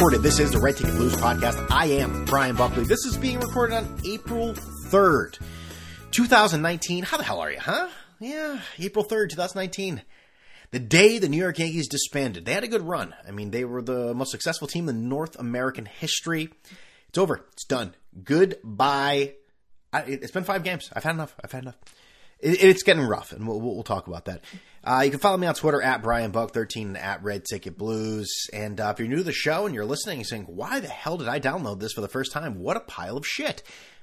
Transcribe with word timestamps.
recorded. 0.00 0.22
This 0.22 0.38
is 0.38 0.50
the 0.50 0.58
Red 0.58 0.78
Ticket 0.78 0.94
Blues 0.94 1.12
podcast. 1.12 1.66
I 1.70 1.84
am 1.84 2.24
Brian 2.24 2.56
Buckley. 2.56 2.84
This 2.84 3.04
is 3.04 3.18
being 3.18 3.38
recorded 3.38 3.74
on 3.74 4.00
April 4.06 4.54
3rd, 4.86 5.38
2019. 6.10 7.04
How 7.04 7.18
the 7.18 7.22
hell 7.22 7.38
are 7.38 7.52
you, 7.52 7.60
huh? 7.60 7.86
Yeah, 8.18 8.60
April 8.78 9.04
3rd, 9.04 9.28
2019. 9.28 10.00
The 10.70 10.78
day 10.78 11.18
the 11.18 11.28
New 11.28 11.36
York 11.36 11.58
Yankees 11.58 11.86
disbanded. 11.86 12.46
They 12.46 12.54
had 12.54 12.64
a 12.64 12.68
good 12.68 12.80
run. 12.80 13.14
I 13.28 13.30
mean, 13.32 13.50
they 13.50 13.66
were 13.66 13.82
the 13.82 14.14
most 14.14 14.30
successful 14.30 14.66
team 14.66 14.88
in 14.88 15.10
North 15.10 15.38
American 15.38 15.84
history. 15.84 16.48
It's 17.10 17.18
over. 17.18 17.44
It's 17.52 17.66
done. 17.66 17.94
Goodbye. 18.24 19.34
I, 19.92 20.00
it's 20.04 20.32
been 20.32 20.44
five 20.44 20.64
games. 20.64 20.88
I've 20.94 21.04
had 21.04 21.14
enough. 21.14 21.36
I've 21.44 21.52
had 21.52 21.64
enough. 21.64 21.76
It, 22.38 22.64
it's 22.64 22.84
getting 22.84 23.02
rough, 23.02 23.32
and 23.32 23.46
we'll, 23.46 23.60
we'll 23.60 23.82
talk 23.82 24.06
about 24.06 24.24
that. 24.24 24.44
Uh, 24.82 25.02
you 25.04 25.10
can 25.10 25.20
follow 25.20 25.36
me 25.36 25.46
on 25.46 25.54
Twitter 25.54 25.82
at 25.82 26.02
Brian 26.02 26.32
Buck13 26.32 26.82
and 26.82 26.98
at 26.98 27.22
Red 27.22 27.44
Ticket 27.44 27.76
Blues. 27.76 28.46
And 28.52 28.80
uh, 28.80 28.92
if 28.94 28.98
you're 28.98 29.08
new 29.08 29.18
to 29.18 29.22
the 29.22 29.32
show 29.32 29.66
and 29.66 29.74
you're 29.74 29.84
listening 29.84 30.18
and 30.18 30.26
saying, 30.26 30.44
why 30.44 30.80
the 30.80 30.88
hell 30.88 31.18
did 31.18 31.28
I 31.28 31.38
download 31.38 31.80
this 31.80 31.92
for 31.92 32.00
the 32.00 32.08
first 32.08 32.32
time? 32.32 32.58
What 32.58 32.76
a 32.76 32.80
pile 32.80 33.16
of 33.16 33.26
shit. 33.26 33.62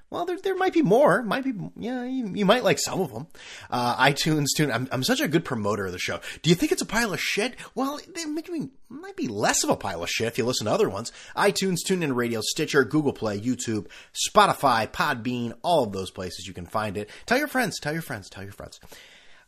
Well, 0.10 0.26
there, 0.26 0.38
there 0.42 0.56
might 0.56 0.74
be 0.74 0.84
more. 0.84 1.22
Might 1.22 1.44
be, 1.44 1.54
yeah, 1.76 2.06
you, 2.06 2.32
you 2.34 2.46
might 2.46 2.64
like 2.64 2.80
some 2.80 3.02
of 3.02 3.12
them. 3.12 3.28
Uh, 3.70 3.98
iTunes, 3.98 4.46
tune. 4.56 4.72
I'm, 4.72 4.88
I'm 4.92 5.04
such 5.04 5.20
a 5.20 5.28
good 5.28 5.44
promoter 5.44 5.86
of 5.86 5.92
the 5.92 6.00
show. 6.00 6.22
Do 6.42 6.50
you 6.50 6.56
think 6.56 6.72
it's 6.72 6.82
a 6.82 6.86
pile 6.86 7.14
of 7.14 7.20
shit? 7.20 7.56
Well, 7.76 8.00
they 8.16 8.24
make 8.24 8.50
me, 8.50 8.70
might 8.88 9.18
be 9.18 9.28
less 9.28 9.66
of 9.66 9.70
a 9.70 9.76
pile 9.76 10.04
of 10.04 10.10
shit 10.10 10.28
if 10.28 10.38
you 10.38 10.46
listen 10.46 10.66
to 10.66 10.72
other 10.72 10.90
ones. 10.90 11.12
iTunes, 11.36 11.80
TuneIn 11.86 12.16
Radio, 12.16 12.40
Stitcher, 12.42 12.86
Google 12.86 13.12
Play, 13.12 13.38
YouTube, 13.38 13.88
Spotify, 14.30 14.90
Podbean, 14.90 15.54
all 15.62 15.84
of 15.84 15.92
those 15.92 16.12
places 16.12 16.48
you 16.48 16.54
can 16.54 16.68
find 16.68 16.96
it. 16.96 17.10
Tell 17.26 17.38
your 17.38 17.50
friends, 17.50 17.78
tell 17.78 17.92
your 17.94 18.02
friends, 18.02 18.30
tell 18.30 18.44
your 18.44 18.54
friends. 18.54 18.80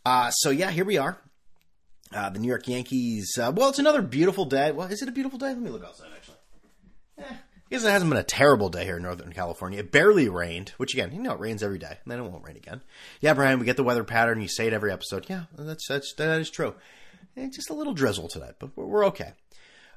Uh, 0.05 0.31
so 0.31 0.49
yeah, 0.49 0.71
here 0.71 0.85
we 0.85 0.97
are. 0.97 1.19
Uh, 2.11 2.29
the 2.29 2.39
New 2.39 2.47
York 2.47 2.67
Yankees. 2.67 3.37
Uh, 3.37 3.51
well, 3.55 3.69
it's 3.69 3.79
another 3.79 4.01
beautiful 4.01 4.45
day. 4.45 4.71
Well, 4.71 4.87
is 4.87 5.01
it 5.01 5.09
a 5.09 5.11
beautiful 5.11 5.37
day? 5.37 5.47
Let 5.47 5.59
me 5.59 5.69
look 5.69 5.83
outside. 5.83 6.07
Actually, 6.15 6.37
eh, 7.19 7.23
I 7.29 7.35
guess 7.69 7.83
it 7.83 7.91
hasn't 7.91 8.09
been 8.09 8.19
a 8.19 8.23
terrible 8.23 8.69
day 8.69 8.83
here 8.83 8.97
in 8.97 9.03
Northern 9.03 9.31
California. 9.31 9.79
It 9.79 9.91
barely 9.91 10.27
rained, 10.27 10.69
which 10.77 10.95
again, 10.95 11.13
you 11.13 11.21
know, 11.21 11.33
it 11.33 11.39
rains 11.39 11.61
every 11.61 11.77
day, 11.77 11.99
and 12.03 12.11
then 12.11 12.19
it 12.19 12.23
won't 12.23 12.43
rain 12.43 12.57
again. 12.57 12.81
Yeah, 13.21 13.35
Brian, 13.35 13.59
we 13.59 13.65
get 13.65 13.77
the 13.77 13.83
weather 13.83 14.03
pattern. 14.03 14.41
You 14.41 14.47
say 14.47 14.65
it 14.65 14.73
every 14.73 14.91
episode. 14.91 15.27
Yeah, 15.29 15.43
that's 15.55 15.87
that's 15.87 16.15
that 16.15 16.41
is 16.41 16.49
true. 16.49 16.73
And 17.35 17.53
just 17.53 17.69
a 17.69 17.75
little 17.75 17.93
drizzle 17.93 18.27
today, 18.27 18.51
but 18.57 18.75
we're, 18.75 19.05
okay. 19.05 19.33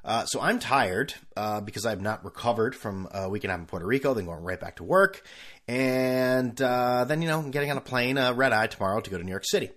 Uh, 0.05 0.25
so 0.25 0.39
I'm 0.39 0.59
tired 0.59 1.15
uh, 1.35 1.61
because 1.61 1.85
I've 1.85 2.01
not 2.01 2.23
recovered 2.23 2.75
from 2.75 3.07
a 3.11 3.27
week 3.27 3.43
and 3.43 3.49
a 3.49 3.53
half 3.53 3.61
in 3.61 3.65
Puerto 3.65 3.85
Rico, 3.85 4.13
then 4.13 4.25
going 4.25 4.43
right 4.43 4.59
back 4.59 4.75
to 4.75 4.83
work, 4.83 5.23
and 5.67 6.61
uh, 6.61 7.05
then 7.05 7.23
you 7.23 7.27
know 7.27 7.41
getting 7.41 7.71
on 7.71 7.77
a 7.77 7.81
plane, 7.81 8.19
uh, 8.19 8.33
red 8.33 8.53
eye 8.53 8.67
tomorrow 8.67 8.99
to 8.99 9.09
go 9.09 9.17
to 9.17 9.23
New 9.23 9.31
York 9.31 9.45
City. 9.45 9.71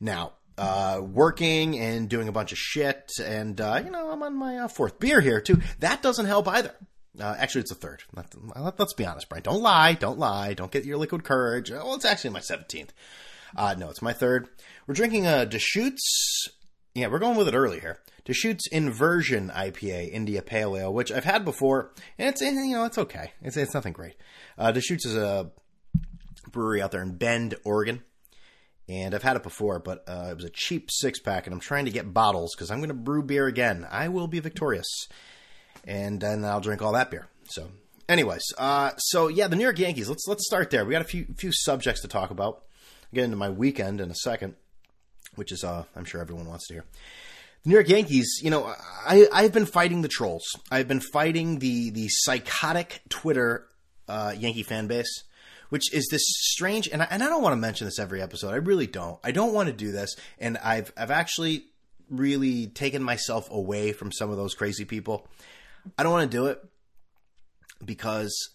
Now, 0.00 0.32
uh, 0.58 1.00
working 1.02 1.78
and 1.78 2.08
doing 2.08 2.28
a 2.28 2.32
bunch 2.32 2.52
of 2.52 2.58
shit, 2.58 3.12
and 3.24 3.60
uh, 3.60 3.80
you 3.84 3.90
know 3.90 4.10
I'm 4.10 4.22
on 4.22 4.36
my 4.36 4.58
uh, 4.58 4.68
fourth 4.68 4.98
beer 4.98 5.20
here 5.20 5.40
too. 5.40 5.60
That 5.80 6.02
doesn't 6.02 6.26
help 6.26 6.48
either. 6.48 6.74
Uh, 7.18 7.34
actually, 7.38 7.62
it's 7.62 7.72
a 7.72 7.76
third. 7.76 8.02
Let, 8.14 8.80
us 8.80 8.92
be 8.92 9.06
honest, 9.06 9.28
Brian. 9.28 9.42
Don't 9.42 9.62
lie. 9.62 9.94
Don't 9.94 10.18
lie. 10.18 10.54
Don't 10.54 10.70
get 10.70 10.84
your 10.84 10.98
liquid 10.98 11.24
courage. 11.24 11.70
Well, 11.70 11.94
it's 11.94 12.04
actually 12.04 12.30
my 12.30 12.40
seventeenth. 12.40 12.92
Uh, 13.56 13.74
no, 13.78 13.88
it's 13.88 14.02
my 14.02 14.12
third. 14.12 14.48
We're 14.86 14.94
drinking 14.94 15.26
a 15.26 15.46
Deschutes. 15.46 16.48
Yeah, 16.94 17.08
we're 17.08 17.18
going 17.18 17.36
with 17.36 17.48
it 17.48 17.54
early 17.54 17.80
here. 17.80 17.98
Deschutes 18.24 18.66
Inversion 18.68 19.50
IPA 19.54 20.12
India 20.12 20.42
Pale 20.42 20.76
Ale, 20.76 20.92
which 20.92 21.10
I've 21.10 21.24
had 21.24 21.44
before, 21.44 21.92
and 22.18 22.28
it's 22.28 22.40
you 22.40 22.52
know 22.76 22.84
it's 22.84 22.98
okay. 22.98 23.32
It's 23.42 23.56
it's 23.56 23.74
nothing 23.74 23.92
great. 23.92 24.16
Uh, 24.56 24.70
Deschutes 24.72 25.06
is 25.06 25.16
a 25.16 25.50
brewery 26.50 26.82
out 26.82 26.90
there 26.90 27.02
in 27.02 27.16
Bend, 27.16 27.54
Oregon 27.64 28.02
and 28.88 29.14
I've 29.14 29.22
had 29.22 29.36
it 29.36 29.42
before, 29.42 29.78
but 29.78 30.04
uh, 30.08 30.28
it 30.30 30.36
was 30.36 30.44
a 30.44 30.50
cheap 30.50 30.90
six 30.90 31.20
pack, 31.20 31.46
and 31.46 31.52
I'm 31.52 31.60
trying 31.60 31.84
to 31.84 31.90
get 31.90 32.12
bottles 32.14 32.54
because 32.54 32.70
I'm 32.70 32.78
going 32.78 32.88
to 32.88 32.94
brew 32.94 33.22
beer 33.22 33.46
again. 33.46 33.86
I 33.90 34.08
will 34.08 34.26
be 34.26 34.40
victorious, 34.40 35.08
and 35.84 36.20
then 36.20 36.44
I'll 36.44 36.60
drink 36.60 36.80
all 36.80 36.92
that 36.92 37.10
beer. 37.10 37.28
So, 37.50 37.68
anyways, 38.08 38.44
uh, 38.56 38.92
so 38.96 39.28
yeah, 39.28 39.48
the 39.48 39.56
New 39.56 39.62
York 39.62 39.78
Yankees. 39.78 40.08
Let's 40.08 40.26
let's 40.26 40.46
start 40.46 40.70
there. 40.70 40.84
We 40.84 40.92
got 40.92 41.02
a 41.02 41.04
few 41.04 41.26
few 41.36 41.52
subjects 41.52 42.00
to 42.02 42.08
talk 42.08 42.30
about. 42.30 42.62
I'll 43.02 43.14
get 43.14 43.24
into 43.24 43.36
my 43.36 43.50
weekend 43.50 44.00
in 44.00 44.10
a 44.10 44.14
second, 44.14 44.54
which 45.34 45.52
is 45.52 45.64
uh, 45.64 45.84
I'm 45.94 46.04
sure 46.04 46.20
everyone 46.20 46.46
wants 46.46 46.66
to 46.68 46.74
hear. 46.74 46.84
The 47.64 47.70
New 47.70 47.74
York 47.74 47.88
Yankees, 47.88 48.40
you 48.42 48.50
know, 48.50 48.72
I, 49.04 49.26
I've 49.32 49.52
been 49.52 49.66
fighting 49.66 50.00
the 50.00 50.08
trolls. 50.08 50.46
I've 50.70 50.88
been 50.88 51.00
fighting 51.00 51.58
the 51.58 51.90
the 51.90 52.08
psychotic 52.08 53.02
Twitter 53.10 53.66
uh, 54.08 54.34
Yankee 54.38 54.62
fan 54.62 54.86
base 54.86 55.24
which 55.68 55.92
is 55.92 56.08
this 56.10 56.22
strange 56.26 56.88
and 56.88 57.02
I, 57.02 57.08
and 57.10 57.22
I 57.22 57.28
don't 57.28 57.42
want 57.42 57.52
to 57.52 57.56
mention 57.56 57.86
this 57.86 57.98
every 57.98 58.22
episode. 58.22 58.52
I 58.52 58.56
really 58.56 58.86
don't. 58.86 59.18
I 59.22 59.30
don't 59.30 59.52
want 59.52 59.68
to 59.68 59.72
do 59.72 59.92
this, 59.92 60.14
and 60.38 60.58
I've 60.58 60.92
I've 60.96 61.10
actually 61.10 61.64
really 62.10 62.66
taken 62.66 63.02
myself 63.02 63.50
away 63.50 63.92
from 63.92 64.12
some 64.12 64.30
of 64.30 64.36
those 64.36 64.54
crazy 64.54 64.84
people. 64.84 65.28
I 65.98 66.02
don't 66.02 66.12
want 66.12 66.30
to 66.30 66.36
do 66.36 66.46
it 66.46 66.64
because 67.84 68.50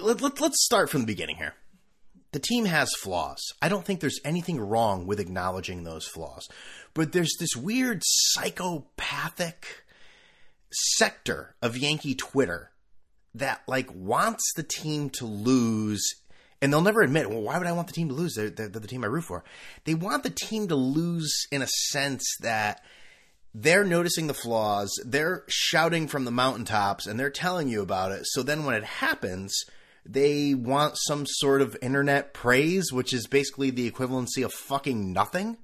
let, 0.00 0.20
let, 0.20 0.40
let's 0.40 0.64
start 0.64 0.90
from 0.90 1.02
the 1.02 1.06
beginning 1.06 1.36
here. 1.36 1.54
The 2.32 2.40
team 2.40 2.64
has 2.64 2.90
flaws. 2.98 3.40
I 3.62 3.68
don't 3.68 3.84
think 3.84 4.00
there's 4.00 4.20
anything 4.24 4.58
wrong 4.58 5.06
with 5.06 5.20
acknowledging 5.20 5.84
those 5.84 6.06
flaws. 6.06 6.48
But 6.92 7.12
there's 7.12 7.34
this 7.38 7.54
weird 7.54 8.02
psychopathic 8.04 9.84
sector 10.72 11.54
of 11.62 11.76
Yankee 11.76 12.16
Twitter 12.16 12.72
that 13.34 13.62
like 13.66 13.88
wants 13.94 14.52
the 14.54 14.62
team 14.62 15.10
to 15.10 15.26
lose 15.26 16.14
and 16.64 16.72
they'll 16.72 16.80
never 16.80 17.02
admit, 17.02 17.28
well, 17.28 17.42
why 17.42 17.58
would 17.58 17.66
I 17.66 17.72
want 17.72 17.88
the 17.88 17.92
team 17.92 18.08
to 18.08 18.14
lose? 18.14 18.34
They're, 18.34 18.48
they're, 18.48 18.68
they're, 18.68 18.80
the 18.80 18.88
team 18.88 19.04
I 19.04 19.08
root 19.08 19.24
for. 19.24 19.44
They 19.84 19.94
want 19.94 20.22
the 20.22 20.30
team 20.30 20.68
to 20.68 20.74
lose 20.74 21.46
in 21.52 21.60
a 21.60 21.66
sense 21.66 22.24
that 22.40 22.82
they're 23.52 23.84
noticing 23.84 24.28
the 24.28 24.34
flaws, 24.34 24.90
they're 25.04 25.44
shouting 25.46 26.08
from 26.08 26.24
the 26.24 26.30
mountaintops, 26.30 27.06
and 27.06 27.20
they're 27.20 27.28
telling 27.28 27.68
you 27.68 27.82
about 27.82 28.12
it. 28.12 28.22
So 28.24 28.42
then 28.42 28.64
when 28.64 28.74
it 28.74 28.84
happens, 28.84 29.54
they 30.06 30.54
want 30.54 30.96
some 30.96 31.26
sort 31.26 31.60
of 31.60 31.76
internet 31.82 32.32
praise, 32.32 32.92
which 32.92 33.12
is 33.12 33.26
basically 33.26 33.68
the 33.70 33.90
equivalency 33.90 34.42
of 34.42 34.52
fucking 34.52 35.12
nothing. 35.12 35.58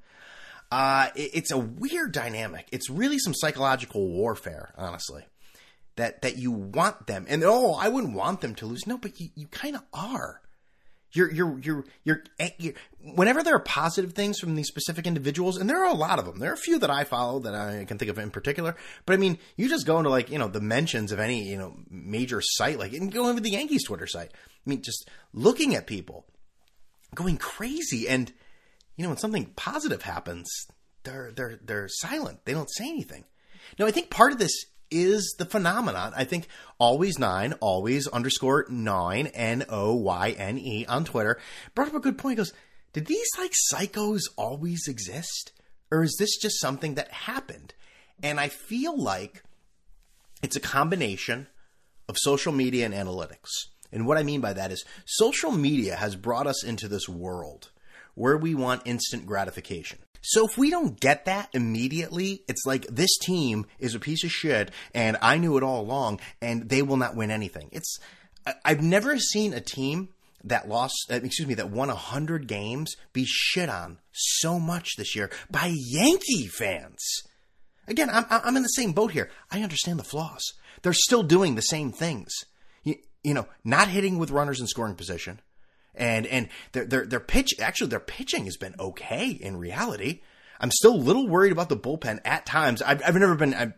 Uh, 0.70 1.09
it, 1.16 1.30
it's 1.32 1.50
a 1.50 1.59
weird 1.59 2.12
dynamic. 2.12 2.69
It's 2.72 2.91
really 2.91 3.19
some 3.19 3.32
psychological 3.34 4.06
warfare, 4.06 4.75
honestly 4.76 5.25
that 6.00 6.22
that 6.22 6.37
you 6.37 6.50
want 6.50 7.06
them. 7.06 7.27
And 7.28 7.43
oh 7.44 7.75
i 7.75 7.88
wouldn't 7.88 8.15
want 8.15 8.41
them 8.41 8.55
to 8.56 8.66
lose. 8.66 8.87
No 8.87 8.99
but 8.99 9.21
you, 9.21 9.28
you 9.34 9.47
kind 9.47 9.77
of 9.77 9.83
are. 9.93 10.41
You're, 11.12 11.33
you're 11.33 11.59
you're 11.59 11.84
you're 12.05 12.22
eh, 12.38 12.50
you're 12.59 12.75
whenever 13.15 13.43
there 13.43 13.56
are 13.56 13.61
positive 13.61 14.12
things 14.12 14.39
from 14.39 14.55
these 14.55 14.69
specific 14.69 15.09
individuals 15.09 15.56
and 15.56 15.69
there 15.69 15.83
are 15.83 15.91
a 15.91 15.97
lot 15.97 16.21
of 16.21 16.25
them 16.25 16.39
there 16.39 16.53
are 16.53 16.55
a 16.55 16.56
few 16.56 16.78
that 16.78 16.91
i 16.91 17.03
follow 17.03 17.41
that 17.41 17.53
i 17.53 17.84
can 17.84 17.99
think 17.99 18.12
of 18.12 18.16
in 18.16 18.31
particular 18.31 18.77
but 19.06 19.15
i 19.15 19.16
mean 19.16 19.37
you 19.56 19.69
just 19.69 19.89
go 19.89 19.99
into 19.99 20.09
like 20.09 20.31
you 20.31 20.39
know 20.39 20.47
the 20.47 20.60
mentions 20.60 21.10
of 21.10 21.19
any 21.19 21.43
you 21.43 21.59
know 21.59 21.75
major 21.91 22.41
site 22.41 22.78
like 22.78 22.93
and 22.93 23.10
go 23.10 23.28
into 23.28 23.43
the 23.43 23.50
yankees 23.50 23.83
twitter 23.83 24.06
site. 24.06 24.31
I 24.33 24.71
mean 24.71 24.83
just 24.83 25.10
looking 25.33 25.75
at 25.75 25.89
people 25.89 26.27
going 27.12 27.39
crazy 27.39 28.06
and 28.06 28.33
you 28.94 29.03
know 29.03 29.09
when 29.09 29.19
something 29.19 29.47
positive 29.56 30.03
happens 30.03 30.49
they're 31.05 31.33
they're 31.33 31.59
they're 31.62 31.89
silent. 31.89 32.44
They 32.44 32.53
don't 32.53 32.71
say 32.71 32.89
anything. 32.89 33.25
Now 33.78 33.87
i 33.87 33.91
think 33.91 34.10
part 34.10 34.33
of 34.33 34.39
this 34.39 34.66
is 34.91 35.34
the 35.39 35.45
phenomenon. 35.45 36.12
I 36.17 36.25
think 36.25 36.49
always 36.78 37.19
nine, 37.19 37.55
always 37.61 38.06
underscore 38.09 38.67
nine, 38.69 39.28
N 39.28 39.65
O 39.69 39.95
Y 39.95 40.34
N 40.37 40.59
E 40.59 40.87
on 40.87 41.05
Twitter 41.05 41.39
brought 41.75 41.89
up 41.89 41.95
a 41.95 42.01
good 42.01 42.19
point. 42.19 42.33
He 42.33 42.37
goes, 42.37 42.53
did 42.93 43.06
these 43.06 43.28
like 43.39 43.53
psychos 43.73 44.23
always 44.37 44.89
exist? 44.89 45.53
Or 45.91 46.03
is 46.03 46.17
this 46.19 46.37
just 46.39 46.60
something 46.60 46.95
that 46.95 47.10
happened? 47.10 47.75
And 48.22 48.39
I 48.39 48.48
feel 48.48 49.01
like 49.01 49.42
it's 50.42 50.57
a 50.57 50.60
combination 50.60 51.48
of 52.09 52.16
social 52.19 52.53
media 52.53 52.84
and 52.86 52.95
analytics. 52.95 53.48
And 53.93 54.07
what 54.07 54.19
I 54.19 54.22
mean 54.22 54.41
by 54.41 54.53
that 54.53 54.71
is 54.71 54.84
social 55.04 55.51
media 55.51 55.97
has 55.97 56.16
brought 56.16 56.47
us 56.47 56.65
into 56.65 56.89
this 56.89 57.09
world 57.09 57.71
where 58.15 58.36
we 58.36 58.54
want 58.54 58.83
instant 58.84 59.27
gratification. 59.27 59.98
So 60.21 60.47
if 60.47 60.59
we 60.59 60.71
don't 60.71 61.01
get 61.01 61.25
that 61.25 61.49
immediately, 61.53 62.43
it's 62.49 62.67
like 62.67 62.87
this 62.87 63.17
team 63.19 63.67
is 63.78 63.95
a 63.95 64.01
piece 64.01 64.25
of 64.25 64.31
shit 64.31 64.71
and 64.95 65.17
I 65.22 65.39
knew 65.39 65.57
it 65.57 65.63
all 65.63 65.81
along 65.81 66.21
and 66.41 66.69
they 66.69 66.83
will 66.83 66.97
not 66.97 67.17
win 67.17 67.31
anything. 67.31 67.69
It's 67.72 67.99
I've 68.65 68.83
never 68.83 69.19
seen 69.19 69.53
a 69.53 69.61
team 69.61 70.11
that 70.45 70.69
lost 70.69 71.07
uh, 71.11 71.15
excuse 71.15 71.49
me 71.49 71.55
that 71.55 71.71
won 71.71 71.89
100 71.89 72.47
games 72.47 72.95
be 73.13 73.25
shit 73.27 73.69
on 73.69 73.99
so 74.13 74.59
much 74.59 74.97
this 74.97 75.15
year 75.15 75.31
by 75.51 75.72
Yankee 75.75 76.47
fans. 76.47 77.22
Again, 77.89 78.09
I'm 78.11 78.25
I'm 78.28 78.57
in 78.57 78.63
the 78.63 78.69
same 78.69 78.93
boat 78.93 79.13
here. 79.13 79.31
I 79.51 79.63
understand 79.63 79.99
the 79.99 80.05
flaws. 80.05 80.43
They're 80.83 80.93
still 80.93 81.22
doing 81.22 81.55
the 81.55 81.63
same 81.63 81.93
things. 81.93 82.33
You, 82.84 82.97
you 83.22 83.34
know, 83.34 83.49
not 83.65 83.89
hitting 83.89 84.19
with 84.19 84.31
runners 84.31 84.61
in 84.61 84.67
scoring 84.67 84.95
position 84.95 85.41
and 85.95 86.27
and 86.27 86.48
their 86.72 86.84
their 86.84 87.07
their 87.07 87.21
pitch 87.21 87.54
actually 87.60 87.89
their 87.89 88.01
pitching 88.01 88.45
has 88.45 88.57
been 88.57 88.75
okay 88.78 89.31
in 89.31 89.57
reality. 89.57 90.21
I'm 90.60 90.71
still 90.71 90.95
a 90.95 90.97
little 90.97 91.27
worried 91.27 91.53
about 91.53 91.69
the 91.71 91.77
bullpen 91.77 92.21
at 92.25 92.45
times. 92.45 92.83
I've, 92.83 93.03
I've 93.04 93.15
never 93.15 93.34
been. 93.34 93.54
I, 93.54 93.72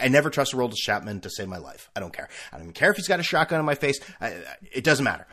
I 0.00 0.08
never 0.08 0.30
trust 0.30 0.54
Aroldis 0.54 0.76
Chapman 0.76 1.20
to 1.20 1.30
save 1.30 1.48
my 1.48 1.58
life. 1.58 1.90
I 1.94 2.00
don't 2.00 2.14
care. 2.14 2.28
I 2.52 2.58
don't 2.58 2.72
care 2.72 2.90
if 2.90 2.96
he's 2.96 3.08
got 3.08 3.20
a 3.20 3.24
shotgun 3.24 3.60
in 3.60 3.66
my 3.66 3.74
face. 3.74 3.98
I, 4.20 4.36
it 4.72 4.84
doesn't 4.84 5.04
matter. 5.04 5.26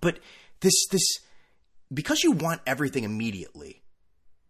But 0.00 0.18
this 0.60 0.86
this 0.90 1.20
because 1.92 2.22
you 2.22 2.32
want 2.32 2.62
everything 2.66 3.04
immediately, 3.04 3.82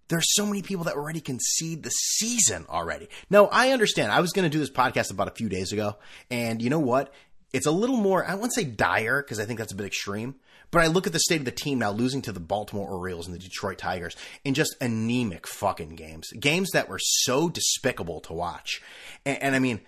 there's 0.09 0.35
so 0.35 0.47
many 0.47 0.63
people 0.63 0.85
that 0.85 0.95
already 0.95 1.21
concede 1.21 1.83
the 1.83 1.91
season 1.91 2.67
already. 2.69 3.09
No, 3.31 3.47
I 3.47 3.71
understand. 3.71 4.13
I 4.13 4.21
was 4.21 4.33
going 4.33 4.45
to 4.45 4.51
do 4.51 4.59
this 4.59 4.71
podcast 4.71 5.11
about 5.11 5.29
a 5.29 5.33
few 5.33 5.49
days 5.49 5.73
ago, 5.73 5.97
and 6.31 6.61
you 6.61 6.71
know 6.71 6.81
what? 6.81 7.13
It's 7.53 7.67
a 7.67 7.73
little 7.73 7.97
more, 7.97 8.25
I 8.25 8.35
wouldn't 8.35 8.55
say 8.55 8.65
dire, 8.65 9.23
because 9.23 9.41
I 9.41 9.45
think 9.45 9.59
that's 9.59 9.73
a 9.73 9.77
bit 9.77 9.87
extreme, 9.87 10.37
but 10.71 10.83
I 10.83 10.87
look 10.87 11.07
at 11.07 11.13
the 11.13 11.21
state 11.21 11.41
of 11.41 11.45
the 11.45 11.51
team 11.51 11.79
now 11.79 11.93
losing 11.93 12.23
to 12.23 12.33
the 12.33 12.41
Baltimore 12.41 12.89
Orioles 12.89 13.27
and 13.27 13.35
the 13.35 13.41
Detroit 13.41 13.79
Tigers 13.79 14.17
in 14.45 14.55
just 14.55 14.77
anemic 14.81 15.47
fucking 15.47 15.97
games. 15.97 16.29
Games 16.39 16.71
that 16.73 16.89
were 16.89 17.01
so 17.01 17.49
despicable 17.49 18.21
to 18.21 18.33
watch. 18.33 18.81
And, 19.25 19.43
and 19.43 19.55
I 19.55 19.59
mean, 19.59 19.81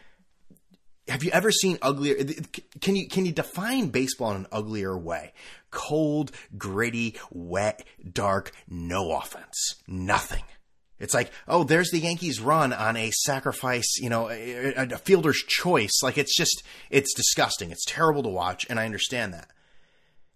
have 1.08 1.24
you 1.24 1.30
ever 1.32 1.50
seen 1.50 1.78
uglier 1.82 2.24
can 2.80 2.96
you 2.96 3.08
can 3.08 3.26
you 3.26 3.32
define 3.32 3.88
baseball 3.88 4.30
in 4.32 4.38
an 4.38 4.46
uglier 4.52 4.96
way? 4.96 5.32
Cold 5.70 6.32
gritty 6.56 7.16
wet 7.30 7.84
dark 8.10 8.52
no 8.68 9.12
offense. 9.12 9.74
Nothing. 9.86 10.44
It's 11.00 11.14
like 11.14 11.32
oh 11.48 11.64
there's 11.64 11.90
the 11.90 11.98
yankees 11.98 12.40
run 12.40 12.72
on 12.72 12.96
a 12.96 13.10
sacrifice 13.10 13.98
you 13.98 14.10
know 14.10 14.30
a, 14.30 14.74
a 14.76 14.98
fielder's 14.98 15.42
choice. 15.48 16.02
Like 16.02 16.18
it's 16.18 16.36
just 16.36 16.62
it's 16.88 17.14
disgusting. 17.14 17.72
It's 17.72 17.84
terrible 17.84 18.22
to 18.22 18.28
watch 18.28 18.64
and 18.70 18.78
i 18.78 18.84
understand 18.84 19.34
that 19.34 19.50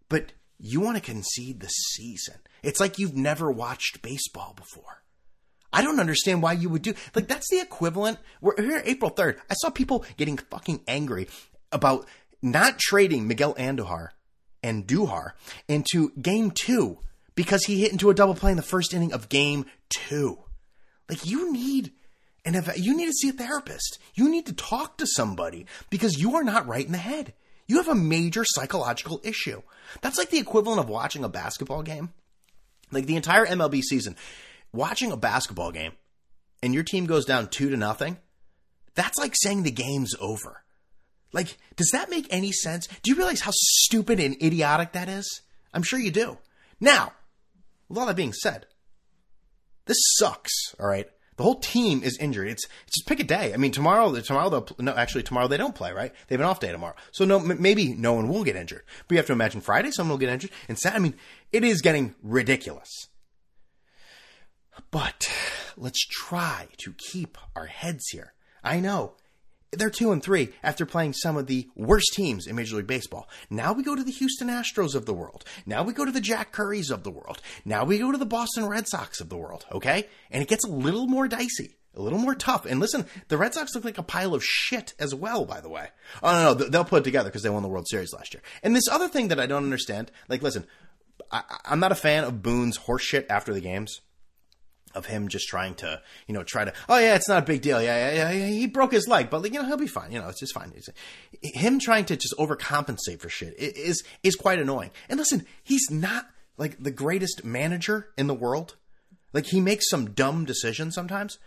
but 0.09 0.33
you 0.59 0.81
want 0.81 0.97
to 0.97 1.03
concede 1.03 1.61
the 1.61 1.69
season 1.69 2.37
it's 2.63 2.81
like 2.81 2.99
you've 2.99 3.17
never 3.17 3.51
watched 3.51 4.03
baseball 4.03 4.55
before 4.57 5.03
I 5.73 5.83
don't 5.83 6.01
understand 6.01 6.43
why 6.43 6.53
you 6.53 6.71
would 6.71 6.83
do 6.83 6.95
like 7.15 7.29
that's 7.29 7.51
the 7.51 7.61
equivalent. 7.61 8.19
We're 8.41 8.55
here 8.57 8.81
April 8.87 9.11
3rd. 9.11 9.39
I 9.51 9.55
saw 9.55 9.69
people 9.69 10.07
getting 10.17 10.39
fucking 10.39 10.81
angry 10.89 11.29
about 11.71 12.07
not 12.41 12.79
trading 12.79 13.29
Miguel 13.29 13.55
Andujar 13.57 14.09
and 14.63 14.87
Duhar 14.87 15.33
into 15.69 16.13
game 16.13 16.51
two 16.51 16.99
because 17.35 17.65
he 17.65 17.83
hit 17.83 17.93
into 17.93 18.09
a 18.09 18.15
double 18.15 18.35
play 18.35 18.53
in 18.53 18.57
the 18.57 18.63
first 18.63 18.95
inning 18.95 19.13
of 19.13 19.29
game 19.29 19.67
two. 19.91 20.39
Like 21.11 21.27
you 21.27 21.53
need 21.53 21.93
and 22.45 22.57
if 22.57 22.79
you 22.79 22.97
need 22.97 23.07
to 23.07 23.13
see 23.13 23.29
a 23.29 23.33
therapist. 23.33 23.99
You 24.15 24.31
need 24.31 24.47
to 24.47 24.55
talk 24.55 24.99
to 24.99 25.07
somebody 25.07 25.67
because 25.91 26.19
you 26.19 26.37
are 26.37 26.45
not 26.45 26.67
right 26.67 26.87
in 26.87 26.93
the 26.93 26.99
head. 26.99 27.35
You 27.67 27.77
have 27.79 27.89
a 27.89 27.95
major 27.95 28.45
psychological 28.45 29.21
issue. 29.25 29.63
That's 30.01 30.19
like 30.19 30.31
the 30.31 30.39
equivalent 30.39 30.81
of 30.81 30.89
watching 30.89 31.25
a 31.25 31.29
basketball 31.29 31.83
game. 31.83 32.13
Like 32.93 33.07
the 33.07 33.17
entire 33.17 33.45
MLB 33.45 33.83
season, 33.83 34.17
watching 34.73 35.11
a 35.11 35.17
basketball 35.17 35.73
game 35.73 35.93
and 36.63 36.73
your 36.73 36.85
team 36.85 37.07
goes 37.07 37.25
down 37.25 37.49
two 37.49 37.69
to 37.71 37.77
nothing, 37.77 38.19
that's 38.95 39.19
like 39.19 39.35
saying 39.35 39.63
the 39.63 39.71
game's 39.73 40.15
over. 40.21 40.63
Like, 41.33 41.59
does 41.75 41.91
that 41.93 42.11
make 42.11 42.27
any 42.31 42.53
sense? 42.53 42.87
Do 43.03 43.11
you 43.11 43.17
realize 43.17 43.41
how 43.41 43.51
stupid 43.53 44.21
and 44.21 44.41
idiotic 44.43 44.93
that 44.93 45.09
is? 45.09 45.43
I'm 45.75 45.83
sure 45.83 45.99
you 45.99 46.11
do. 46.11 46.39
Now, 46.81 47.13
with 47.89 47.99
all 47.99 48.07
that 48.07 48.17
being 48.17 48.33
said, 48.33 48.67
this 49.87 49.99
sucks, 50.19 50.53
all 50.81 50.87
right? 50.87 51.09
The 51.37 51.43
whole 51.43 51.57
team 51.57 52.03
is 52.03 52.17
injured. 52.19 52.49
It's, 52.49 52.65
it's 52.87 52.97
just 52.97 53.07
pick 53.07 53.21
a 53.21 53.25
day. 53.25 53.53
I 53.53 53.59
mean, 53.59 53.71
tomorrow, 53.71 54.19
tomorrow 54.21 54.49
they'll, 54.49 54.69
no, 54.79 54.95
actually 54.95 55.23
tomorrow 55.23 55.49
they 55.49 55.59
don't 55.59 55.75
play, 55.75 55.93
right? 55.93 56.13
They 56.29 56.35
have 56.35 56.41
an 56.41 56.47
off 56.47 56.61
day 56.61 56.73
tomorrow. 56.73 56.97
So 57.13 57.25
no, 57.25 57.39
maybe 57.39 57.95
no 57.95 58.15
one 58.15 58.29
will 58.29 58.45
get 58.45 58.57
injured. 58.57 58.83
But 59.07 59.15
you 59.15 59.19
have 59.19 59.27
to 59.27 59.33
imagine 59.33 59.61
Friday 59.61 59.91
someone 59.91 60.13
will 60.13 60.19
get 60.19 60.31
injured. 60.31 60.51
And 60.69 60.79
Saturday, 60.79 60.97
I 60.97 61.03
mean, 61.03 61.15
it 61.53 61.63
is 61.63 61.83
getting 61.83 62.15
ridiculous. 62.23 62.91
But 64.91 65.31
let's 65.77 66.07
try 66.07 66.69
to 66.79 66.95
keep 66.95 67.37
our 67.55 67.67
heads 67.67 68.09
here. 68.09 68.33
I 68.65 68.81
know 68.81 69.15
they're 69.73 69.91
two 69.91 70.13
and 70.13 70.23
three 70.23 70.51
after 70.63 70.87
playing 70.87 71.13
some 71.13 71.37
of 71.37 71.47
the 71.47 71.69
worst 71.75 72.13
teams 72.15 72.47
in 72.47 72.57
Major 72.57 72.77
League 72.77 72.87
Baseball. 72.87 73.29
Now 73.51 73.73
we 73.73 73.83
go 73.83 73.95
to 73.95 74.05
the 74.05 74.13
Houston 74.13 74.49
Astros 74.49 74.95
of 74.95 75.07
the 75.07 75.15
world. 75.15 75.45
Now 75.65 75.83
we 75.83 75.93
go 75.93 76.05
to 76.05 76.13
the 76.13 76.21
Jack 76.21 76.53
Currys 76.53 76.91
of 76.91 77.03
the 77.03 77.11
world. 77.11 77.41
Now 77.65 77.85
we 77.85 77.99
go 77.99 78.13
to 78.13 78.19
the 78.19 78.27
Boston 78.27 78.67
Red 78.67 78.89
Sox 78.89 79.21
of 79.21 79.29
the 79.29 79.37
world. 79.37 79.67
Okay, 79.73 80.09
and 80.31 80.43
it 80.43 80.49
gets 80.49 80.65
a 80.65 80.71
little 80.71 81.07
more 81.07 81.29
dicey. 81.29 81.77
A 81.95 82.03
little 82.03 82.19
more 82.19 82.35
tough. 82.35 82.67
And 82.67 82.79
listen, 82.79 83.07
the 83.29 83.39
Red 83.39 83.55
Sox 83.55 83.75
look 83.75 83.85
like 83.85 83.97
a 83.97 84.03
pile 84.03 84.35
of 84.35 84.45
shit 84.45 84.93
as 84.99 85.15
well, 85.15 85.47
by 85.47 85.63
the 85.63 85.71
way. 85.71 85.89
Oh, 86.23 86.31
no, 86.31 86.53
no, 86.53 86.69
they'll 86.69 86.85
put 86.85 87.01
it 87.01 87.05
together 87.05 87.31
because 87.31 87.43
they 87.43 87.49
won 87.49 87.63
the 87.63 87.71
World 87.71 87.89
Series 87.89 88.13
last 88.13 88.35
year. 88.35 88.43
And 88.63 88.77
this 88.77 88.87
other 88.91 89.09
thing 89.09 89.29
that 89.29 89.41
I 89.41 89.47
don't 89.47 89.65
understand, 89.65 90.11
like, 90.29 90.43
listen, 90.43 90.67
I, 91.31 91.43
am 91.65 91.81
not 91.81 91.93
a 91.93 91.97
fan 91.97 92.25
of 92.25 92.43
Boone's 92.43 92.77
horseshit 92.77 93.25
after 93.31 93.55
the 93.55 93.63
games 93.63 94.03
of 94.97 95.07
him 95.07 95.29
just 95.29 95.47
trying 95.49 95.75
to, 95.77 96.01
you 96.27 96.35
know, 96.35 96.43
try 96.43 96.65
to, 96.65 96.73
oh 96.89 96.99
yeah, 96.99 97.15
it's 97.15 97.29
not 97.29 97.43
a 97.43 97.47
big 97.47 97.63
deal. 97.63 97.81
Yeah, 97.81 98.13
yeah, 98.13 98.31
yeah. 98.31 98.47
He 98.47 98.67
broke 98.67 98.93
his 98.93 99.07
leg, 99.07 99.31
but 99.31 99.45
you 99.45 99.59
know, 99.59 99.65
he'll 99.65 99.77
be 99.77 99.87
fine. 99.87 100.11
You 100.11 100.21
know, 100.21 100.29
it's 100.29 100.41
just 100.41 100.55
fine. 100.55 100.73
It's, 100.75 100.89
him 101.43 101.79
trying 101.79 102.07
to 102.07 102.17
just 102.17 102.35
overcompensate 102.39 103.21
for 103.21 103.29
shit 103.29 103.55
is, 103.59 104.03
is 104.23 104.35
quite 104.35 104.59
annoying. 104.59 104.91
And 105.09 105.19
listen, 105.19 105.47
he's 105.63 105.91
not 105.91 106.29
like 106.57 106.83
the 106.83 106.91
greatest 106.91 107.45
manager 107.45 108.09
in 108.17 108.27
the 108.27 108.35
world. 108.35 108.77
Like 109.33 109.47
he 109.47 109.61
makes 109.61 109.89
some 109.91 110.11
dumb 110.11 110.45
decisions 110.45 110.95
sometimes, 110.95 111.39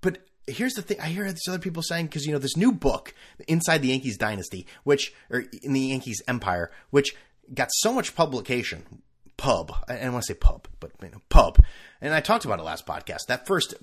but 0.00 0.18
here's 0.46 0.74
the 0.74 0.82
thing 0.82 1.00
I 1.00 1.08
hear 1.08 1.30
these 1.30 1.46
other 1.48 1.58
people 1.58 1.82
saying 1.82 2.06
because 2.06 2.26
you 2.26 2.32
know 2.32 2.38
this 2.38 2.56
new 2.56 2.72
book 2.72 3.14
inside 3.46 3.78
the 3.78 3.88
Yankees 3.88 4.16
dynasty, 4.16 4.66
which 4.84 5.12
or 5.30 5.44
in 5.62 5.72
the 5.72 5.80
Yankees 5.80 6.22
empire, 6.26 6.70
which 6.90 7.14
got 7.52 7.68
so 7.72 7.92
much 7.92 8.16
publication 8.16 9.02
pub. 9.42 9.74
I 9.88 9.96
don't 9.96 10.12
want 10.12 10.24
to 10.24 10.32
say 10.32 10.38
pub, 10.38 10.68
but 10.78 10.92
you 11.02 11.10
know, 11.10 11.20
pub. 11.28 11.58
And 12.00 12.14
I 12.14 12.20
talked 12.20 12.44
about 12.44 12.60
it 12.60 12.62
last 12.62 12.86
podcast. 12.86 13.26
That 13.26 13.44
first, 13.44 13.74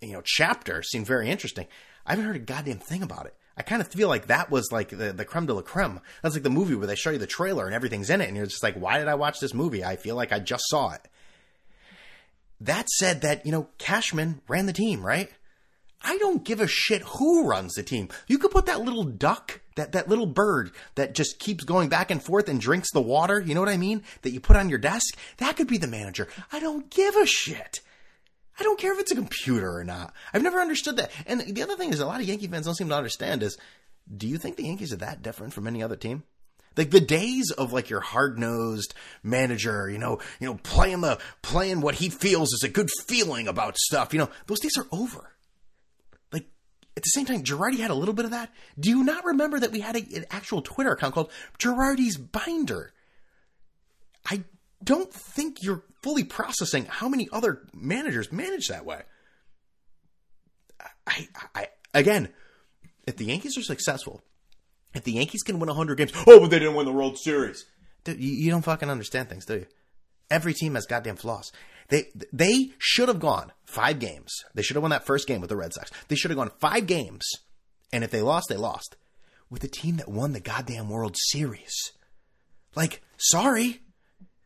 you 0.00 0.12
know, 0.12 0.22
chapter 0.24 0.82
seemed 0.82 1.06
very 1.06 1.30
interesting. 1.30 1.68
I 2.04 2.10
haven't 2.10 2.24
heard 2.24 2.34
a 2.34 2.40
goddamn 2.40 2.80
thing 2.80 3.04
about 3.04 3.26
it. 3.26 3.34
I 3.56 3.62
kind 3.62 3.80
of 3.80 3.86
feel 3.86 4.08
like 4.08 4.26
that 4.26 4.50
was 4.50 4.72
like 4.72 4.88
the, 4.88 5.12
the 5.12 5.24
creme 5.24 5.46
de 5.46 5.54
la 5.54 5.62
creme. 5.62 6.00
That's 6.22 6.34
like 6.34 6.42
the 6.42 6.50
movie 6.50 6.74
where 6.74 6.88
they 6.88 6.96
show 6.96 7.10
you 7.10 7.18
the 7.18 7.26
trailer 7.26 7.66
and 7.66 7.74
everything's 7.74 8.10
in 8.10 8.20
it, 8.20 8.26
and 8.26 8.36
you're 8.36 8.46
just 8.46 8.64
like, 8.64 8.74
why 8.74 8.98
did 8.98 9.06
I 9.06 9.14
watch 9.14 9.38
this 9.38 9.54
movie? 9.54 9.84
I 9.84 9.94
feel 9.94 10.16
like 10.16 10.32
I 10.32 10.40
just 10.40 10.64
saw 10.66 10.90
it. 10.90 11.02
That 12.60 12.88
said, 12.88 13.20
that, 13.20 13.46
you 13.46 13.52
know, 13.52 13.68
Cashman 13.78 14.40
ran 14.48 14.66
the 14.66 14.72
team, 14.72 15.06
right? 15.06 15.30
I 16.02 16.18
don't 16.18 16.44
give 16.44 16.60
a 16.60 16.66
shit 16.66 17.02
who 17.02 17.46
runs 17.46 17.74
the 17.74 17.84
team. 17.84 18.08
You 18.26 18.38
could 18.38 18.50
put 18.50 18.66
that 18.66 18.80
little 18.80 19.04
duck, 19.04 19.60
that, 19.76 19.92
that 19.92 20.08
little 20.08 20.26
bird 20.26 20.72
that 20.96 21.14
just 21.14 21.38
keeps 21.38 21.64
going 21.64 21.88
back 21.88 22.10
and 22.10 22.22
forth 22.22 22.48
and 22.48 22.60
drinks 22.60 22.90
the 22.92 23.00
water, 23.00 23.40
you 23.40 23.54
know 23.54 23.60
what 23.60 23.68
I 23.68 23.76
mean? 23.76 24.02
That 24.22 24.30
you 24.30 24.40
put 24.40 24.56
on 24.56 24.68
your 24.68 24.78
desk. 24.78 25.16
That 25.38 25.56
could 25.56 25.68
be 25.68 25.78
the 25.78 25.86
manager. 25.86 26.28
I 26.52 26.58
don't 26.58 26.90
give 26.90 27.16
a 27.16 27.26
shit. 27.26 27.80
I 28.58 28.62
don't 28.62 28.78
care 28.78 28.92
if 28.94 29.00
it's 29.00 29.12
a 29.12 29.16
computer 29.16 29.76
or 29.76 29.84
not. 29.84 30.14
I've 30.32 30.42
never 30.42 30.60
understood 30.60 30.96
that. 30.96 31.12
And 31.26 31.40
the 31.40 31.62
other 31.62 31.76
thing 31.76 31.92
is 31.92 32.00
a 32.00 32.06
lot 32.06 32.20
of 32.20 32.26
Yankee 32.26 32.48
fans 32.48 32.66
don't 32.66 32.74
seem 32.74 32.88
to 32.88 32.96
understand 32.96 33.42
is, 33.42 33.58
do 34.14 34.26
you 34.26 34.38
think 34.38 34.56
the 34.56 34.64
Yankees 34.64 34.92
are 34.92 34.98
that 34.98 35.22
different 35.22 35.52
from 35.52 35.66
any 35.66 35.82
other 35.82 35.96
team? 35.96 36.22
Like 36.76 36.90
the 36.90 37.00
days 37.00 37.50
of 37.50 37.72
like 37.72 37.90
your 37.90 38.00
hard 38.00 38.38
nosed 38.38 38.94
manager, 39.22 39.88
you 39.88 39.98
know, 39.98 40.20
you 40.40 40.46
know, 40.46 40.58
playing 40.62 41.00
the 41.00 41.18
playing 41.42 41.80
what 41.80 41.96
he 41.96 42.10
feels 42.10 42.52
is 42.52 42.62
a 42.62 42.68
good 42.68 42.90
feeling 43.06 43.48
about 43.48 43.78
stuff, 43.78 44.12
you 44.12 44.18
know, 44.18 44.28
those 44.46 44.60
days 44.60 44.76
are 44.76 44.86
over 44.92 45.35
at 46.96 47.02
the 47.02 47.10
same 47.10 47.26
time, 47.26 47.42
Girardi 47.42 47.78
had 47.78 47.90
a 47.90 47.94
little 47.94 48.14
bit 48.14 48.24
of 48.24 48.30
that. 48.30 48.50
Do 48.78 48.88
you 48.88 49.04
not 49.04 49.24
remember 49.24 49.60
that 49.60 49.70
we 49.70 49.80
had 49.80 49.96
a, 49.96 50.16
an 50.16 50.24
actual 50.30 50.62
Twitter 50.62 50.92
account 50.92 51.14
called 51.14 51.30
Girardi's 51.58 52.16
Binder? 52.16 52.92
I 54.28 54.44
don't 54.82 55.12
think 55.12 55.62
you're 55.62 55.84
fully 56.02 56.24
processing 56.24 56.86
how 56.86 57.08
many 57.08 57.28
other 57.30 57.62
managers 57.74 58.32
manage 58.32 58.68
that 58.68 58.86
way. 58.86 59.02
I, 61.06 61.28
I, 61.54 61.68
again, 61.94 62.30
if 63.06 63.16
the 63.16 63.26
Yankees 63.26 63.58
are 63.58 63.62
successful, 63.62 64.22
if 64.94 65.04
the 65.04 65.12
Yankees 65.12 65.42
can 65.42 65.58
win 65.58 65.68
100 65.68 65.96
games, 65.98 66.12
oh, 66.26 66.40
but 66.40 66.50
they 66.50 66.58
didn't 66.58 66.74
win 66.74 66.86
the 66.86 66.92
World 66.92 67.18
Series. 67.18 67.66
Dude, 68.04 68.20
you, 68.20 68.32
you 68.32 68.50
don't 68.50 68.62
fucking 68.62 68.90
understand 68.90 69.28
things, 69.28 69.44
do 69.44 69.54
you? 69.54 69.66
Every 70.30 70.54
team 70.54 70.74
has 70.74 70.86
goddamn 70.86 71.16
flaws. 71.16 71.52
They 71.88 72.08
they 72.32 72.70
should 72.78 73.08
have 73.08 73.20
gone 73.20 73.52
five 73.64 73.98
games. 73.98 74.32
They 74.54 74.62
should 74.62 74.76
have 74.76 74.82
won 74.82 74.90
that 74.90 75.06
first 75.06 75.28
game 75.28 75.40
with 75.40 75.50
the 75.50 75.56
Red 75.56 75.72
Sox. 75.72 75.90
They 76.08 76.16
should 76.16 76.30
have 76.30 76.38
gone 76.38 76.50
five 76.58 76.86
games, 76.86 77.24
and 77.92 78.02
if 78.02 78.10
they 78.10 78.22
lost, 78.22 78.48
they 78.48 78.56
lost 78.56 78.96
with 79.50 79.62
the 79.62 79.68
team 79.68 79.96
that 79.98 80.08
won 80.08 80.32
the 80.32 80.40
goddamn 80.40 80.88
World 80.88 81.16
Series. 81.16 81.92
Like, 82.74 83.02
sorry, 83.16 83.82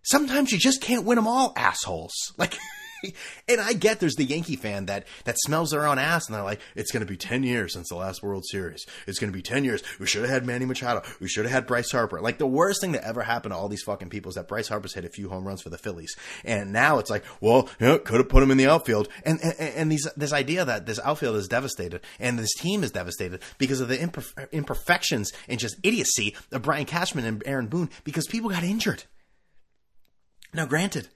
sometimes 0.03 0.53
you 0.53 0.59
just 0.59 0.83
can't 0.83 1.07
win 1.07 1.17
them 1.17 1.27
all, 1.27 1.53
assholes. 1.57 2.13
Like. 2.37 2.59
and 3.49 3.61
I 3.61 3.73
get 3.73 4.00
there's 4.00 4.16
the 4.16 4.25
Yankee 4.25 4.57
fan 4.57 4.87
that 4.87 5.07
that 5.25 5.37
smells 5.38 5.71
their 5.71 5.87
own 5.87 5.99
ass 5.99 6.26
and 6.26 6.35
they're 6.35 6.45
like, 6.45 6.61
it's 6.75 6.90
going 6.90 7.04
to 7.04 7.11
be 7.11 7.16
10 7.16 7.42
years 7.42 7.73
since 7.73 7.88
the 7.88 7.97
last 7.97 8.23
World 8.23 8.45
Series. 8.47 8.87
It's 9.07 9.19
going 9.19 9.33
to 9.33 9.37
be 9.37 9.42
10 9.42 9.64
years. 9.64 9.83
We 9.99 10.07
should 10.07 10.23
have 10.23 10.30
had 10.30 10.47
Manny 10.47 10.64
Machado. 10.64 11.02
We 11.21 11.28
should 11.28 11.45
have 11.45 11.52
had 11.52 11.66
Bryce 11.66 11.90
Harper. 11.90 12.21
Like 12.21 12.38
the 12.38 12.47
worst 12.47 12.80
thing 12.80 12.92
that 12.92 13.04
ever 13.04 13.23
happened 13.23 13.52
to 13.52 13.59
all 13.59 13.69
these 13.69 13.83
fucking 13.83 14.11
people 14.11 14.30
is 14.30 14.35
that 14.35 14.49
Bryce 14.49 14.69
Harper's 14.69 14.95
hit 14.95 15.04
a 15.04 15.09
few 15.09 15.28
home 15.28 15.47
runs 15.47 15.62
for 15.62 15.71
the 15.71 15.78
Phillies. 15.78 16.14
And 16.45 16.73
now 16.73 16.99
it's 16.99 17.11
like, 17.11 17.25
well, 17.40 17.69
yeah, 17.80 17.99
could 17.99 18.19
have 18.19 18.28
put 18.28 18.42
him 18.42 18.50
in 18.50 18.59
the 18.59 18.66
outfield. 18.66 19.09
And, 19.25 19.40
and, 19.42 19.54
and 19.59 19.92
these, 19.92 20.07
this 20.16 20.33
idea 20.33 20.64
that 20.64 20.87
this 20.87 21.00
outfield 21.00 21.37
is 21.37 21.49
devastated 21.49 22.00
and 22.19 22.38
this 22.38 22.54
team 22.54 22.83
is 22.83 22.90
devastated 22.90 23.42
because 23.59 23.80
of 23.80 23.88
the 23.88 23.97
imperf- 23.97 24.50
imperfections 24.52 25.33
and 25.49 25.59
just 25.59 25.76
idiocy 25.83 26.37
of 26.52 26.62
Brian 26.62 26.85
Cashman 26.85 27.25
and 27.25 27.42
Aaron 27.47 27.66
Boone 27.66 27.90
because 28.04 28.26
people 28.26 28.50
got 28.50 28.64
injured. 28.64 29.04
Now, 30.52 30.66
granted, 30.66 31.09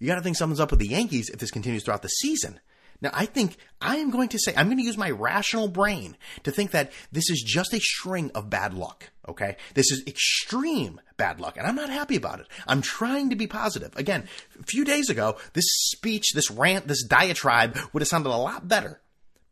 you 0.00 0.08
got 0.08 0.16
to 0.16 0.22
think 0.22 0.36
something's 0.36 0.60
up 0.60 0.70
with 0.70 0.80
the 0.80 0.88
Yankees 0.88 1.28
if 1.28 1.38
this 1.38 1.50
continues 1.50 1.84
throughout 1.84 2.02
the 2.02 2.08
season. 2.08 2.58
Now, 3.02 3.10
I 3.14 3.26
think 3.26 3.56
I 3.80 3.96
am 3.96 4.10
going 4.10 4.28
to 4.30 4.38
say, 4.38 4.52
I'm 4.56 4.66
going 4.66 4.78
to 4.78 4.84
use 4.84 4.98
my 4.98 5.10
rational 5.10 5.68
brain 5.68 6.16
to 6.42 6.50
think 6.50 6.72
that 6.72 6.92
this 7.12 7.30
is 7.30 7.42
just 7.42 7.72
a 7.72 7.80
string 7.80 8.30
of 8.34 8.50
bad 8.50 8.74
luck. 8.74 9.10
Okay. 9.26 9.56
This 9.74 9.90
is 9.90 10.02
extreme 10.06 11.00
bad 11.16 11.40
luck, 11.40 11.56
and 11.56 11.66
I'm 11.66 11.76
not 11.76 11.88
happy 11.88 12.16
about 12.16 12.40
it. 12.40 12.46
I'm 12.66 12.82
trying 12.82 13.30
to 13.30 13.36
be 13.36 13.46
positive. 13.46 13.94
Again, 13.96 14.28
a 14.58 14.64
few 14.64 14.84
days 14.84 15.08
ago, 15.08 15.36
this 15.52 15.66
speech, 15.68 16.32
this 16.34 16.50
rant, 16.50 16.88
this 16.88 17.04
diatribe 17.04 17.78
would 17.92 18.02
have 18.02 18.08
sounded 18.08 18.30
a 18.30 18.36
lot 18.36 18.68
better. 18.68 19.00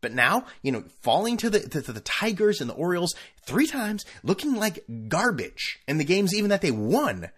But 0.01 0.13
now, 0.13 0.45
you 0.63 0.73
know, 0.73 0.85
falling 1.03 1.37
to 1.39 1.51
the, 1.51 1.61
to, 1.61 1.83
to 1.83 1.93
the 1.93 2.01
Tigers 2.01 2.61
and 2.61 2.71
the 2.71 2.75
Orioles 2.75 3.15
three 3.43 3.67
times, 3.67 4.05
looking 4.23 4.55
like 4.55 4.85
garbage 5.09 5.81
in 5.89 5.99
the 5.99 6.05
games 6.05 6.35
even 6.35 6.51
that 6.51 6.61
they 6.61 6.71
won. 6.71 7.31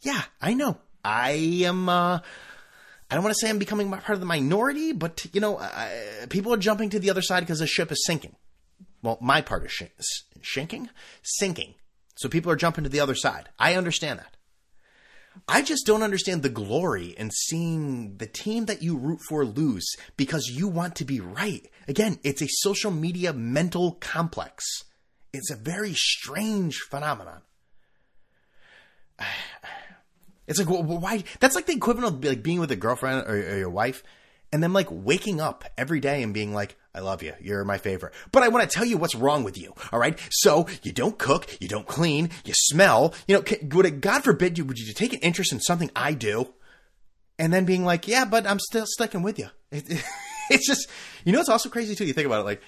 Yeah, 0.00 0.22
I 0.40 0.54
know. 0.54 0.78
I 1.04 1.30
am, 1.64 1.88
uh, 1.88 2.20
I 3.10 3.14
don't 3.14 3.24
want 3.24 3.34
to 3.34 3.38
say 3.40 3.50
I'm 3.50 3.58
becoming 3.58 3.90
part 3.90 4.10
of 4.10 4.20
the 4.20 4.26
minority, 4.26 4.92
but 4.92 5.26
you 5.32 5.40
know, 5.40 5.56
uh, 5.56 5.88
people 6.28 6.52
are 6.54 6.58
jumping 6.58 6.90
to 6.90 6.98
the 6.98 7.10
other 7.10 7.22
side 7.22 7.40
because 7.40 7.58
the 7.58 7.66
ship 7.66 7.90
is 7.92 8.04
sinking. 8.06 8.36
Well, 9.02 9.18
my 9.20 9.40
part 9.40 9.64
is 9.64 10.22
sinking, 10.42 10.88
sinking. 11.22 11.74
So 12.16 12.28
people 12.28 12.52
are 12.52 12.56
jumping 12.56 12.84
to 12.84 12.90
the 12.90 13.00
other 13.00 13.14
side. 13.14 13.48
I 13.58 13.74
understand 13.74 14.20
that. 14.20 14.36
I 15.48 15.62
just 15.62 15.86
don't 15.86 16.02
understand 16.02 16.42
the 16.42 16.50
glory 16.50 17.08
in 17.16 17.30
seeing 17.30 18.18
the 18.18 18.26
team 18.26 18.66
that 18.66 18.82
you 18.82 18.96
root 18.96 19.20
for 19.28 19.44
lose 19.44 19.96
because 20.16 20.46
you 20.46 20.68
want 20.68 20.94
to 20.96 21.04
be 21.04 21.20
right. 21.20 21.68
Again, 21.88 22.18
it's 22.22 22.42
a 22.42 22.48
social 22.48 22.90
media 22.90 23.32
mental 23.32 23.92
complex. 23.92 24.64
It's 25.32 25.50
a 25.50 25.56
very 25.56 25.94
strange 25.94 26.78
phenomenon. 26.90 27.42
It's 30.52 30.60
like, 30.60 30.68
well, 30.68 30.98
why? 30.98 31.24
That's 31.40 31.54
like 31.54 31.66
the 31.66 31.74
equivalent 31.74 32.16
of 32.16 32.24
like 32.24 32.42
being 32.42 32.60
with 32.60 32.70
a 32.70 32.76
girlfriend 32.76 33.26
or, 33.26 33.34
or, 33.34 33.56
your 33.56 33.70
wife, 33.70 34.02
and 34.52 34.62
then 34.62 34.72
like 34.72 34.88
waking 34.90 35.40
up 35.40 35.64
every 35.78 36.00
day 36.00 36.22
and 36.22 36.34
being 36.34 36.52
like, 36.52 36.76
"I 36.94 37.00
love 37.00 37.22
you, 37.22 37.32
you're 37.40 37.64
my 37.64 37.78
favorite," 37.78 38.12
but 38.30 38.42
I 38.42 38.48
want 38.48 38.68
to 38.68 38.74
tell 38.74 38.84
you 38.84 38.98
what's 38.98 39.14
wrong 39.14 39.44
with 39.44 39.56
you. 39.56 39.72
All 39.92 39.98
right, 39.98 40.18
so 40.30 40.66
you 40.82 40.92
don't 40.92 41.18
cook, 41.18 41.56
you 41.60 41.68
don't 41.68 41.86
clean, 41.86 42.30
you 42.44 42.52
smell. 42.54 43.14
You 43.26 43.36
know, 43.36 43.44
would 43.72 43.86
it, 43.86 44.00
God 44.00 44.24
forbid 44.24 44.58
you 44.58 44.64
would 44.64 44.78
you 44.78 44.92
take 44.92 45.12
an 45.12 45.20
interest 45.20 45.52
in 45.52 45.60
something 45.60 45.90
I 45.96 46.12
do, 46.12 46.52
and 47.38 47.52
then 47.52 47.64
being 47.64 47.84
like, 47.84 48.06
"Yeah, 48.06 48.24
but 48.24 48.46
I'm 48.46 48.60
still 48.60 48.86
sticking 48.86 49.22
with 49.22 49.38
you." 49.38 49.48
It, 49.70 49.90
it, 49.90 50.04
it's 50.50 50.66
just, 50.66 50.88
you 51.24 51.32
know, 51.32 51.40
it's 51.40 51.48
also 51.48 51.68
crazy 51.68 51.94
too. 51.94 52.04
You 52.04 52.12
think 52.12 52.26
about 52.26 52.40
it, 52.40 52.44
like 52.44 52.62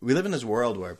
we 0.00 0.14
live 0.14 0.26
in 0.26 0.32
this 0.32 0.44
world 0.44 0.78
where 0.78 0.98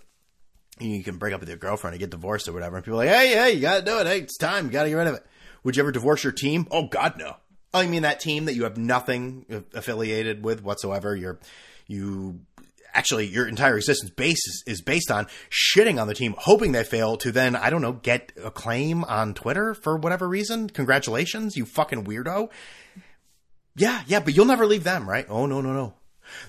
you 0.78 1.02
can 1.02 1.16
break 1.16 1.32
up 1.32 1.40
with 1.40 1.48
your 1.48 1.58
girlfriend 1.58 1.94
or 1.94 1.98
get 1.98 2.10
divorced 2.10 2.48
or 2.48 2.52
whatever, 2.52 2.76
and 2.76 2.84
people 2.84 3.00
are 3.00 3.06
like, 3.06 3.14
"Hey, 3.14 3.28
hey, 3.28 3.52
you 3.52 3.60
gotta 3.60 3.82
do 3.82 3.98
it. 4.00 4.06
Hey, 4.06 4.18
it's 4.18 4.36
time. 4.36 4.66
You 4.66 4.72
gotta 4.72 4.90
get 4.90 4.96
rid 4.96 5.06
of 5.06 5.14
it." 5.14 5.26
Would 5.66 5.76
you 5.76 5.82
ever 5.82 5.90
divorce 5.90 6.22
your 6.22 6.32
team? 6.32 6.68
Oh 6.70 6.86
God, 6.86 7.18
no. 7.18 7.38
I 7.74 7.88
mean 7.88 8.02
that 8.02 8.20
team 8.20 8.44
that 8.44 8.54
you 8.54 8.62
have 8.62 8.76
nothing 8.76 9.64
affiliated 9.74 10.44
with 10.44 10.62
whatsoever. 10.62 11.16
You're 11.16 11.40
you 11.88 12.38
actually 12.94 13.26
your 13.26 13.48
entire 13.48 13.76
existence 13.76 14.12
base 14.12 14.38
is, 14.46 14.62
is, 14.64 14.80
based 14.80 15.10
on 15.10 15.26
shitting 15.50 16.00
on 16.00 16.06
the 16.06 16.14
team, 16.14 16.36
hoping 16.38 16.70
they 16.70 16.84
fail 16.84 17.16
to 17.16 17.32
then 17.32 17.56
I 17.56 17.70
don't 17.70 17.82
know 17.82 17.94
get 17.94 18.30
a 18.44 18.52
claim 18.52 19.02
on 19.02 19.34
Twitter 19.34 19.74
for 19.74 19.96
whatever 19.96 20.28
reason. 20.28 20.70
Congratulations, 20.70 21.56
you 21.56 21.66
fucking 21.66 22.04
weirdo. 22.04 22.48
Yeah, 23.74 24.04
yeah, 24.06 24.20
but 24.20 24.36
you'll 24.36 24.46
never 24.46 24.66
leave 24.66 24.84
them, 24.84 25.10
right? 25.10 25.26
Oh 25.28 25.46
no, 25.46 25.60
no, 25.60 25.72
no. 25.72 25.94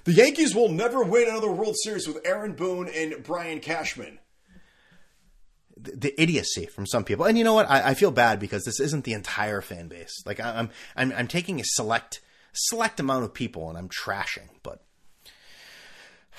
The 0.04 0.14
Yankees 0.14 0.54
will 0.54 0.70
never 0.70 1.02
win 1.02 1.28
another 1.28 1.52
World 1.52 1.76
Series 1.82 2.08
with 2.08 2.22
Aaron 2.24 2.54
Boone 2.54 2.88
and 2.88 3.24
Brian 3.24 3.62
Cashman 3.62 4.20
the 5.94 6.20
idiocy 6.22 6.66
from 6.66 6.86
some 6.86 7.04
people. 7.04 7.26
And 7.26 7.38
you 7.38 7.44
know 7.44 7.54
what? 7.54 7.70
I, 7.70 7.90
I, 7.90 7.94
feel 7.94 8.12
bad 8.12 8.40
because 8.40 8.64
this 8.64 8.80
isn't 8.80 9.04
the 9.04 9.14
entire 9.14 9.62
fan 9.62 9.88
base. 9.88 10.24
Like 10.26 10.40
I'm, 10.40 10.70
I'm, 10.96 11.12
I'm 11.12 11.28
taking 11.28 11.60
a 11.60 11.64
select, 11.64 12.22
select 12.54 13.00
amount 13.00 13.24
of 13.24 13.34
people 13.34 13.70
and 13.70 13.78
I'm 13.78 13.90
trashing. 13.90 14.50
But 14.64 14.82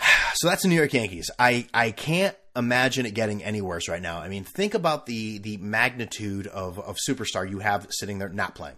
so 0.35 0.49
that's 0.49 0.63
the 0.63 0.69
New 0.69 0.77
York 0.77 0.93
Yankees. 0.93 1.31
I, 1.39 1.67
I 1.73 1.91
can't 1.91 2.37
imagine 2.57 3.07
it 3.07 3.15
getting 3.15 3.43
any 3.43 3.61
worse 3.61 3.89
right 3.89 4.03
now. 4.03 4.19
I 4.19 4.29
mean, 4.29 4.45
think 4.45 4.75
about 4.75 5.07
the 5.07 5.39
the 5.39 5.57
magnitude 5.59 6.47
of 6.49 6.79
of 6.79 6.97
superstar 7.09 7.49
you 7.49 7.61
have 7.61 7.87
sitting 7.91 8.19
there 8.19 8.29
not 8.29 8.55
playing. 8.55 8.77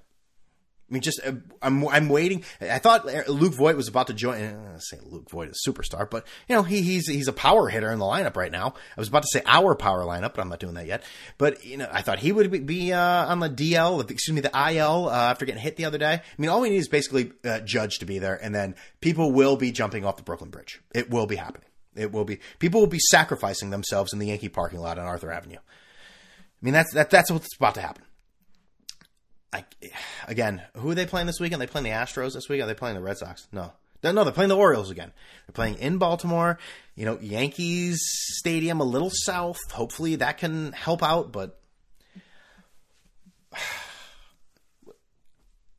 I 0.90 0.94
mean, 0.94 1.02
just 1.02 1.20
uh, 1.24 1.32
I'm 1.62 1.86
I'm 1.86 2.08
waiting. 2.08 2.42
I 2.60 2.78
thought 2.78 3.06
Luke 3.28 3.54
Voit 3.54 3.76
was 3.76 3.86
about 3.86 4.08
to 4.08 4.14
join. 4.14 4.42
I 4.42 4.78
say 4.78 4.98
Luke 5.04 5.30
Voit 5.30 5.48
is 5.48 5.62
a 5.64 5.70
superstar, 5.70 6.10
but 6.10 6.26
you 6.48 6.56
know 6.56 6.64
he, 6.64 6.82
he's 6.82 7.06
he's 7.06 7.28
a 7.28 7.32
power 7.32 7.68
hitter 7.68 7.92
in 7.92 8.00
the 8.00 8.04
lineup 8.04 8.36
right 8.36 8.50
now. 8.50 8.74
I 8.96 9.00
was 9.00 9.08
about 9.08 9.22
to 9.22 9.28
say 9.32 9.42
our 9.46 9.76
power 9.76 10.04
lineup, 10.04 10.34
but 10.34 10.40
I'm 10.40 10.48
not 10.48 10.58
doing 10.58 10.74
that 10.74 10.86
yet. 10.86 11.04
But 11.38 11.64
you 11.64 11.76
know, 11.76 11.88
I 11.92 12.02
thought 12.02 12.18
he 12.18 12.32
would 12.32 12.66
be 12.66 12.92
uh, 12.92 13.26
on 13.26 13.38
the 13.38 13.48
DL, 13.48 14.10
excuse 14.10 14.34
me, 14.34 14.40
the 14.40 14.50
IL 14.50 15.08
uh, 15.08 15.30
after 15.30 15.46
getting 15.46 15.62
hit 15.62 15.76
the 15.76 15.84
other 15.84 15.98
day. 15.98 16.14
I 16.14 16.22
mean, 16.38 16.50
all 16.50 16.60
we 16.60 16.70
need 16.70 16.78
is 16.78 16.88
basically 16.88 17.32
uh, 17.44 17.60
Judge 17.60 18.00
to 18.00 18.04
be 18.04 18.18
there, 18.18 18.34
and 18.42 18.52
then 18.52 18.74
people 19.00 19.30
will 19.30 19.56
be 19.56 19.70
jumping 19.70 20.04
off 20.04 20.16
the 20.16 20.24
Brooklyn 20.24 20.50
Bridge. 20.50 20.80
It 20.92 21.08
will 21.08 21.26
be 21.26 21.36
happening. 21.36 21.68
It 21.94 22.10
will 22.10 22.24
be 22.24 22.40
people 22.58 22.80
will 22.80 22.88
be 22.88 22.98
sacrificing 22.98 23.70
themselves 23.70 24.12
in 24.12 24.18
the 24.18 24.26
Yankee 24.26 24.48
parking 24.48 24.80
lot 24.80 24.98
on 24.98 25.06
Arthur 25.06 25.30
Avenue. 25.30 25.58
I 25.58 26.64
mean, 26.64 26.74
that's 26.74 26.92
that, 26.94 27.10
that's 27.10 27.30
what's 27.30 27.54
about 27.54 27.74
to 27.76 27.80
happen. 27.80 28.04
I, 29.52 29.64
again, 30.28 30.62
who 30.76 30.90
are 30.90 30.94
they 30.94 31.06
playing 31.06 31.26
this 31.26 31.40
weekend? 31.40 31.62
Are 31.62 31.66
they 31.66 31.70
playing 31.70 31.84
the 31.84 31.90
Astros 31.90 32.34
this 32.34 32.48
week? 32.48 32.62
Are 32.62 32.66
they 32.66 32.74
playing 32.74 32.96
the 32.96 33.02
Red 33.02 33.18
Sox? 33.18 33.48
No. 33.52 33.72
No, 34.02 34.24
they're 34.24 34.32
playing 34.32 34.48
the 34.48 34.56
Orioles 34.56 34.90
again. 34.90 35.12
They're 35.46 35.52
playing 35.52 35.74
in 35.78 35.98
Baltimore. 35.98 36.58
You 36.94 37.04
know, 37.04 37.18
Yankees 37.20 38.00
Stadium 38.38 38.80
a 38.80 38.84
little 38.84 39.10
south. 39.12 39.58
Hopefully 39.72 40.16
that 40.16 40.38
can 40.38 40.72
help 40.72 41.02
out, 41.02 41.32
but 41.32 41.60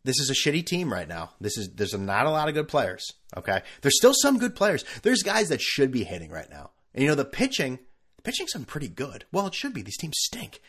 this 0.04 0.20
is 0.20 0.30
a 0.30 0.36
shitty 0.36 0.64
team 0.66 0.94
right 0.94 1.08
now. 1.08 1.32
This 1.40 1.58
is 1.58 1.70
there's 1.74 1.98
not 1.98 2.28
a 2.28 2.32
lot 2.32 2.48
of 2.48 2.54
good 2.54 2.68
players. 2.68 3.12
Okay, 3.36 3.64
there's 3.82 3.98
still 3.98 4.14
some 4.14 4.38
good 4.38 4.56
players. 4.56 4.86
There's 5.02 5.24
guys 5.24 5.50
that 5.50 5.62
should 5.62 5.92
be 5.92 6.04
hitting 6.04 6.30
right 6.30 6.50
now. 6.50 6.70
And 6.94 7.02
you 7.02 7.10
know 7.10 7.16
the 7.16 7.26
pitching, 7.26 7.80
the 8.18 8.22
pitching's 8.22 8.54
been 8.54 8.66
pretty 8.66 8.90
good. 8.90 9.26
Well, 9.32 9.48
it 9.48 9.56
should 9.56 9.74
be. 9.74 9.82
These 9.82 9.98
teams 9.98 10.18
stink. 10.20 10.62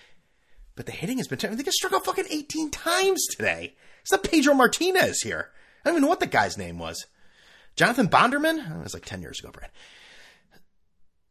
But 0.75 0.87
the 0.87 0.93
hitting 0.93 1.19
has 1.19 1.29
been 1.29 1.39
terrible. 1.39 1.59
They 1.59 1.65
got 1.65 1.75
struck 1.75 1.93
out 1.93 2.05
fucking 2.05 2.27
18 2.31 2.71
times 2.71 3.27
today. 3.27 3.75
It's 4.01 4.13
not 4.13 4.23
Pedro 4.23 4.55
Martinez 4.55 5.21
here. 5.23 5.51
I 5.85 5.89
don't 5.89 5.95
even 5.95 6.03
know 6.03 6.09
what 6.09 6.21
the 6.21 6.27
guy's 6.27 6.57
name 6.57 6.79
was. 6.79 7.07
Jonathan 7.77 8.09
Bonderman? 8.09 8.65
Oh, 8.71 8.81
it 8.81 8.85
was 8.85 8.95
like 8.95 9.05
10 9.05 9.23
years 9.23 9.41
ago, 9.41 9.51
Brad. 9.51 9.71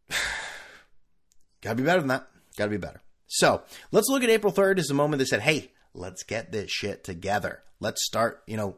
Gotta 1.61 1.75
be 1.75 1.83
better 1.83 1.99
than 1.99 2.09
that. 2.09 2.27
Gotta 2.57 2.71
be 2.71 2.77
better. 2.77 3.01
So 3.27 3.63
let's 3.91 4.09
look 4.09 4.23
at 4.23 4.29
April 4.29 4.53
3rd 4.53 4.79
as 4.79 4.87
the 4.87 4.93
moment 4.93 5.19
they 5.19 5.25
said, 5.25 5.41
hey, 5.41 5.71
let's 5.93 6.23
get 6.23 6.51
this 6.51 6.69
shit 6.71 7.03
together. 7.03 7.63
Let's 7.79 8.05
start, 8.05 8.43
you 8.45 8.57
know, 8.57 8.77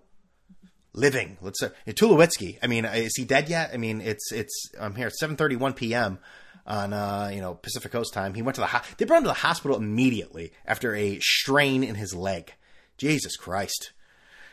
living. 0.94 1.38
Let's 1.42 1.62
uh, 1.62 1.72
Tulowitzki. 1.88 2.60
I 2.62 2.68
mean, 2.68 2.86
is 2.86 3.16
he 3.16 3.26
dead 3.26 3.50
yet? 3.50 3.72
I 3.74 3.78
mean, 3.78 4.00
it's 4.00 4.32
it's 4.32 4.72
I'm 4.80 4.96
here 4.96 5.08
at 5.08 5.14
7:31 5.22 5.76
p.m 5.76 6.20
on 6.66 6.94
uh, 6.94 7.30
you 7.34 7.42
know 7.42 7.56
Pacific 7.56 7.92
Coast 7.92 8.14
time. 8.14 8.34
He 8.34 8.42
went 8.42 8.56
to 8.56 8.62
the 8.62 8.68
ho- 8.68 8.82
they 8.98 9.06
brought 9.06 9.18
him 9.18 9.24
to 9.24 9.30
the 9.30 9.34
hospital 9.34 9.78
immediately 9.78 10.52
after 10.66 10.96
a 10.96 11.20
strain 11.20 11.84
in 11.84 11.96
his 11.96 12.14
leg. 12.14 12.54
Jesus 12.98 13.36
Christ. 13.36 13.92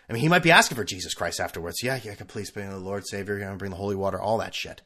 I 0.08 0.12
mean, 0.12 0.22
he 0.22 0.28
might 0.28 0.42
be 0.42 0.50
asking 0.50 0.76
for 0.76 0.84
Jesus 0.84 1.14
Christ 1.14 1.38
afterwards. 1.38 1.84
Yeah, 1.84 2.00
yeah, 2.02 2.14
please 2.26 2.50
bring 2.50 2.68
the 2.68 2.78
Lord 2.78 3.06
Savior, 3.06 3.38
you 3.38 3.44
know, 3.44 3.54
bring 3.54 3.70
the 3.70 3.76
holy 3.76 3.94
water, 3.94 4.20
all 4.20 4.38
that 4.38 4.54
shit. 4.54 4.82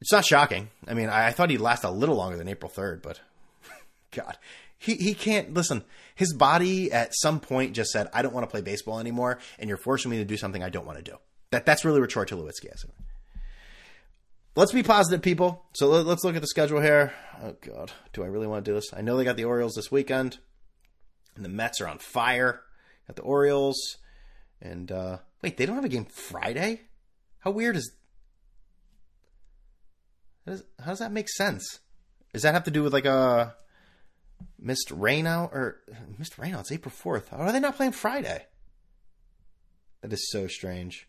It's 0.00 0.10
not 0.10 0.24
shocking. 0.24 0.68
I 0.88 0.94
mean, 0.94 1.08
I, 1.08 1.28
I 1.28 1.30
thought 1.30 1.50
he'd 1.50 1.58
last 1.58 1.84
a 1.84 1.90
little 1.90 2.16
longer 2.16 2.36
than 2.36 2.48
April 2.48 2.70
3rd, 2.74 3.02
but 3.02 3.20
God, 4.10 4.36
he, 4.76 4.96
he 4.96 5.14
can't 5.14 5.54
listen. 5.54 5.84
His 6.16 6.34
body 6.34 6.90
at 6.90 7.14
some 7.14 7.38
point 7.38 7.74
just 7.74 7.90
said, 7.90 8.08
I 8.12 8.22
don't 8.22 8.34
want 8.34 8.44
to 8.44 8.50
play 8.50 8.62
baseball 8.62 8.98
anymore, 8.98 9.38
and 9.60 9.68
you're 9.68 9.78
forcing 9.78 10.10
me 10.10 10.18
to 10.18 10.24
do 10.24 10.36
something 10.36 10.62
I 10.62 10.68
don't 10.68 10.86
want 10.86 10.98
to 10.98 11.10
do. 11.10 11.16
That, 11.52 11.64
that's 11.64 11.84
really 11.84 12.00
what 12.00 12.10
Troy 12.10 12.24
Tulowitzki 12.24 12.74
is 12.74 12.84
let's 14.56 14.72
be 14.72 14.82
positive, 14.82 15.22
people. 15.22 15.64
So 15.72 15.88
let, 15.88 16.06
us 16.06 16.24
look 16.24 16.36
at 16.36 16.42
the 16.42 16.48
schedule 16.48 16.80
here. 16.80 17.12
Oh 17.42 17.56
God, 17.60 17.92
do 18.12 18.22
I 18.22 18.26
really 18.26 18.46
want 18.46 18.64
to 18.64 18.70
do 18.70 18.74
this? 18.74 18.92
I 18.94 19.00
know 19.00 19.16
they 19.16 19.24
got 19.24 19.36
the 19.36 19.44
Orioles 19.44 19.74
this 19.74 19.90
weekend, 19.90 20.38
and 21.36 21.44
the 21.44 21.48
Mets 21.48 21.80
are 21.80 21.88
on 21.88 21.98
fire. 21.98 22.62
Got 23.06 23.16
the 23.16 23.22
Orioles, 23.22 23.96
and 24.60 24.90
uh, 24.90 25.18
wait, 25.42 25.56
they 25.56 25.66
don't 25.66 25.76
have 25.76 25.84
a 25.84 25.88
game 25.88 26.06
Friday. 26.06 26.82
How 27.40 27.50
weird 27.50 27.76
is? 27.76 27.92
How 30.46 30.52
does, 30.52 30.64
how 30.78 30.86
does 30.86 30.98
that 31.00 31.12
make 31.12 31.28
sense? 31.28 31.80
Does 32.32 32.42
that 32.42 32.54
have 32.54 32.64
to 32.64 32.70
do 32.70 32.82
with 32.82 32.92
like 32.92 33.04
a 33.04 33.54
missed 34.58 34.90
rain 34.90 35.26
out 35.26 35.50
or 35.52 35.80
missed 36.18 36.38
rain 36.38 36.54
out? 36.54 36.60
It's 36.60 36.72
April 36.72 36.92
fourth. 36.92 37.28
How 37.28 37.38
are 37.38 37.52
they 37.52 37.60
not 37.60 37.76
playing 37.76 37.92
Friday? 37.92 38.46
That 40.02 40.12
is 40.12 40.30
so 40.30 40.46
strange 40.46 41.06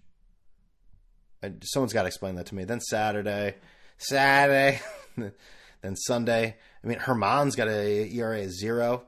someone's 1.63 1.93
got 1.93 2.03
to 2.03 2.07
explain 2.07 2.35
that 2.35 2.47
to 2.47 2.55
me. 2.55 2.63
Then 2.63 2.81
Saturday, 2.81 3.55
Saturday, 3.97 4.81
then 5.81 5.95
Sunday. 5.95 6.55
I 6.83 6.87
mean, 6.87 6.99
Germán's 6.99 7.55
got 7.55 7.67
a 7.67 8.09
ERA 8.13 8.43
of 8.43 8.51
zero, 8.51 9.03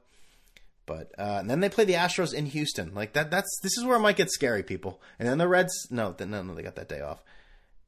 but 0.86 1.12
uh, 1.18 1.38
and 1.40 1.50
then 1.50 1.60
they 1.60 1.70
play 1.70 1.86
the 1.86 1.94
Astros 1.94 2.34
in 2.34 2.48
Houston. 2.48 2.94
Like 2.94 3.14
that. 3.14 3.30
That's 3.30 3.60
this 3.62 3.78
is 3.78 3.84
where 3.84 3.98
it 3.98 4.02
might 4.02 4.18
get 4.18 4.32
scary, 4.32 4.64
people. 4.64 5.02
And 5.20 5.28
then 5.28 5.38
the 5.38 5.48
Reds. 5.48 5.88
No, 5.92 6.16
no, 6.20 6.42
no, 6.42 6.56
they 6.56 6.64
got 6.64 6.76
that 6.76 6.90
day 6.90 7.02
off. 7.02 7.24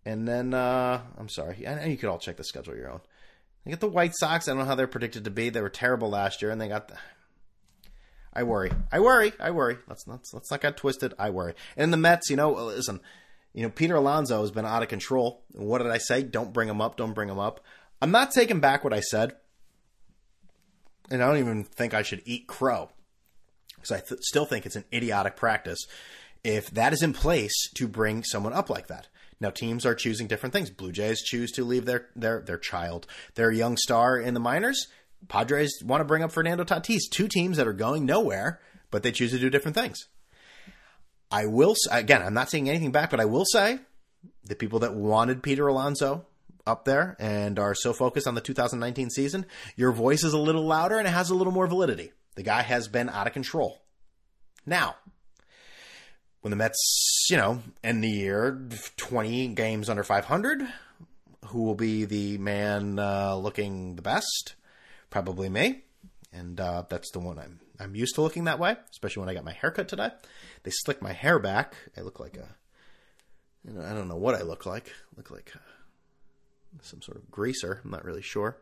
And 0.06 0.27
then 0.27 0.53
uh, 0.53 1.01
I'm 1.18 1.29
sorry. 1.29 1.68
I 1.68 1.75
know 1.75 1.86
you 1.86 1.98
could 1.98 2.10
all 2.10 2.20
check 2.20 2.38
the 2.38 2.44
schedule 2.44 2.75
your 2.75 2.91
own. 2.91 3.01
They 3.63 3.72
got 3.72 3.79
the 3.79 3.88
White 3.88 4.13
Sox. 4.15 4.48
I 4.48 4.51
don't 4.51 4.60
know 4.60 4.65
how 4.65 4.75
they're 4.75 4.88
predicted 4.88 5.25
to 5.25 5.32
be. 5.32 5.50
They 5.50 5.62
were 5.62 5.70
terrible 5.70 6.10
last 6.10 6.41
year, 6.41 6.51
and 6.51 6.60
they 6.60 6.68
got 6.68 6.88
the. 6.88 6.96
I 8.34 8.44
worry. 8.44 8.72
I 8.91 9.00
worry. 9.00 9.34
I 9.39 9.51
worry. 9.51 9.77
Let's 9.88 10.08
not 10.08 10.22
let's 10.34 10.51
not 10.51 10.62
get 10.62 10.77
twisted. 10.77 11.13
I 11.20 11.29
worry. 11.29 11.56
And 11.75 11.91
the 11.91 11.98
Mets, 11.98 12.29
you 12.29 12.36
know, 12.36 12.51
listen, 12.51 13.01
You 13.53 13.63
know, 13.63 13.70
Peter 13.70 13.96
Alonso 13.96 14.41
has 14.41 14.51
been 14.51 14.65
out 14.65 14.84
of 14.84 14.89
control. 14.89 15.44
What 15.51 15.79
did 15.79 15.91
I 15.91 15.98
say? 15.98 16.24
Don't 16.24 16.53
bring 16.53 16.70
him 16.70 16.82
up. 16.82 16.98
Don't 16.98 17.13
bring 17.13 17.29
him 17.29 17.39
up. 17.39 17.63
I'm 18.01 18.12
not 18.12 18.32
taking 18.32 18.60
back 18.60 18.84
what 18.84 18.94
I 18.94 19.00
said. 19.00 19.36
And 21.10 21.24
I 21.24 21.27
don't 21.27 21.39
even 21.39 21.63
think 21.63 21.94
I 21.94 22.03
should 22.03 22.22
eat 22.25 22.48
crow 22.48 22.89
because 23.75 23.91
I 23.91 24.00
th- 24.00 24.22
still 24.22 24.46
think 24.46 24.65
it's 24.65 24.75
an 24.75 24.86
idiotic 24.94 25.36
practice 25.36 25.79
if 26.44 26.70
that 26.72 26.94
is 26.94 27.01
in 27.01 27.13
place 27.13 27.70
to 27.75 27.88
bring 27.88 28.24
someone 28.24 28.53
up 28.53 28.70
like 28.70 28.88
that. 28.88 29.08
Now 29.39 29.50
teams 29.50 29.86
are 29.86 29.96
choosing 29.96 30.27
different 30.27 30.53
things. 30.53 30.70
Blue 30.70 30.91
Jays 30.91 31.22
choose 31.22 31.51
to 31.53 31.63
leave 31.63 31.86
their 31.86 32.10
their 32.15 32.41
their 32.41 32.58
child, 32.58 33.08
their 33.36 33.51
young 33.51 33.77
star 33.77 34.18
in 34.18 34.34
the 34.34 34.39
minors. 34.39 34.88
Padres 35.27 35.82
want 35.84 36.01
to 36.01 36.06
bring 36.06 36.24
up 36.24 36.32
Fernando 36.32 36.63
Tatis. 36.63 37.10
Two 37.10 37.27
teams 37.27 37.58
that 37.58 37.68
are 37.68 37.74
going 37.74 38.06
nowhere, 38.06 38.60
but 38.91 39.03
they 39.03 39.12
choose 39.12 39.32
to 39.32 39.39
do 39.39 39.50
different 39.50 39.75
things. 39.75 40.08
I 41.31 41.45
will 41.45 41.75
again. 41.91 42.21
I'm 42.21 42.33
not 42.33 42.50
saying 42.50 42.69
anything 42.69 42.91
back, 42.91 43.12
but 43.12 43.19
I 43.19 43.25
will 43.25 43.45
say 43.45 43.79
the 44.43 44.55
people 44.55 44.79
that 44.79 44.93
wanted 44.93 45.43
Peter 45.43 45.67
Alonso 45.67 46.25
up 46.65 46.86
there 46.86 47.15
and 47.19 47.59
are 47.59 47.75
so 47.75 47.93
focused 47.93 48.27
on 48.27 48.36
the 48.36 48.41
2019 48.41 49.09
season, 49.09 49.45
your 49.75 49.91
voice 49.91 50.24
is 50.24 50.33
a 50.33 50.39
little 50.39 50.65
louder 50.65 50.98
and 50.98 51.07
it 51.07 51.12
has 51.12 51.29
a 51.29 51.36
little 51.36 51.53
more 51.53 51.67
validity. 51.67 52.12
The 52.36 52.43
guy 52.43 52.62
has 52.62 52.88
been 52.88 53.09
out 53.09 53.27
of 53.27 53.33
control. 53.33 53.81
Now, 54.65 54.95
when 56.41 56.51
the 56.51 56.57
Mets, 56.57 57.27
you 57.29 57.38
know, 57.38 57.62
end 57.83 58.03
the 58.03 58.09
year 58.09 58.67
20 58.98 59.50
games 59.50 59.89
under 59.89 60.03
500, 60.03 60.67
who 61.48 61.63
will 61.63 61.75
be 61.75 62.05
the 62.05 62.38
man 62.38 63.00
uh, 63.00 63.36
looking 63.36 63.95
the 63.95 64.01
best? 64.01 64.55
Probably 65.09 65.50
me. 65.50 65.83
And 66.31 66.59
uh, 66.59 66.83
that's 66.88 67.12
the 67.12 67.19
one 67.19 67.39
I'm 67.39 67.59
I'm 67.79 67.95
used 67.95 68.15
to 68.15 68.21
looking 68.21 68.43
that 68.43 68.59
way, 68.59 68.75
especially 68.91 69.21
when 69.21 69.29
I 69.29 69.33
got 69.33 69.45
my 69.45 69.53
haircut 69.53 69.88
today. 69.88 70.09
They 70.63 70.72
slicked 70.72 71.01
my 71.01 71.13
hair 71.13 71.39
back. 71.39 71.75
I 71.98 72.01
look 72.01 72.20
like 72.20 72.38
a, 72.38 72.48
you 73.66 73.74
know, 73.74 73.82
I 73.86 73.94
don't 73.94 74.08
know 74.08 74.18
what 74.18 74.36
I 74.36 74.42
look 74.42 74.66
like. 74.66 74.88
I 74.88 75.18
look 75.18 75.32
like 75.32 75.51
a, 75.56 76.84
some 76.84 77.01
sort 77.01 77.18
of 77.18 77.32
greaser. 77.32 77.82
I'm 77.84 77.92
not 77.92 78.06
really 78.06 78.22
sure. 78.22 78.58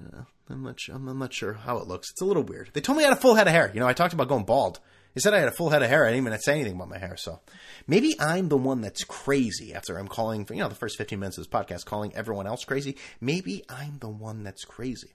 Uh, 0.00 0.22
I'm 0.48 0.62
not 0.62 0.80
sure. 0.80 0.94
I'm 0.94 1.18
not 1.18 1.32
sure 1.32 1.52
how 1.52 1.78
it 1.78 1.86
looks. 1.86 2.10
It's 2.10 2.22
a 2.22 2.24
little 2.24 2.42
weird. 2.42 2.70
They 2.72 2.80
told 2.80 2.98
me 2.98 3.04
I 3.04 3.08
had 3.08 3.16
a 3.16 3.20
full 3.20 3.34
head 3.34 3.46
of 3.46 3.52
hair. 3.52 3.70
You 3.72 3.80
know, 3.80 3.86
I 3.86 3.92
talked 3.92 4.14
about 4.14 4.28
going 4.28 4.44
bald. 4.44 4.80
They 5.14 5.20
said 5.20 5.34
I 5.34 5.38
had 5.38 5.48
a 5.48 5.52
full 5.52 5.68
head 5.68 5.82
of 5.82 5.90
hair. 5.90 6.06
I 6.06 6.10
didn't 6.10 6.26
even 6.26 6.38
say 6.40 6.54
anything 6.54 6.74
about 6.74 6.88
my 6.88 6.98
hair. 6.98 7.16
So 7.18 7.40
maybe 7.86 8.18
I'm 8.18 8.48
the 8.48 8.56
one 8.56 8.80
that's 8.80 9.04
crazy 9.04 9.74
after 9.74 9.98
I'm 9.98 10.08
calling, 10.08 10.46
for, 10.46 10.54
you 10.54 10.60
know, 10.60 10.68
the 10.68 10.74
first 10.74 10.96
15 10.96 11.18
minutes 11.18 11.36
of 11.36 11.44
this 11.44 11.52
podcast, 11.52 11.84
calling 11.84 12.14
everyone 12.16 12.46
else 12.46 12.64
crazy. 12.64 12.96
Maybe 13.20 13.62
I'm 13.68 13.98
the 13.98 14.08
one 14.08 14.42
that's 14.42 14.64
crazy. 14.64 15.12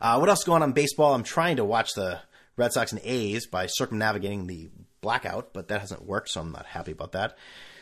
Uh, 0.00 0.18
what 0.18 0.28
else 0.28 0.44
going 0.44 0.62
on 0.62 0.70
in 0.70 0.74
baseball? 0.74 1.14
I'm 1.14 1.24
trying 1.24 1.56
to 1.56 1.64
watch 1.64 1.94
the 1.94 2.20
Red 2.60 2.74
Sox 2.74 2.92
and 2.92 3.00
A's 3.04 3.46
by 3.46 3.66
circumnavigating 3.66 4.46
the 4.46 4.68
blackout, 5.00 5.54
but 5.54 5.68
that 5.68 5.80
hasn't 5.80 6.04
worked, 6.04 6.28
so 6.28 6.42
I'm 6.42 6.52
not 6.52 6.66
happy 6.66 6.92
about 6.92 7.12
that. 7.12 7.38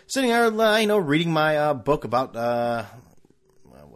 Sitting 0.07 0.31
there, 0.31 0.47
uh, 0.47 0.79
you 0.79 0.87
know, 0.87 0.99
reading 0.99 1.33
my 1.33 1.57
uh, 1.57 1.75
book 1.75 2.05
about 2.05 2.37
uh, 2.37 2.85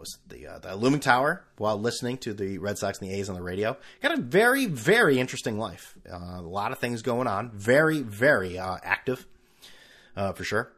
was 0.03 0.19
the 0.27 0.45
uh, 0.45 0.59
the 0.59 0.75
looming 0.75 0.99
tower 0.99 1.45
while 1.55 1.79
listening 1.79 2.17
to 2.17 2.33
the 2.33 2.57
Red 2.57 2.77
Sox 2.77 2.99
and 2.99 3.09
the 3.09 3.15
A's 3.15 3.29
on 3.29 3.35
the 3.35 3.41
radio. 3.41 3.77
Got 4.01 4.19
a 4.19 4.21
very 4.21 4.65
very 4.65 5.19
interesting 5.19 5.57
life. 5.57 5.95
Uh, 6.11 6.39
a 6.39 6.41
lot 6.41 6.73
of 6.73 6.79
things 6.79 7.01
going 7.01 7.27
on. 7.27 7.51
Very 7.51 8.01
very 8.01 8.59
uh, 8.59 8.77
active, 8.83 9.25
uh, 10.17 10.33
for 10.33 10.43
sure. 10.43 10.73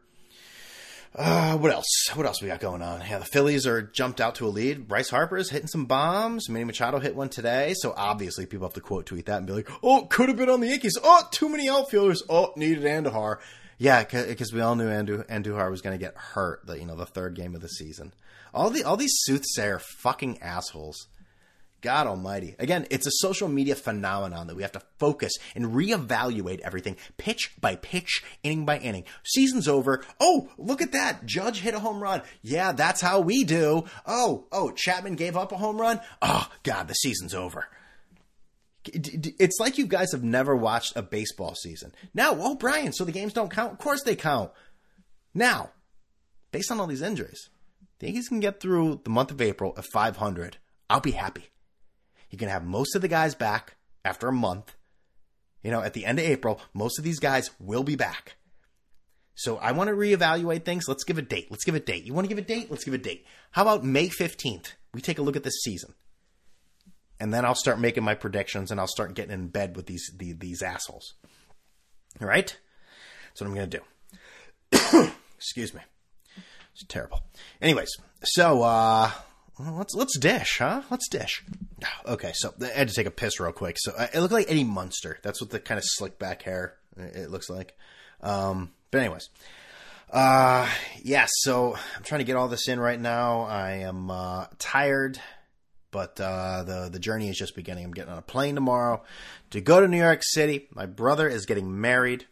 Uh, 1.18 1.56
what 1.56 1.72
else? 1.72 2.08
What 2.12 2.26
else 2.26 2.42
we 2.42 2.48
got 2.48 2.60
going 2.60 2.82
on? 2.82 3.00
Yeah, 3.00 3.18
the 3.18 3.24
Phillies 3.24 3.66
are 3.66 3.80
jumped 3.80 4.20
out 4.20 4.34
to 4.34 4.46
a 4.46 4.48
lead. 4.50 4.86
Bryce 4.86 5.08
Harper 5.08 5.38
is 5.38 5.48
hitting 5.48 5.66
some 5.66 5.86
bombs. 5.86 6.50
Manny 6.50 6.66
Machado 6.66 6.98
hit 6.98 7.16
one 7.16 7.30
today. 7.30 7.72
So 7.78 7.94
obviously 7.96 8.44
people 8.44 8.66
have 8.66 8.74
to 8.74 8.82
quote 8.82 9.06
tweet 9.06 9.24
that 9.24 9.38
and 9.38 9.46
be 9.46 9.54
like, 9.54 9.70
"Oh, 9.82 10.04
could 10.10 10.28
have 10.28 10.36
been 10.36 10.50
on 10.50 10.60
the 10.60 10.68
Yankees. 10.68 10.98
Oh, 11.02 11.26
too 11.30 11.48
many 11.48 11.70
outfielders. 11.70 12.22
Oh, 12.28 12.52
needed 12.56 12.84
Andujar." 12.84 13.38
Yeah, 13.78 14.04
because 14.04 14.52
we 14.52 14.60
all 14.60 14.74
knew 14.76 14.88
Andu- 14.88 15.26
Andujar 15.28 15.70
was 15.70 15.80
going 15.80 15.98
to 15.98 16.04
get 16.04 16.16
hurt. 16.16 16.66
The 16.66 16.78
you 16.78 16.84
know 16.84 16.96
the 16.96 17.06
third 17.06 17.34
game 17.34 17.54
of 17.54 17.62
the 17.62 17.68
season. 17.68 18.12
All 18.52 18.68
the 18.68 18.84
all 18.84 18.98
these 18.98 19.16
soothsayer 19.20 19.78
fucking 19.78 20.42
assholes. 20.42 21.06
God 21.86 22.08
Almighty. 22.08 22.56
Again, 22.58 22.84
it's 22.90 23.06
a 23.06 23.12
social 23.12 23.46
media 23.46 23.76
phenomenon 23.76 24.48
that 24.48 24.56
we 24.56 24.62
have 24.62 24.72
to 24.72 24.82
focus 24.98 25.32
and 25.54 25.66
reevaluate 25.66 26.58
everything 26.58 26.96
pitch 27.16 27.52
by 27.60 27.76
pitch, 27.76 28.24
inning 28.42 28.66
by 28.66 28.78
inning. 28.78 29.04
Season's 29.24 29.68
over. 29.68 30.04
Oh, 30.18 30.50
look 30.58 30.82
at 30.82 30.90
that. 30.90 31.24
Judge 31.26 31.60
hit 31.60 31.74
a 31.74 31.78
home 31.78 32.02
run. 32.02 32.22
Yeah, 32.42 32.72
that's 32.72 33.00
how 33.00 33.20
we 33.20 33.44
do. 33.44 33.84
Oh, 34.04 34.46
oh, 34.50 34.72
Chapman 34.72 35.14
gave 35.14 35.36
up 35.36 35.52
a 35.52 35.56
home 35.56 35.80
run. 35.80 36.00
Oh, 36.20 36.48
God, 36.64 36.88
the 36.88 36.94
season's 36.94 37.34
over. 37.34 37.68
It's 38.84 39.60
like 39.60 39.78
you 39.78 39.86
guys 39.86 40.10
have 40.10 40.24
never 40.24 40.56
watched 40.56 40.96
a 40.96 41.02
baseball 41.02 41.54
season. 41.54 41.92
Now, 42.12 42.32
oh, 42.32 42.56
Brian, 42.56 42.92
so 42.92 43.04
the 43.04 43.12
games 43.12 43.32
don't 43.32 43.52
count? 43.52 43.74
Of 43.74 43.78
course 43.78 44.02
they 44.02 44.16
count. 44.16 44.50
Now, 45.34 45.70
based 46.50 46.72
on 46.72 46.80
all 46.80 46.88
these 46.88 47.00
injuries, 47.00 47.48
the 48.00 48.06
Yankees 48.06 48.26
can 48.26 48.40
get 48.40 48.58
through 48.58 49.02
the 49.04 49.10
month 49.10 49.30
of 49.30 49.40
April 49.40 49.72
at 49.78 49.84
500. 49.84 50.56
I'll 50.90 50.98
be 50.98 51.12
happy. 51.12 51.50
You 52.30 52.38
can 52.38 52.48
have 52.48 52.64
most 52.64 52.94
of 52.94 53.02
the 53.02 53.08
guys 53.08 53.34
back 53.34 53.76
after 54.04 54.28
a 54.28 54.32
month. 54.32 54.74
You 55.62 55.70
know, 55.70 55.82
at 55.82 55.94
the 55.94 56.06
end 56.06 56.18
of 56.18 56.24
April, 56.24 56.60
most 56.74 56.98
of 56.98 57.04
these 57.04 57.18
guys 57.18 57.50
will 57.58 57.82
be 57.82 57.96
back. 57.96 58.36
So 59.34 59.58
I 59.58 59.72
want 59.72 59.88
to 59.88 59.96
reevaluate 59.96 60.64
things. 60.64 60.88
Let's 60.88 61.04
give 61.04 61.18
a 61.18 61.22
date. 61.22 61.48
Let's 61.50 61.64
give 61.64 61.74
a 61.74 61.80
date. 61.80 62.04
You 62.04 62.14
want 62.14 62.24
to 62.24 62.28
give 62.34 62.38
a 62.38 62.46
date? 62.46 62.70
Let's 62.70 62.84
give 62.84 62.94
a 62.94 62.98
date. 62.98 63.26
How 63.50 63.62
about 63.62 63.84
May 63.84 64.08
15th? 64.08 64.72
We 64.94 65.00
take 65.00 65.18
a 65.18 65.22
look 65.22 65.36
at 65.36 65.42
this 65.42 65.60
season. 65.62 65.94
And 67.20 67.32
then 67.32 67.44
I'll 67.44 67.54
start 67.54 67.78
making 67.78 68.04
my 68.04 68.14
predictions 68.14 68.70
and 68.70 68.80
I'll 68.80 68.86
start 68.86 69.14
getting 69.14 69.32
in 69.32 69.48
bed 69.48 69.76
with 69.76 69.86
these 69.86 70.10
these, 70.16 70.36
these 70.38 70.62
assholes. 70.62 71.14
All 72.20 72.28
right? 72.28 72.56
That's 73.28 73.40
what 73.40 73.48
I'm 73.48 73.54
going 73.54 73.70
to 73.70 73.78
do. 73.78 75.10
Excuse 75.36 75.74
me. 75.74 75.80
It's 76.72 76.84
terrible. 76.88 77.22
Anyways, 77.60 77.90
so 78.22 78.62
uh 78.62 79.10
let's 79.58 79.94
let's 79.94 80.18
dish, 80.18 80.58
huh? 80.58 80.82
Let's 80.90 81.08
dish. 81.08 81.44
Okay, 82.06 82.32
so 82.34 82.54
I 82.62 82.66
had 82.78 82.88
to 82.88 82.94
take 82.94 83.06
a 83.06 83.10
piss 83.10 83.40
real 83.40 83.52
quick. 83.52 83.76
So 83.78 83.92
it 83.98 84.18
looked 84.20 84.32
like 84.32 84.48
Eddie 84.48 84.64
Munster. 84.64 85.18
That's 85.22 85.40
what 85.40 85.50
the 85.50 85.58
kind 85.58 85.76
of 85.76 85.84
slick 85.84 86.18
back 86.18 86.42
hair 86.42 86.74
it 86.96 87.30
looks 87.30 87.50
like. 87.50 87.76
Um, 88.20 88.70
but 88.90 89.00
anyways, 89.00 89.28
uh, 90.10 90.68
yeah. 91.02 91.26
So 91.28 91.74
I'm 91.96 92.02
trying 92.04 92.20
to 92.20 92.24
get 92.24 92.36
all 92.36 92.48
this 92.48 92.68
in 92.68 92.78
right 92.78 93.00
now. 93.00 93.42
I 93.42 93.72
am 93.78 94.10
uh, 94.10 94.46
tired, 94.58 95.20
but 95.90 96.20
uh, 96.20 96.62
the 96.62 96.88
the 96.90 96.98
journey 96.98 97.28
is 97.28 97.36
just 97.36 97.56
beginning. 97.56 97.84
I'm 97.84 97.92
getting 97.92 98.12
on 98.12 98.18
a 98.18 98.22
plane 98.22 98.54
tomorrow 98.54 99.02
to 99.50 99.60
go 99.60 99.80
to 99.80 99.88
New 99.88 99.98
York 99.98 100.20
City. 100.22 100.68
My 100.72 100.86
brother 100.86 101.28
is 101.28 101.44
getting 101.44 101.80
married. 101.80 102.26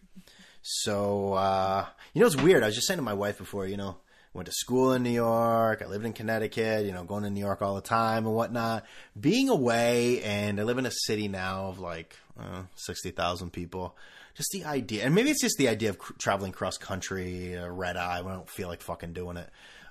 So 0.63 1.35
uh, 1.35 1.87
you 2.13 2.21
know, 2.21 2.27
it's 2.27 2.37
weird. 2.37 2.63
I 2.63 2.67
was 2.67 2.77
just 2.77 2.87
saying 2.87 2.99
to 2.99 3.03
my 3.03 3.15
wife 3.15 3.39
before, 3.39 3.67
you 3.67 3.77
know 3.77 3.97
went 4.35 4.47
to 4.47 4.53
school 4.53 4.93
in 4.93 5.03
New 5.03 5.11
York. 5.11 5.81
I 5.81 5.87
lived 5.87 6.05
in 6.05 6.13
Connecticut, 6.13 6.85
you 6.85 6.93
know, 6.93 7.05
going 7.05 7.23
to 7.23 7.31
New 7.31 7.41
York 7.41 7.63
all 7.63 7.77
the 7.77 7.81
time 7.81 8.27
and 8.27 8.35
whatnot. 8.35 8.85
Being 9.19 9.49
away, 9.49 10.23
and 10.23 10.61
I 10.61 10.65
live 10.65 10.77
in 10.77 10.87
a 10.87 10.91
city 10.91 11.29
now 11.29 11.67
of 11.69 11.79
like 11.79 12.19
uh, 12.39 12.65
60,000 12.75 13.51
people. 13.53 13.97
Just 14.35 14.51
the 14.53 14.65
idea, 14.65 15.05
and 15.05 15.15
maybe 15.15 15.31
it's 15.31 15.41
just 15.41 15.57
the 15.59 15.69
idea 15.69 15.91
of 15.91 15.99
cr- 15.99 16.15
traveling 16.19 16.51
cross 16.51 16.77
country, 16.77 17.57
uh, 17.57 17.69
red 17.69 17.97
eye. 17.97 18.19
I 18.19 18.23
don't 18.23 18.51
feel 18.51 18.67
like 18.67 18.83
fucking 18.83 19.13
doing 19.13 19.37
it. 19.37 19.49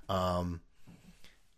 Um, 0.10 0.60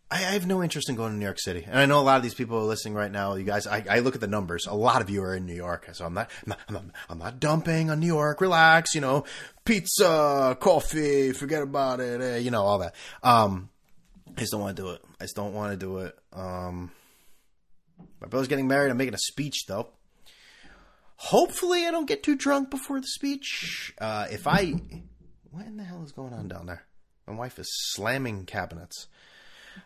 I, 0.08 0.18
have 0.18 0.46
no 0.46 0.62
interest 0.62 0.88
in 0.88 0.94
going 0.94 1.10
to 1.10 1.18
New 1.18 1.24
York 1.24 1.40
City, 1.40 1.64
and 1.66 1.80
I 1.80 1.86
know 1.86 1.98
a 1.98 2.02
lot 2.02 2.16
of 2.16 2.22
these 2.22 2.34
people 2.34 2.58
are 2.58 2.62
listening 2.62 2.94
right 2.94 3.10
now. 3.10 3.34
You 3.34 3.42
guys, 3.42 3.66
I, 3.66 3.84
I 3.90 3.98
look 3.98 4.14
at 4.14 4.20
the 4.20 4.28
numbers. 4.28 4.68
A 4.68 4.74
lot 4.76 5.02
of 5.02 5.10
you 5.10 5.24
are 5.24 5.34
in 5.34 5.46
New 5.46 5.54
York, 5.54 5.88
so 5.94 6.04
I'm 6.06 6.14
not, 6.14 6.30
I'm 6.44 6.50
not, 6.50 6.60
I'm 6.68 6.74
not, 6.74 6.84
I'm 7.10 7.18
not 7.18 7.40
dumping 7.40 7.90
on 7.90 7.98
New 7.98 8.06
York. 8.06 8.40
Relax, 8.40 8.94
you 8.94 9.00
know, 9.00 9.24
pizza, 9.66 10.56
coffee, 10.58 11.32
forget 11.32 11.62
about 11.62 12.00
it, 12.00 12.20
eh, 12.20 12.36
you 12.38 12.50
know, 12.50 12.62
all 12.62 12.78
that. 12.78 12.94
Um, 13.22 13.68
I 14.36 14.40
just 14.40 14.52
don't 14.52 14.60
want 14.60 14.76
to 14.76 14.82
do 14.82 14.90
it. 14.90 15.02
I 15.20 15.24
just 15.24 15.36
don't 15.36 15.52
want 15.52 15.72
to 15.72 15.76
do 15.76 15.98
it. 15.98 16.18
Um, 16.32 16.90
my 18.20 18.28
brother's 18.28 18.48
getting 18.48 18.68
married. 18.68 18.90
I'm 18.90 18.96
making 18.96 19.14
a 19.14 19.18
speech 19.18 19.66
though. 19.66 19.88
Hopefully, 21.16 21.86
I 21.86 21.90
don't 21.90 22.06
get 22.06 22.22
too 22.22 22.36
drunk 22.36 22.70
before 22.70 23.00
the 23.00 23.06
speech. 23.06 23.94
Uh, 23.98 24.26
if 24.30 24.46
I, 24.46 24.74
what 25.50 25.66
in 25.66 25.76
the 25.76 25.84
hell 25.84 26.02
is 26.04 26.12
going 26.12 26.34
on 26.34 26.48
down 26.48 26.66
there? 26.66 26.82
My 27.26 27.34
wife 27.34 27.58
is 27.58 27.68
slamming 27.92 28.44
cabinets. 28.44 29.08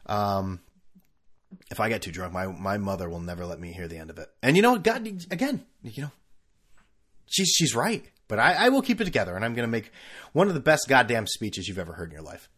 Um, 0.06 0.60
if 1.70 1.80
I 1.80 1.88
get 1.88 2.02
too 2.02 2.12
drunk, 2.12 2.32
my 2.32 2.46
my 2.46 2.78
mother 2.78 3.08
will 3.08 3.20
never 3.20 3.46
let 3.46 3.60
me 3.60 3.72
hear 3.72 3.88
the 3.88 3.96
end 3.96 4.10
of 4.10 4.18
it. 4.18 4.28
And 4.42 4.56
you 4.56 4.62
know 4.62 4.72
what? 4.72 4.82
God, 4.82 5.06
again, 5.30 5.64
you 5.82 6.02
know, 6.02 6.10
she's 7.26 7.48
she's 7.48 7.74
right. 7.74 8.04
But 8.30 8.38
I, 8.38 8.52
I 8.52 8.68
will 8.68 8.80
keep 8.80 9.00
it 9.00 9.06
together, 9.06 9.34
and 9.34 9.44
I'm 9.44 9.54
going 9.54 9.66
to 9.66 9.70
make 9.70 9.90
one 10.32 10.46
of 10.46 10.54
the 10.54 10.60
best 10.60 10.88
goddamn 10.88 11.26
speeches 11.26 11.66
you've 11.66 11.80
ever 11.80 11.94
heard 11.94 12.10
in 12.10 12.14
your 12.14 12.22
life. 12.22 12.48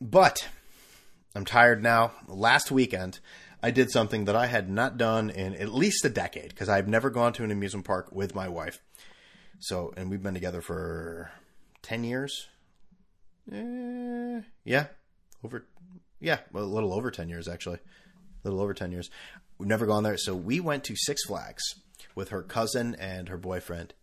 But 0.00 0.48
I'm 1.36 1.44
tired 1.44 1.80
now. 1.80 2.10
Last 2.26 2.72
weekend, 2.72 3.20
I 3.62 3.70
did 3.70 3.92
something 3.92 4.24
that 4.24 4.34
I 4.34 4.46
had 4.46 4.68
not 4.68 4.96
done 4.96 5.30
in 5.30 5.54
at 5.54 5.72
least 5.72 6.04
a 6.04 6.08
decade 6.08 6.48
because 6.48 6.68
I've 6.68 6.88
never 6.88 7.08
gone 7.08 7.34
to 7.34 7.44
an 7.44 7.52
amusement 7.52 7.86
park 7.86 8.10
with 8.10 8.34
my 8.34 8.48
wife. 8.48 8.82
So, 9.60 9.94
and 9.96 10.10
we've 10.10 10.22
been 10.22 10.34
together 10.34 10.60
for 10.60 11.30
10 11.82 12.02
years. 12.02 12.48
Eh, 13.52 14.40
yeah, 14.64 14.86
over 15.44 15.68
yeah, 16.18 16.38
a 16.52 16.60
little 16.60 16.92
over 16.92 17.12
10 17.12 17.28
years, 17.28 17.46
actually. 17.46 17.78
A 17.78 18.48
little 18.48 18.60
over 18.60 18.74
10 18.74 18.90
years. 18.90 19.08
We've 19.56 19.68
never 19.68 19.86
gone 19.86 20.02
there. 20.02 20.16
So 20.16 20.34
we 20.34 20.58
went 20.58 20.82
to 20.84 20.96
Six 20.96 21.24
Flags 21.26 21.62
with 22.16 22.30
her 22.30 22.42
cousin 22.42 22.96
and 22.96 23.28
her 23.28 23.38
boyfriend. 23.38 23.94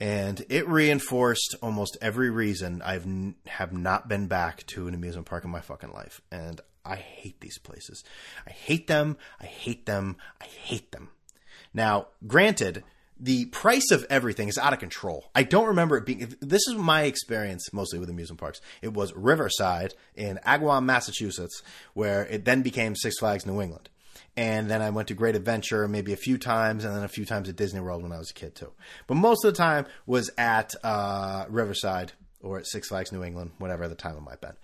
And 0.00 0.44
it 0.48 0.68
reinforced 0.68 1.54
almost 1.62 1.96
every 2.02 2.30
reason 2.30 2.82
I've 2.82 3.04
n- 3.06 3.36
have 3.46 3.72
not 3.72 4.08
been 4.08 4.26
back 4.26 4.66
to 4.68 4.88
an 4.88 4.94
amusement 4.94 5.26
park 5.26 5.44
in 5.44 5.50
my 5.50 5.60
fucking 5.60 5.92
life. 5.92 6.20
And 6.30 6.60
I 6.84 6.96
hate 6.96 7.40
these 7.40 7.58
places. 7.58 8.04
I 8.46 8.50
hate 8.50 8.86
them. 8.86 9.16
I 9.40 9.46
hate 9.46 9.86
them. 9.86 10.16
I 10.40 10.44
hate 10.44 10.92
them. 10.92 11.10
Now, 11.72 12.08
granted, 12.26 12.84
the 13.18 13.46
price 13.46 13.90
of 13.90 14.04
everything 14.10 14.48
is 14.48 14.58
out 14.58 14.72
of 14.72 14.80
control. 14.80 15.30
I 15.34 15.44
don't 15.44 15.68
remember 15.68 15.96
it 15.96 16.04
being. 16.04 16.34
This 16.40 16.66
is 16.66 16.74
my 16.74 17.02
experience 17.02 17.72
mostly 17.72 17.98
with 17.98 18.10
amusement 18.10 18.40
parks. 18.40 18.60
It 18.82 18.92
was 18.92 19.14
Riverside 19.14 19.94
in 20.14 20.38
Agawam, 20.44 20.84
Massachusetts, 20.84 21.62
where 21.94 22.26
it 22.26 22.44
then 22.44 22.62
became 22.62 22.96
Six 22.96 23.18
Flags 23.18 23.46
New 23.46 23.60
England. 23.60 23.88
And 24.36 24.68
then 24.68 24.82
I 24.82 24.90
went 24.90 25.08
to 25.08 25.14
Great 25.14 25.36
Adventure 25.36 25.86
maybe 25.86 26.12
a 26.12 26.16
few 26.16 26.38
times, 26.38 26.84
and 26.84 26.94
then 26.94 27.04
a 27.04 27.08
few 27.08 27.24
times 27.24 27.48
at 27.48 27.56
Disney 27.56 27.80
World 27.80 28.02
when 28.02 28.12
I 28.12 28.18
was 28.18 28.30
a 28.30 28.34
kid 28.34 28.54
too. 28.54 28.72
But 29.06 29.14
most 29.14 29.44
of 29.44 29.52
the 29.52 29.56
time 29.56 29.86
was 30.06 30.30
at 30.36 30.74
uh, 30.82 31.44
Riverside 31.48 32.12
or 32.40 32.58
at 32.58 32.66
Six 32.66 32.88
Flags 32.88 33.12
New 33.12 33.22
England, 33.22 33.52
whatever 33.58 33.88
the 33.88 33.94
time 33.94 34.16
it 34.16 34.22
might 34.22 34.32
have 34.32 34.40
been. 34.40 34.56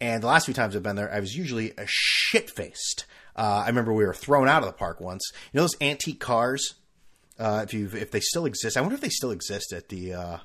And 0.00 0.22
the 0.22 0.26
last 0.26 0.44
few 0.44 0.54
times 0.54 0.76
I've 0.76 0.82
been 0.82 0.96
there, 0.96 1.12
I 1.12 1.20
was 1.20 1.36
usually 1.36 1.72
a 1.76 1.84
shit 1.86 2.50
faced. 2.50 3.06
Uh, 3.34 3.62
I 3.64 3.68
remember 3.68 3.92
we 3.92 4.06
were 4.06 4.14
thrown 4.14 4.48
out 4.48 4.62
of 4.62 4.66
the 4.66 4.72
park 4.72 5.00
once. 5.00 5.30
You 5.52 5.58
know 5.58 5.62
those 5.64 5.76
antique 5.80 6.20
cars? 6.20 6.74
Uh, 7.38 7.62
if 7.64 7.74
you 7.74 7.90
if 7.92 8.10
they 8.10 8.20
still 8.20 8.46
exist, 8.46 8.76
I 8.76 8.80
wonder 8.80 8.94
if 8.94 9.02
they 9.02 9.10
still 9.10 9.30
exist 9.30 9.72
at 9.72 9.90
the 9.90 10.14
uh, 10.14 10.38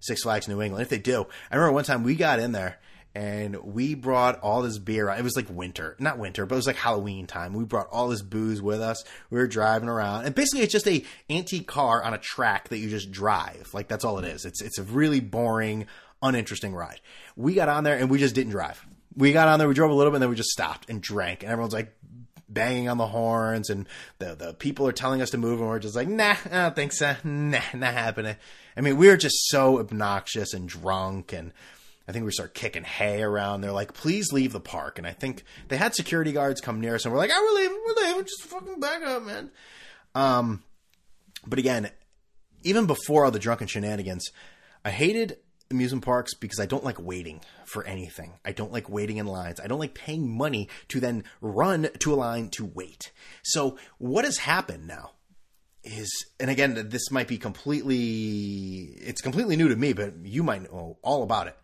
Six 0.00 0.22
Flags 0.22 0.48
New 0.48 0.62
England. 0.62 0.82
If 0.82 0.88
they 0.88 0.98
do, 0.98 1.26
I 1.50 1.56
remember 1.56 1.74
one 1.74 1.84
time 1.84 2.04
we 2.04 2.14
got 2.14 2.38
in 2.38 2.52
there 2.52 2.78
and 3.18 3.56
we 3.64 3.96
brought 3.96 4.38
all 4.42 4.62
this 4.62 4.78
beer. 4.78 5.08
It 5.08 5.24
was 5.24 5.34
like 5.34 5.50
winter, 5.50 5.96
not 5.98 6.18
winter, 6.18 6.46
but 6.46 6.54
it 6.54 6.58
was 6.58 6.68
like 6.68 6.76
Halloween 6.76 7.26
time. 7.26 7.52
We 7.52 7.64
brought 7.64 7.88
all 7.90 8.10
this 8.10 8.22
booze 8.22 8.62
with 8.62 8.80
us. 8.80 9.02
We 9.28 9.38
were 9.38 9.48
driving 9.48 9.88
around, 9.88 10.24
and 10.24 10.36
basically, 10.36 10.60
it's 10.60 10.72
just 10.72 10.86
a 10.86 11.04
antique 11.28 11.66
car 11.66 12.00
on 12.00 12.14
a 12.14 12.18
track 12.18 12.68
that 12.68 12.78
you 12.78 12.88
just 12.88 13.10
drive. 13.10 13.70
Like 13.74 13.88
that's 13.88 14.04
all 14.04 14.20
it 14.20 14.24
is. 14.24 14.44
It's 14.44 14.62
it's 14.62 14.78
a 14.78 14.84
really 14.84 15.18
boring, 15.18 15.86
uninteresting 16.22 16.76
ride. 16.76 17.00
We 17.34 17.54
got 17.54 17.68
on 17.68 17.82
there 17.82 17.96
and 17.96 18.08
we 18.08 18.18
just 18.18 18.36
didn't 18.36 18.52
drive. 18.52 18.86
We 19.16 19.32
got 19.32 19.48
on 19.48 19.58
there, 19.58 19.66
we 19.66 19.74
drove 19.74 19.90
a 19.90 19.94
little 19.94 20.12
bit, 20.12 20.18
and 20.18 20.22
then 20.22 20.30
we 20.30 20.36
just 20.36 20.50
stopped 20.50 20.88
and 20.88 21.02
drank. 21.02 21.42
And 21.42 21.50
everyone's 21.50 21.74
like 21.74 21.92
banging 22.48 22.88
on 22.88 22.98
the 22.98 23.08
horns, 23.08 23.68
and 23.68 23.88
the 24.20 24.36
the 24.36 24.54
people 24.54 24.86
are 24.86 24.92
telling 24.92 25.22
us 25.22 25.30
to 25.30 25.38
move, 25.38 25.58
and 25.58 25.68
we're 25.68 25.80
just 25.80 25.96
like, 25.96 26.06
nah, 26.06 26.36
I 26.52 26.62
don't 26.62 26.76
think 26.76 26.92
so. 26.92 27.16
Nah, 27.24 27.62
not 27.74 27.94
happening. 27.94 28.36
I 28.76 28.80
mean, 28.80 28.96
we 28.96 29.08
were 29.08 29.16
just 29.16 29.48
so 29.48 29.80
obnoxious 29.80 30.54
and 30.54 30.68
drunk 30.68 31.32
and 31.32 31.52
I 32.08 32.12
think 32.12 32.24
we 32.24 32.32
start 32.32 32.54
kicking 32.54 32.84
hay 32.84 33.22
around. 33.22 33.60
They're 33.60 33.70
like, 33.70 33.92
please 33.92 34.32
leave 34.32 34.52
the 34.52 34.60
park. 34.60 34.96
And 34.96 35.06
I 35.06 35.12
think 35.12 35.44
they 35.68 35.76
had 35.76 35.94
security 35.94 36.32
guards 36.32 36.62
come 36.62 36.80
near 36.80 36.94
us 36.94 37.04
and 37.04 37.12
we're 37.12 37.18
like, 37.18 37.30
oh, 37.32 37.48
we're 37.52 37.60
leaving, 37.60 37.82
we're 37.86 38.02
leaving, 38.02 38.24
just 38.24 38.44
fucking 38.44 38.80
back 38.80 39.02
up, 39.02 39.22
man. 39.24 39.50
Um, 40.14 40.62
but 41.46 41.58
again, 41.58 41.90
even 42.62 42.86
before 42.86 43.26
all 43.26 43.30
the 43.30 43.38
drunken 43.38 43.66
shenanigans, 43.66 44.30
I 44.86 44.90
hated 44.90 45.36
amusement 45.70 46.02
parks 46.02 46.32
because 46.32 46.58
I 46.58 46.64
don't 46.64 46.82
like 46.82 46.98
waiting 46.98 47.42
for 47.66 47.84
anything. 47.84 48.32
I 48.42 48.52
don't 48.52 48.72
like 48.72 48.88
waiting 48.88 49.18
in 49.18 49.26
lines. 49.26 49.60
I 49.60 49.66
don't 49.66 49.78
like 49.78 49.92
paying 49.92 50.34
money 50.34 50.70
to 50.88 51.00
then 51.00 51.24
run 51.42 51.90
to 51.98 52.14
a 52.14 52.16
line 52.16 52.48
to 52.50 52.64
wait. 52.64 53.12
So 53.42 53.76
what 53.98 54.24
has 54.24 54.38
happened 54.38 54.88
now? 54.88 55.10
is 55.84 56.26
and 56.40 56.50
again 56.50 56.88
this 56.90 57.10
might 57.12 57.28
be 57.28 57.38
completely 57.38 58.96
it's 59.00 59.20
completely 59.20 59.54
new 59.54 59.68
to 59.68 59.76
me 59.76 59.92
but 59.92 60.12
you 60.24 60.42
might 60.42 60.60
know 60.60 60.98
all 61.02 61.22
about 61.22 61.46
it 61.46 61.56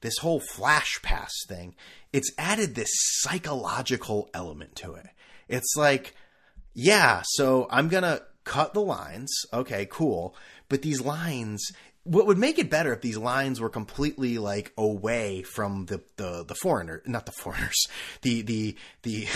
this 0.00 0.18
whole 0.18 0.40
flash 0.40 1.00
pass 1.02 1.32
thing, 1.46 1.74
it's 2.12 2.32
added 2.38 2.74
this 2.74 2.90
psychological 2.92 4.30
element 4.32 4.76
to 4.76 4.94
it. 4.94 5.06
It's 5.48 5.74
like, 5.76 6.14
yeah, 6.74 7.22
so 7.24 7.66
I'm 7.70 7.88
going 7.88 8.04
to 8.04 8.22
cut 8.44 8.74
the 8.74 8.80
lines. 8.80 9.30
Okay, 9.52 9.86
cool. 9.90 10.34
But 10.68 10.82
these 10.82 11.00
lines, 11.00 11.72
what 12.04 12.26
would 12.26 12.38
make 12.38 12.58
it 12.58 12.70
better 12.70 12.92
if 12.92 13.00
these 13.00 13.18
lines 13.18 13.60
were 13.60 13.68
completely 13.68 14.38
like 14.38 14.72
away 14.76 15.42
from 15.42 15.86
the 15.86 16.02
the 16.16 16.44
the 16.44 16.54
foreigner, 16.54 17.02
not 17.06 17.26
the 17.26 17.32
foreigners, 17.32 17.86
the 18.22 18.42
the 18.42 18.76
the 19.02 19.28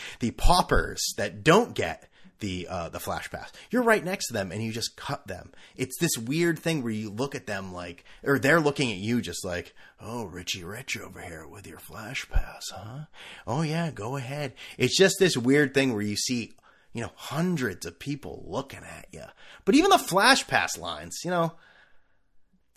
the 0.20 0.30
paupers 0.32 1.02
that 1.16 1.44
don't 1.44 1.74
get 1.74 2.08
the 2.40 2.66
uh, 2.68 2.88
the 2.88 3.00
flash 3.00 3.30
pass. 3.30 3.50
You're 3.70 3.82
right 3.82 4.04
next 4.04 4.28
to 4.28 4.32
them 4.32 4.52
and 4.52 4.62
you 4.62 4.72
just 4.72 4.96
cut 4.96 5.26
them. 5.26 5.52
It's 5.76 5.98
this 5.98 6.16
weird 6.18 6.58
thing 6.58 6.82
where 6.82 6.92
you 6.92 7.10
look 7.10 7.34
at 7.34 7.46
them 7.46 7.72
like, 7.72 8.04
or 8.22 8.38
they're 8.38 8.60
looking 8.60 8.90
at 8.92 8.98
you 8.98 9.20
just 9.20 9.44
like, 9.44 9.74
oh, 10.00 10.24
Richie 10.24 10.64
Rich 10.64 10.98
over 10.98 11.20
here 11.20 11.46
with 11.46 11.66
your 11.66 11.78
flash 11.78 12.28
pass, 12.28 12.64
huh? 12.70 13.04
Oh 13.46 13.62
yeah, 13.62 13.90
go 13.90 14.16
ahead. 14.16 14.54
It's 14.78 14.96
just 14.96 15.16
this 15.18 15.36
weird 15.36 15.74
thing 15.74 15.92
where 15.92 16.02
you 16.02 16.16
see, 16.16 16.52
you 16.92 17.02
know, 17.02 17.12
hundreds 17.14 17.86
of 17.86 17.98
people 17.98 18.44
looking 18.46 18.84
at 18.84 19.06
you. 19.12 19.24
But 19.64 19.74
even 19.74 19.90
the 19.90 19.98
flash 19.98 20.46
pass 20.46 20.76
lines, 20.76 21.18
you 21.24 21.30
know. 21.30 21.52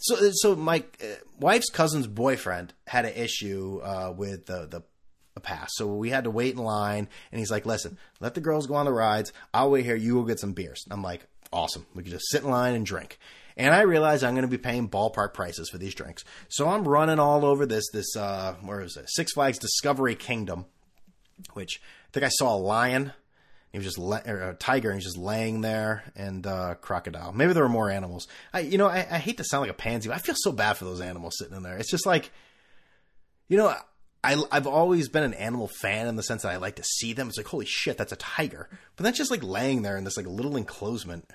So, 0.02 0.32
so 0.32 0.56
my 0.56 0.86
uh, 1.04 1.08
wife's 1.40 1.70
cousin's 1.70 2.08
boyfriend 2.08 2.74
had 2.88 3.04
an 3.04 3.14
issue 3.16 3.82
uh, 3.84 4.14
with 4.16 4.46
the 4.46 4.66
the 4.66 4.84
a 5.40 5.42
pass. 5.42 5.70
So 5.74 5.88
we 5.88 6.10
had 6.10 6.26
to 6.26 6.32
wait 6.32 6.56
in 6.56 6.62
line, 6.62 7.08
and 7.32 7.40
he's 7.40 7.52
like, 7.52 7.66
"Listen, 7.66 7.98
let 8.20 8.36
the 8.36 8.42
girls 8.42 8.68
go 8.68 8.76
on 8.76 8.86
the 8.86 8.94
rides. 8.94 9.34
I'll 9.54 9.72
wait 9.72 9.86
here. 9.86 9.96
You 9.96 10.16
will 10.16 10.26
get 10.26 10.40
some 10.40 10.54
beers." 10.54 10.86
I'm 10.92 11.02
like, 11.02 11.26
"Awesome. 11.52 11.86
We 11.96 12.04
can 12.04 12.12
just 12.12 12.30
sit 12.30 12.44
in 12.44 12.50
line 12.50 12.76
and 12.76 12.86
drink." 12.86 13.18
And 13.58 13.74
I 13.74 13.82
realize 13.82 14.24
I'm 14.24 14.36
going 14.36 14.44
to 14.44 14.48
be 14.48 14.58
paying 14.58 14.88
ballpark 14.88 15.34
prices 15.34 15.70
for 15.70 15.78
these 15.78 15.94
drinks, 15.94 16.24
so 16.48 16.70
I'm 16.70 16.88
running 16.88 17.20
all 17.20 17.46
over 17.46 17.66
this 17.66 17.90
this 17.92 18.16
uh, 18.16 18.56
where 18.62 18.82
is 18.82 18.96
it? 18.96 19.10
Six 19.10 19.34
Flags 19.34 19.58
Discovery 19.58 20.16
Kingdom, 20.16 20.66
which 21.54 21.82
I 22.08 22.12
think 22.14 22.26
I 22.26 22.30
saw 22.30 22.56
a 22.56 22.58
lion. 22.58 23.14
He 23.72 23.78
was 23.78 23.86
just 23.86 24.00
a 24.00 24.56
tiger, 24.58 24.90
and 24.90 24.98
he's 24.98 25.06
just 25.06 25.18
laying 25.18 25.62
there, 25.62 26.04
and 26.16 26.46
uh, 26.48 26.74
crocodile. 26.82 27.32
Maybe 27.34 27.54
there 27.54 27.62
were 27.62 27.70
more 27.70 27.92
animals. 27.92 28.28
I, 28.52 28.62
you 28.62 28.80
know, 28.80 28.88
I, 28.88 29.06
I 29.12 29.18
hate 29.20 29.38
to 29.38 29.44
sound 29.44 29.62
like 29.62 29.70
a 29.70 29.76
pansy. 29.76 30.10
But 30.10 30.16
I 30.16 30.20
feel 30.20 30.36
so 30.36 30.52
bad 30.52 30.74
for 30.74 30.86
those 30.86 31.02
animals 31.02 31.36
sitting 31.38 31.56
in 31.56 31.62
there. 31.62 31.78
It's 31.78 31.92
just 31.92 32.08
like, 32.08 32.32
you 33.48 33.58
know, 33.58 33.76
I, 34.24 34.42
I've 34.52 34.68
always 34.68 35.08
been 35.08 35.24
an 35.24 35.34
animal 35.34 35.68
fan 35.68 36.08
in 36.08 36.16
the 36.16 36.24
sense 36.24 36.42
that 36.42 36.52
I 36.52 36.58
like 36.58 36.76
to 36.76 36.84
see 36.84 37.14
them. 37.14 37.30
It's 37.30 37.38
like, 37.38 37.48
holy 37.48 37.66
shit, 37.66 37.98
that's 37.98 38.12
a 38.12 38.18
tiger. 38.18 38.70
But 38.96 39.04
that's 39.04 39.18
just 39.18 39.32
like 39.32 39.44
laying 39.44 39.82
there 39.82 39.98
in 39.98 40.04
this 40.04 40.18
like 40.18 40.28
little 40.28 40.58
enclosement. 40.58 41.26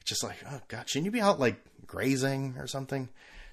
It's 0.00 0.08
just 0.08 0.22
like, 0.22 0.36
oh 0.48 0.60
god, 0.68 0.88
shouldn't 0.88 1.06
you 1.06 1.10
be 1.10 1.20
out 1.20 1.40
like 1.40 1.60
grazing 1.86 2.54
or 2.58 2.66
something? 2.66 3.08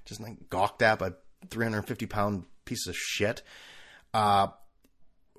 Just 0.06 0.21
like 0.21 0.50
gawked 0.50 0.82
at 0.84 1.00
by 1.00 1.13
350 1.50 2.06
pound 2.06 2.45
piece 2.65 2.88
of 2.88 2.95
shit. 2.95 3.41
Uh, 4.13 4.48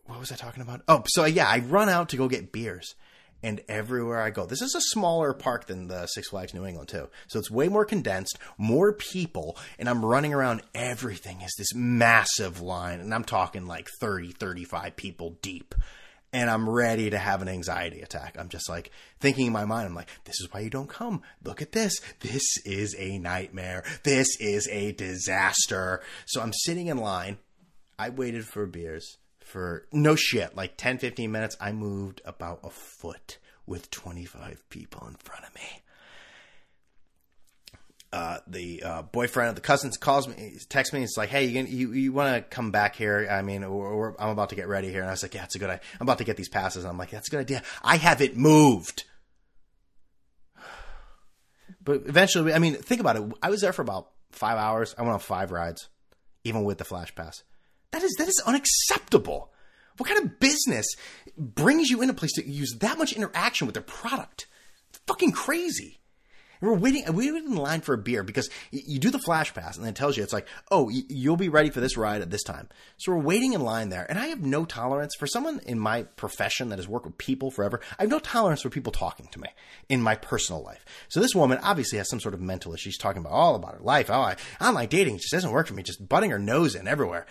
what 0.07 0.19
was 0.19 0.33
I 0.33 0.37
talking 0.37 0.63
about? 0.63 0.83
Oh, 0.89 1.03
so 1.07 1.25
yeah, 1.25 1.49
I 1.49 1.61
run 1.61 1.89
out 1.89 2.09
to 2.11 2.17
go 2.17 2.29
get 2.29 2.53
beers 2.53 2.95
and 3.43 3.61
everywhere 3.69 4.21
I 4.21 4.31
go. 4.31 4.47
This 4.47 4.63
is 4.63 4.75
a 4.75 4.81
smaller 4.81 5.33
park 5.33 5.67
than 5.67 5.89
the 5.89 6.07
Six 6.07 6.29
Flags 6.29 6.55
New 6.55 6.67
England 6.67 6.89
too. 6.89 7.09
So 7.29 7.39
it's 7.39 7.51
way 7.51 7.69
more 7.69 7.85
condensed, 7.85 8.39
more 8.59 8.93
people, 8.93 9.57
and 9.79 9.89
I'm 9.89 10.05
running 10.05 10.35
around 10.35 10.63
everything 10.75 11.43
is 11.43 11.55
this 11.57 11.75
massive 11.75 12.61
line 12.61 13.01
and 13.01 13.15
I'm 13.15 13.25
talking 13.25 13.67
like 13.67 13.89
30, 14.01 14.33
35 14.33 14.97
people 14.97 15.39
deep. 15.43 15.75
And 16.33 16.51
I'm 16.51 16.69
ready 16.69 17.09
to 17.11 17.19
have 17.19 17.41
an 17.41 17.49
anxiety 17.49 18.03
attack. 18.03 18.37
I'm 18.39 18.49
just 18.49 18.69
like 18.69 18.91
thinking 19.21 19.47
in 19.47 19.53
my 19.53 19.65
mind, 19.65 19.87
I'm 19.87 19.95
like, 19.95 20.11
this 20.25 20.41
is 20.41 20.49
why 20.51 20.61
you 20.61 20.69
don't 20.69 20.89
come. 20.89 21.23
Look 21.43 21.63
at 21.63 21.73
this. 21.73 22.01
This 22.21 22.43
is 22.65 22.95
a 22.99 23.19
nightmare. 23.19 23.85
This 24.03 24.29
is 24.39 24.69
a 24.69 24.93
disaster. 24.93 26.03
So 26.27 26.43
I'm 26.43 26.53
sitting 26.53 26.89
in 26.89 26.99
line. 26.99 27.39
I 27.99 28.11
waited 28.11 28.45
for 28.45 28.67
beers 28.67 29.17
for 29.47 29.87
no 29.93 30.17
shit, 30.17 30.57
like 30.57 30.77
10, 30.77 30.99
15 30.99 31.31
minutes. 31.31 31.57
I 31.61 31.71
moved 31.71 32.21
about 32.25 32.61
a 32.65 32.71
foot 32.71 33.39
with 33.65 33.91
25 33.91 34.69
people 34.71 35.07
in 35.07 35.15
front 35.15 35.45
of 35.45 35.55
me. 35.55 35.83
Uh, 38.13 38.39
the 38.47 38.83
uh, 38.83 39.03
boyfriend 39.03 39.51
of 39.51 39.55
the 39.55 39.61
cousins 39.61 39.97
calls 39.97 40.27
me, 40.27 40.59
texts 40.69 40.93
me. 40.93 41.03
It's 41.03 41.17
like, 41.17 41.29
hey, 41.29 41.45
you 41.45 41.63
you, 41.65 41.93
you 41.93 42.13
want 42.13 42.35
to 42.35 42.43
come 42.43 42.73
back 42.73 42.97
here? 42.97 43.29
I 43.31 43.43
mean, 43.43 43.63
I'm 43.63 44.31
about 44.31 44.49
to 44.51 44.57
get 44.57 44.69
ready 44.69 44.91
here. 44.91 45.01
And 45.01 45.09
I 45.09 45.13
was 45.13 45.23
like, 45.23 45.35
yeah, 45.35 45.45
it's 45.45 45.55
a 45.55 45.59
good 45.59 45.71
idea. 45.71 45.83
I'm 46.01 46.07
about 46.07 46.19
to 46.19 46.25
get 46.25 46.37
these 46.37 46.49
passes. 46.49 46.85
And 46.85 46.91
I'm 46.91 46.99
like, 46.99 47.11
that's 47.11 47.29
a 47.29 47.31
good 47.31 47.41
idea. 47.41 47.63
I 47.83 47.99
haven't 47.99 48.37
moved. 48.37 49.05
But 51.83 52.03
eventually, 52.07 52.53
I 52.53 52.59
mean, 52.59 52.75
think 52.75 53.01
about 53.01 53.17
it. 53.17 53.23
I 53.43 53.51
was 53.51 53.61
there 53.61 53.73
for 53.73 53.83
about 53.83 54.09
five 54.33 54.59
hours. 54.59 54.95
I 54.99 55.03
went 55.03 55.15
on 55.15 55.21
five 55.21 55.53
rides, 55.53 55.89
even 56.43 56.65
with 56.65 56.79
the 56.79 56.85
flash 56.85 57.15
pass. 57.15 57.45
That 57.97 58.05
is 58.05 58.15
that 58.19 58.29
is 58.29 58.43
unacceptable. 58.45 59.51
What 59.97 60.07
kind 60.07 60.23
of 60.23 60.39
business 60.39 60.85
brings 61.39 61.89
you 61.89 62.03
in 62.03 62.11
a 62.11 62.15
place 62.15 62.35
to 62.35 62.47
use 62.47 62.77
that 62.81 62.99
much 62.99 63.15
interaction 63.15 63.67
with 63.67 63.73
their 63.73 63.83
product? 63.83 64.47
It's 64.91 65.01
fucking 65.07 65.33
crazy. 65.33 66.01
And 66.61 66.71
we're 66.71 66.77
waiting. 66.77 67.05
We 67.15 67.33
waited 67.33 67.49
in 67.49 67.57
line 67.57 67.81
for 67.81 67.95
a 67.95 67.99
beer 67.99 68.23
because 68.23 68.51
you 68.71 68.99
do 68.99 69.11
the 69.11 69.19
flash 69.19 69.55
pass 69.55 69.77
and 69.77 69.85
then 69.85 69.91
it 69.93 69.97
tells 69.97 70.17
you 70.17 70.23
it's 70.23 70.33
like, 70.35 70.47
oh, 70.71 70.91
you'll 70.91 71.39
be 71.39 71.49
ready 71.49 71.71
for 71.71 71.81
this 71.81 71.97
ride 71.97 72.21
at 72.21 72.31
this 72.31 72.43
time. 72.43 72.69
So 72.99 73.13
we're 73.13 73.23
waiting 73.23 73.55
in 73.55 73.63
line 73.63 73.89
there, 73.89 74.07
and 74.09 74.19
I 74.19 74.27
have 74.27 74.43
no 74.43 74.65
tolerance 74.67 75.15
for 75.15 75.27
someone 75.27 75.61
in 75.67 75.79
my 75.79 76.03
profession 76.03 76.69
that 76.69 76.79
has 76.79 76.89
worked 76.89 77.07
with 77.07 77.19
people 77.19 77.51
forever. 77.51 77.81
I 77.99 78.03
have 78.03 78.11
no 78.11 78.19
tolerance 78.19 78.63
for 78.63 78.71
people 78.71 78.93
talking 78.93 79.29
to 79.29 79.41
me 79.41 79.49
in 79.89 80.03
my 80.03 80.17
personal 80.17 80.63
life. 80.63 80.85
So 81.09 81.21
this 81.21 81.35
woman 81.35 81.59
obviously 81.63 81.99
has 81.99 82.11
some 82.11 82.21
sort 82.21 82.35
of 82.35 82.41
mental 82.41 82.75
issue. 82.75 82.91
She's 82.91 82.99
talking 82.99 83.21
about 83.21 83.33
all 83.33 83.55
about 83.55 83.75
her 83.75 83.83
life. 83.83 84.11
Oh, 84.11 84.21
I, 84.21 84.37
online 84.61 84.89
dating 84.89 85.17
just 85.19 85.33
doesn't 85.33 85.51
work 85.51 85.67
for 85.67 85.75
me. 85.75 85.83
Just 85.83 86.09
butting 86.09 86.31
her 86.31 86.39
nose 86.39 86.75
in 86.75 86.89
everywhere 86.89 87.27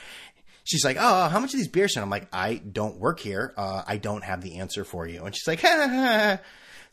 she's 0.65 0.83
like, 0.83 0.97
"Oh, 0.99 1.29
how 1.29 1.39
much 1.39 1.53
are 1.53 1.57
these 1.57 1.69
beers?" 1.69 1.95
And 1.95 2.03
I'm 2.03 2.09
like, 2.09 2.27
"I 2.33 2.55
don't 2.55 2.99
work 2.99 3.21
here. 3.21 3.53
Uh, 3.55 3.83
I 3.87 3.95
don't 3.95 4.25
have 4.25 4.41
the 4.41 4.57
answer 4.57 4.83
for 4.83 5.07
you." 5.07 5.23
And 5.23 5.33
she's 5.33 5.47
like, 5.47 5.61
ha, 5.61 5.87
ha, 5.87 5.87
ha. 5.87 6.39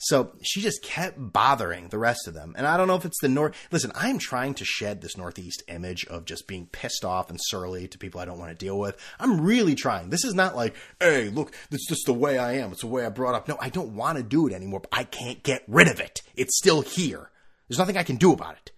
So 0.05 0.33
she 0.43 0.61
just 0.61 0.83
kept 0.83 1.17
bothering 1.17 1.89
the 1.89 1.99
rest 1.99 2.27
of 2.27 2.35
them. 2.35 2.55
And 2.59 2.67
I 2.67 2.77
don't 2.77 2.89
know 2.89 2.97
if 2.97 3.05
it's 3.05 3.21
the 3.21 3.29
North. 3.29 3.55
Listen, 3.71 3.93
I'm 3.95 4.19
trying 4.19 4.55
to 4.55 4.65
shed 4.65 5.01
this 5.01 5.17
Northeast 5.17 5.63
image 5.69 6.05
of 6.07 6.25
just 6.25 6.49
being 6.49 6.67
pissed 6.67 7.05
off 7.05 7.31
and 7.31 7.39
surly 7.41 7.87
to 7.87 7.99
people 7.99 8.21
I 8.21 8.25
don't 8.25 8.41
want 8.41 8.51
to 8.51 8.65
deal 8.65 8.77
with. 8.77 8.97
I'm 9.21 9.43
really 9.43 9.77
trying. 9.77 10.11
This 10.11 10.25
is 10.25 10.35
not 10.35 10.57
like, 10.57 10.75
hey, 10.99 11.29
look, 11.29 11.55
it's 11.71 11.87
just 11.87 12.07
the 12.07 12.15
way 12.15 12.37
I 12.37 12.55
am. 12.55 12.73
It's 12.73 12.81
the 12.81 12.89
way 12.89 13.07
I 13.07 13.11
brought 13.11 13.37
up. 13.37 13.47
No, 13.47 13.57
I 13.61 13.69
don't 13.69 13.95
want 13.95 14.17
to 14.19 14.25
do 14.25 14.49
it 14.49 14.53
anymore, 14.53 14.81
but 14.81 14.91
I 14.91 15.05
can't 15.05 15.41
get 15.45 15.63
rid 15.69 15.87
of 15.87 16.01
it. 16.01 16.21
It's 16.35 16.59
still 16.59 16.81
here. 16.83 17.31
There's 17.69 17.79
nothing 17.79 17.97
I 17.97 18.03
can 18.03 18.17
do 18.17 18.33
about 18.33 18.57
it. 18.57 18.73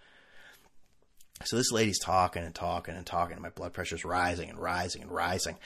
So 1.44 1.56
this 1.56 1.72
lady's 1.72 1.98
talking 1.98 2.42
and 2.42 2.54
talking 2.54 2.94
and 2.94 3.06
talking, 3.06 3.34
and 3.34 3.42
my 3.42 3.50
blood 3.50 3.72
pressure's 3.72 4.04
rising 4.04 4.50
and 4.50 4.58
rising 4.58 5.02
and 5.02 5.10
rising. 5.10 5.56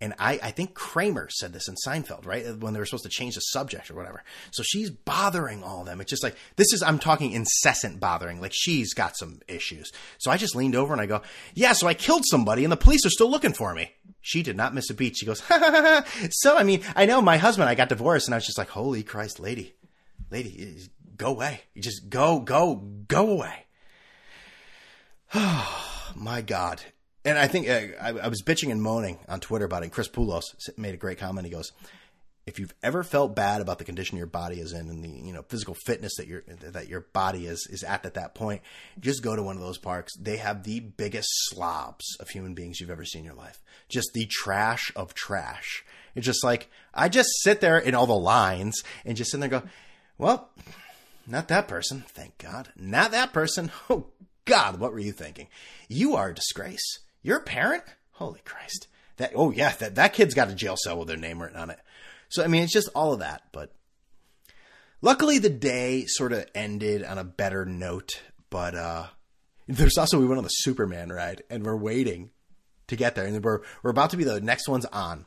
And 0.00 0.12
I, 0.18 0.38
I 0.42 0.50
think 0.50 0.74
Kramer 0.74 1.28
said 1.30 1.52
this 1.52 1.68
in 1.68 1.76
Seinfeld, 1.86 2.26
right? 2.26 2.58
When 2.58 2.74
they 2.74 2.78
were 2.78 2.84
supposed 2.84 3.04
to 3.04 3.10
change 3.10 3.36
the 3.36 3.40
subject 3.40 3.90
or 3.90 3.94
whatever. 3.94 4.22
So 4.50 4.62
she's 4.62 4.90
bothering 4.90 5.62
all 5.62 5.80
of 5.80 5.86
them. 5.86 6.00
It's 6.00 6.10
just 6.10 6.22
like, 6.22 6.36
this 6.56 6.72
is, 6.72 6.82
I'm 6.82 6.98
talking 6.98 7.32
incessant 7.32 8.00
bothering. 8.00 8.40
Like 8.40 8.52
she's 8.54 8.92
got 8.92 9.16
some 9.16 9.40
issues. 9.48 9.92
So 10.18 10.30
I 10.30 10.36
just 10.36 10.54
leaned 10.56 10.74
over 10.74 10.92
and 10.92 11.00
I 11.00 11.06
go, 11.06 11.22
yeah, 11.54 11.72
so 11.72 11.86
I 11.86 11.94
killed 11.94 12.24
somebody 12.26 12.64
and 12.64 12.72
the 12.72 12.76
police 12.76 13.06
are 13.06 13.10
still 13.10 13.30
looking 13.30 13.54
for 13.54 13.72
me. 13.72 13.92
She 14.20 14.42
did 14.42 14.56
not 14.56 14.74
miss 14.74 14.90
a 14.90 14.94
beat. 14.94 15.16
She 15.16 15.26
goes, 15.26 15.40
ha, 15.40 15.58
ha, 15.58 15.70
ha, 15.70 15.82
ha. 15.82 16.28
so, 16.30 16.56
I 16.56 16.64
mean, 16.64 16.82
I 16.94 17.06
know 17.06 17.22
my 17.22 17.38
husband, 17.38 17.70
I 17.70 17.74
got 17.74 17.88
divorced 17.88 18.26
and 18.26 18.34
I 18.34 18.38
was 18.38 18.46
just 18.46 18.58
like, 18.58 18.68
holy 18.68 19.04
Christ, 19.04 19.40
lady, 19.40 19.74
lady, 20.30 20.88
go 21.16 21.28
away. 21.28 21.62
You 21.72 21.80
just 21.80 22.10
go, 22.10 22.40
go, 22.40 22.74
go 23.08 23.30
away. 23.30 23.63
Oh, 25.34 26.12
my 26.16 26.42
God 26.42 26.80
and 27.24 27.38
I 27.38 27.46
think 27.46 27.68
uh, 27.68 27.96
I, 28.00 28.08
I, 28.10 28.28
was 28.28 28.42
bitching 28.42 28.70
and 28.70 28.82
moaning 28.82 29.18
on 29.28 29.40
Twitter 29.40 29.64
about 29.64 29.82
it. 29.82 29.92
Chris 29.92 30.08
Poulos 30.08 30.42
made 30.76 30.94
a 30.94 30.98
great 30.98 31.18
comment. 31.18 31.46
He 31.46 31.52
goes, 31.52 31.72
"If 32.46 32.58
you've 32.58 32.74
ever 32.82 33.02
felt 33.02 33.34
bad 33.34 33.62
about 33.62 33.78
the 33.78 33.84
condition 33.84 34.18
your 34.18 34.26
body 34.26 34.60
is 34.60 34.72
in 34.72 34.88
and 34.90 35.02
the 35.02 35.08
you 35.08 35.32
know 35.32 35.42
physical 35.42 35.74
fitness 35.86 36.16
that 36.18 36.26
your 36.26 36.42
that 36.46 36.88
your 36.88 37.00
body 37.00 37.46
is 37.46 37.66
is 37.70 37.82
at 37.82 38.04
at 38.04 38.14
that 38.14 38.34
point, 38.34 38.62
just 39.00 39.22
go 39.22 39.34
to 39.34 39.42
one 39.42 39.56
of 39.56 39.62
those 39.62 39.78
parks. 39.78 40.14
They 40.16 40.36
have 40.36 40.64
the 40.64 40.80
biggest 40.80 41.28
slobs 41.48 42.04
of 42.20 42.28
human 42.28 42.54
beings 42.54 42.78
you've 42.78 42.90
ever 42.90 43.06
seen 43.06 43.20
in 43.20 43.26
your 43.26 43.34
life. 43.34 43.62
Just 43.88 44.10
the 44.12 44.26
trash 44.26 44.92
of 44.94 45.14
trash. 45.14 45.84
It's 46.14 46.26
just 46.26 46.44
like 46.44 46.68
I 46.92 47.08
just 47.08 47.30
sit 47.40 47.60
there 47.60 47.78
in 47.78 47.94
all 47.94 48.06
the 48.06 48.14
lines 48.14 48.82
and 49.04 49.16
just 49.16 49.30
sit 49.30 49.40
there 49.40 49.52
and 49.52 49.62
go, 49.62 49.68
well." 50.18 50.50
Not 51.26 51.48
that 51.48 51.68
person, 51.68 52.04
thank 52.06 52.36
God. 52.36 52.68
Not 52.76 53.10
that 53.12 53.32
person. 53.32 53.72
Oh 53.88 54.08
God, 54.44 54.78
what 54.78 54.92
were 54.92 54.98
you 54.98 55.12
thinking? 55.12 55.48
You 55.88 56.16
are 56.16 56.30
a 56.30 56.34
disgrace. 56.34 57.00
You're 57.22 57.38
a 57.38 57.42
parent? 57.42 57.84
Holy 58.12 58.40
Christ. 58.44 58.88
That 59.16 59.32
oh 59.34 59.50
yeah, 59.50 59.72
that, 59.76 59.94
that 59.94 60.12
kid's 60.12 60.34
got 60.34 60.50
a 60.50 60.54
jail 60.54 60.76
cell 60.76 60.98
with 60.98 61.08
their 61.08 61.16
name 61.16 61.40
written 61.40 61.58
on 61.58 61.70
it. 61.70 61.78
So 62.28 62.42
I 62.42 62.48
mean 62.48 62.62
it's 62.62 62.72
just 62.72 62.88
all 62.94 63.12
of 63.12 63.20
that, 63.20 63.42
but 63.52 63.72
luckily 65.00 65.38
the 65.38 65.50
day 65.50 66.04
sort 66.06 66.32
of 66.32 66.46
ended 66.54 67.04
on 67.04 67.18
a 67.18 67.24
better 67.24 67.64
note, 67.64 68.22
but 68.50 68.74
uh 68.74 69.06
there's 69.66 69.96
also 69.96 70.18
we 70.18 70.26
went 70.26 70.38
on 70.38 70.44
the 70.44 70.50
Superman 70.50 71.10
ride 71.10 71.42
and 71.48 71.64
we're 71.64 71.76
waiting 71.76 72.30
to 72.88 72.96
get 72.96 73.14
there 73.14 73.26
and 73.26 73.42
we're 73.42 73.60
we're 73.82 73.90
about 73.90 74.10
to 74.10 74.16
be 74.16 74.24
the 74.24 74.40
next 74.40 74.68
ones 74.68 74.84
on. 74.86 75.26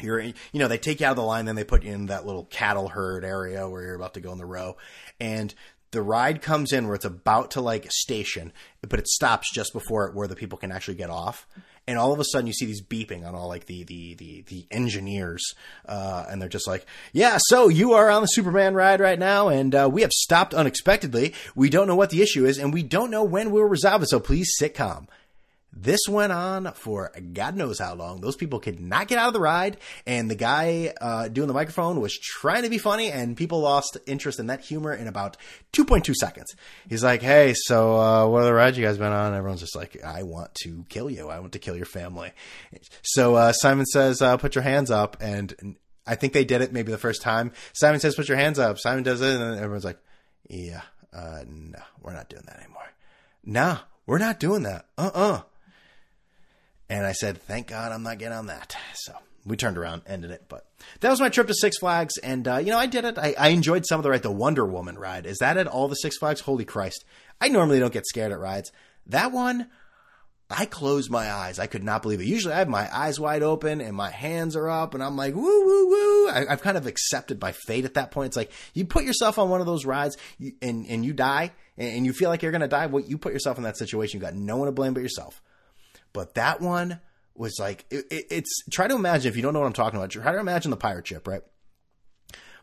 You're, 0.00 0.20
you 0.20 0.34
know, 0.54 0.68
they 0.68 0.78
take 0.78 1.00
you 1.00 1.06
out 1.06 1.10
of 1.10 1.16
the 1.16 1.22
line, 1.22 1.44
then 1.44 1.56
they 1.56 1.64
put 1.64 1.82
you 1.82 1.92
in 1.92 2.06
that 2.06 2.24
little 2.24 2.44
cattle 2.44 2.88
herd 2.88 3.24
area 3.24 3.68
where 3.68 3.82
you're 3.82 3.94
about 3.94 4.14
to 4.14 4.20
go 4.20 4.32
in 4.32 4.38
the 4.38 4.46
row. 4.46 4.76
And 5.20 5.54
the 5.92 6.02
ride 6.02 6.42
comes 6.42 6.72
in 6.72 6.86
where 6.86 6.94
it's 6.94 7.04
about 7.04 7.52
to 7.52 7.60
like 7.60 7.90
station, 7.90 8.52
but 8.86 8.98
it 8.98 9.06
stops 9.06 9.52
just 9.52 9.72
before 9.72 10.06
it 10.08 10.14
where 10.14 10.26
the 10.26 10.34
people 10.34 10.58
can 10.58 10.72
actually 10.72 10.96
get 10.96 11.10
off. 11.10 11.46
And 11.86 11.98
all 11.98 12.12
of 12.12 12.20
a 12.20 12.24
sudden, 12.24 12.46
you 12.46 12.52
see 12.52 12.66
these 12.66 12.82
beeping 12.82 13.26
on 13.26 13.34
all 13.34 13.48
like 13.48 13.66
the 13.66 13.82
the 13.84 14.14
the, 14.14 14.42
the 14.42 14.66
engineers, 14.70 15.42
uh, 15.86 16.24
and 16.30 16.40
they're 16.40 16.48
just 16.48 16.68
like, 16.68 16.86
"Yeah, 17.12 17.38
so 17.40 17.68
you 17.68 17.92
are 17.94 18.08
on 18.08 18.22
the 18.22 18.28
Superman 18.28 18.74
ride 18.74 19.00
right 19.00 19.18
now, 19.18 19.48
and 19.48 19.74
uh, 19.74 19.90
we 19.92 20.02
have 20.02 20.12
stopped 20.12 20.54
unexpectedly. 20.54 21.34
We 21.56 21.70
don't 21.70 21.88
know 21.88 21.96
what 21.96 22.10
the 22.10 22.22
issue 22.22 22.46
is, 22.46 22.56
and 22.58 22.72
we 22.72 22.84
don't 22.84 23.10
know 23.10 23.24
when 23.24 23.50
we'll 23.50 23.64
resolve 23.64 24.02
it. 24.02 24.10
So 24.10 24.20
please 24.20 24.52
sit 24.56 24.74
calm." 24.74 25.08
This 25.74 26.00
went 26.06 26.32
on 26.32 26.70
for 26.74 27.10
God 27.32 27.56
knows 27.56 27.78
how 27.78 27.94
long. 27.94 28.20
Those 28.20 28.36
people 28.36 28.60
could 28.60 28.78
not 28.78 29.08
get 29.08 29.18
out 29.18 29.28
of 29.28 29.32
the 29.32 29.40
ride, 29.40 29.78
and 30.06 30.30
the 30.30 30.34
guy 30.34 30.92
uh, 31.00 31.28
doing 31.28 31.48
the 31.48 31.54
microphone 31.54 32.00
was 32.00 32.16
trying 32.18 32.64
to 32.64 32.68
be 32.68 32.76
funny, 32.76 33.10
and 33.10 33.36
people 33.36 33.60
lost 33.60 33.96
interest 34.06 34.38
in 34.38 34.48
that 34.48 34.60
humor 34.60 34.92
in 34.92 35.08
about 35.08 35.38
2.2 35.72 36.14
seconds. 36.14 36.54
He's 36.88 37.02
like, 37.02 37.22
"Hey, 37.22 37.54
so 37.56 37.98
uh, 37.98 38.28
what 38.28 38.42
other 38.42 38.54
rides 38.54 38.76
you 38.76 38.84
guys 38.84 38.98
been 38.98 39.12
on?" 39.12 39.34
Everyone's 39.34 39.60
just 39.60 39.74
like, 39.74 40.02
"I 40.04 40.24
want 40.24 40.54
to 40.56 40.84
kill 40.90 41.10
you. 41.10 41.30
I 41.30 41.38
want 41.38 41.52
to 41.52 41.58
kill 41.58 41.76
your 41.76 41.86
family." 41.86 42.32
So 43.02 43.34
uh, 43.36 43.52
Simon 43.52 43.86
says, 43.86 44.20
uh, 44.20 44.36
"Put 44.36 44.54
your 44.54 44.64
hands 44.64 44.90
up," 44.90 45.16
and 45.20 45.76
I 46.06 46.16
think 46.16 46.34
they 46.34 46.44
did 46.44 46.60
it 46.60 46.72
maybe 46.72 46.92
the 46.92 46.98
first 46.98 47.22
time. 47.22 47.50
Simon 47.72 47.98
says, 47.98 48.14
"Put 48.14 48.28
your 48.28 48.38
hands 48.38 48.58
up." 48.58 48.78
Simon 48.78 49.04
does 49.04 49.22
it, 49.22 49.40
and 49.40 49.56
everyone's 49.56 49.84
like, 49.84 49.98
"Yeah, 50.50 50.82
uh, 51.14 51.44
no, 51.48 51.78
we're 52.02 52.12
not 52.12 52.28
doing 52.28 52.44
that 52.46 52.58
anymore. 52.58 52.92
No, 53.42 53.78
we're 54.04 54.18
not 54.18 54.38
doing 54.38 54.64
that. 54.64 54.84
Uh 54.98 55.10
uh." 55.14 55.40
And 56.92 57.06
I 57.06 57.12
said, 57.12 57.40
thank 57.40 57.68
God 57.68 57.90
I'm 57.90 58.02
not 58.02 58.18
getting 58.18 58.36
on 58.36 58.48
that. 58.48 58.76
So 58.96 59.14
we 59.46 59.56
turned 59.56 59.78
around, 59.78 60.02
ended 60.06 60.30
it. 60.30 60.44
But 60.46 60.66
that 61.00 61.08
was 61.08 61.20
my 61.20 61.30
trip 61.30 61.46
to 61.46 61.54
Six 61.54 61.78
Flags. 61.78 62.18
And, 62.18 62.46
uh, 62.46 62.58
you 62.58 62.70
know, 62.70 62.78
I 62.78 62.84
did 62.84 63.06
it. 63.06 63.16
I, 63.16 63.34
I 63.38 63.48
enjoyed 63.48 63.86
some 63.86 63.98
of 63.98 64.02
the 64.02 64.10
ride. 64.10 64.22
The 64.22 64.30
Wonder 64.30 64.66
Woman 64.66 64.98
ride. 64.98 65.24
Is 65.24 65.38
that 65.38 65.56
at 65.56 65.66
all 65.66 65.88
the 65.88 65.94
Six 65.94 66.18
Flags? 66.18 66.42
Holy 66.42 66.66
Christ. 66.66 67.02
I 67.40 67.48
normally 67.48 67.80
don't 67.80 67.94
get 67.94 68.06
scared 68.06 68.30
at 68.30 68.38
rides. 68.38 68.72
That 69.06 69.32
one, 69.32 69.70
I 70.50 70.66
closed 70.66 71.10
my 71.10 71.32
eyes. 71.32 71.58
I 71.58 71.66
could 71.66 71.82
not 71.82 72.02
believe 72.02 72.20
it. 72.20 72.26
Usually 72.26 72.52
I 72.52 72.58
have 72.58 72.68
my 72.68 72.94
eyes 72.94 73.18
wide 73.18 73.42
open 73.42 73.80
and 73.80 73.96
my 73.96 74.10
hands 74.10 74.54
are 74.54 74.68
up 74.68 74.92
and 74.92 75.02
I'm 75.02 75.16
like, 75.16 75.34
woo, 75.34 75.42
woo, 75.42 75.88
woo. 75.88 76.28
I, 76.28 76.44
have 76.50 76.60
kind 76.60 76.76
of 76.76 76.86
accepted 76.86 77.40
my 77.40 77.52
fate 77.52 77.86
at 77.86 77.94
that 77.94 78.10
point. 78.10 78.26
It's 78.26 78.36
like 78.36 78.52
you 78.74 78.84
put 78.84 79.04
yourself 79.04 79.38
on 79.38 79.48
one 79.48 79.60
of 79.60 79.66
those 79.66 79.86
rides 79.86 80.18
and, 80.60 80.86
and 80.86 81.06
you 81.06 81.14
die 81.14 81.52
and 81.78 82.04
you 82.04 82.12
feel 82.12 82.28
like 82.28 82.42
you're 82.42 82.52
going 82.52 82.60
to 82.60 82.68
die. 82.68 82.84
Well, 82.84 83.02
you 83.02 83.16
put 83.16 83.32
yourself 83.32 83.56
in 83.56 83.62
that 83.62 83.78
situation. 83.78 84.20
You 84.20 84.26
got 84.26 84.34
no 84.34 84.58
one 84.58 84.66
to 84.66 84.72
blame 84.72 84.92
but 84.92 85.02
yourself. 85.02 85.40
But 86.12 86.34
that 86.34 86.60
one 86.60 87.00
was 87.34 87.58
like, 87.58 87.84
it, 87.90 88.04
it, 88.10 88.26
it's 88.30 88.64
try 88.70 88.88
to 88.88 88.94
imagine 88.94 89.28
if 89.28 89.36
you 89.36 89.42
don't 89.42 89.52
know 89.52 89.60
what 89.60 89.66
I'm 89.66 89.72
talking 89.72 89.98
about, 89.98 90.10
try 90.10 90.32
to 90.32 90.38
imagine 90.38 90.70
the 90.70 90.76
pirate 90.76 91.06
ship, 91.06 91.26
right? 91.26 91.42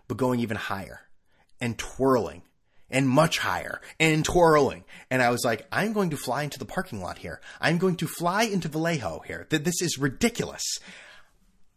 But 0.07 0.17
going 0.17 0.39
even 0.39 0.57
higher 0.57 1.01
and 1.59 1.77
twirling 1.77 2.43
and 2.89 3.07
much 3.07 3.37
higher 3.37 3.81
and 3.99 4.25
twirling. 4.25 4.83
And 5.11 5.21
I 5.21 5.29
was 5.29 5.43
like, 5.45 5.67
I'm 5.71 5.93
going 5.93 6.11
to 6.11 6.17
fly 6.17 6.43
into 6.43 6.59
the 6.59 6.65
parking 6.65 7.01
lot 7.01 7.19
here. 7.19 7.39
I'm 7.61 7.77
going 7.77 7.95
to 7.97 8.07
fly 8.07 8.43
into 8.43 8.67
Vallejo 8.67 9.23
here. 9.25 9.45
This 9.49 9.81
is 9.81 9.97
ridiculous. 9.99 10.63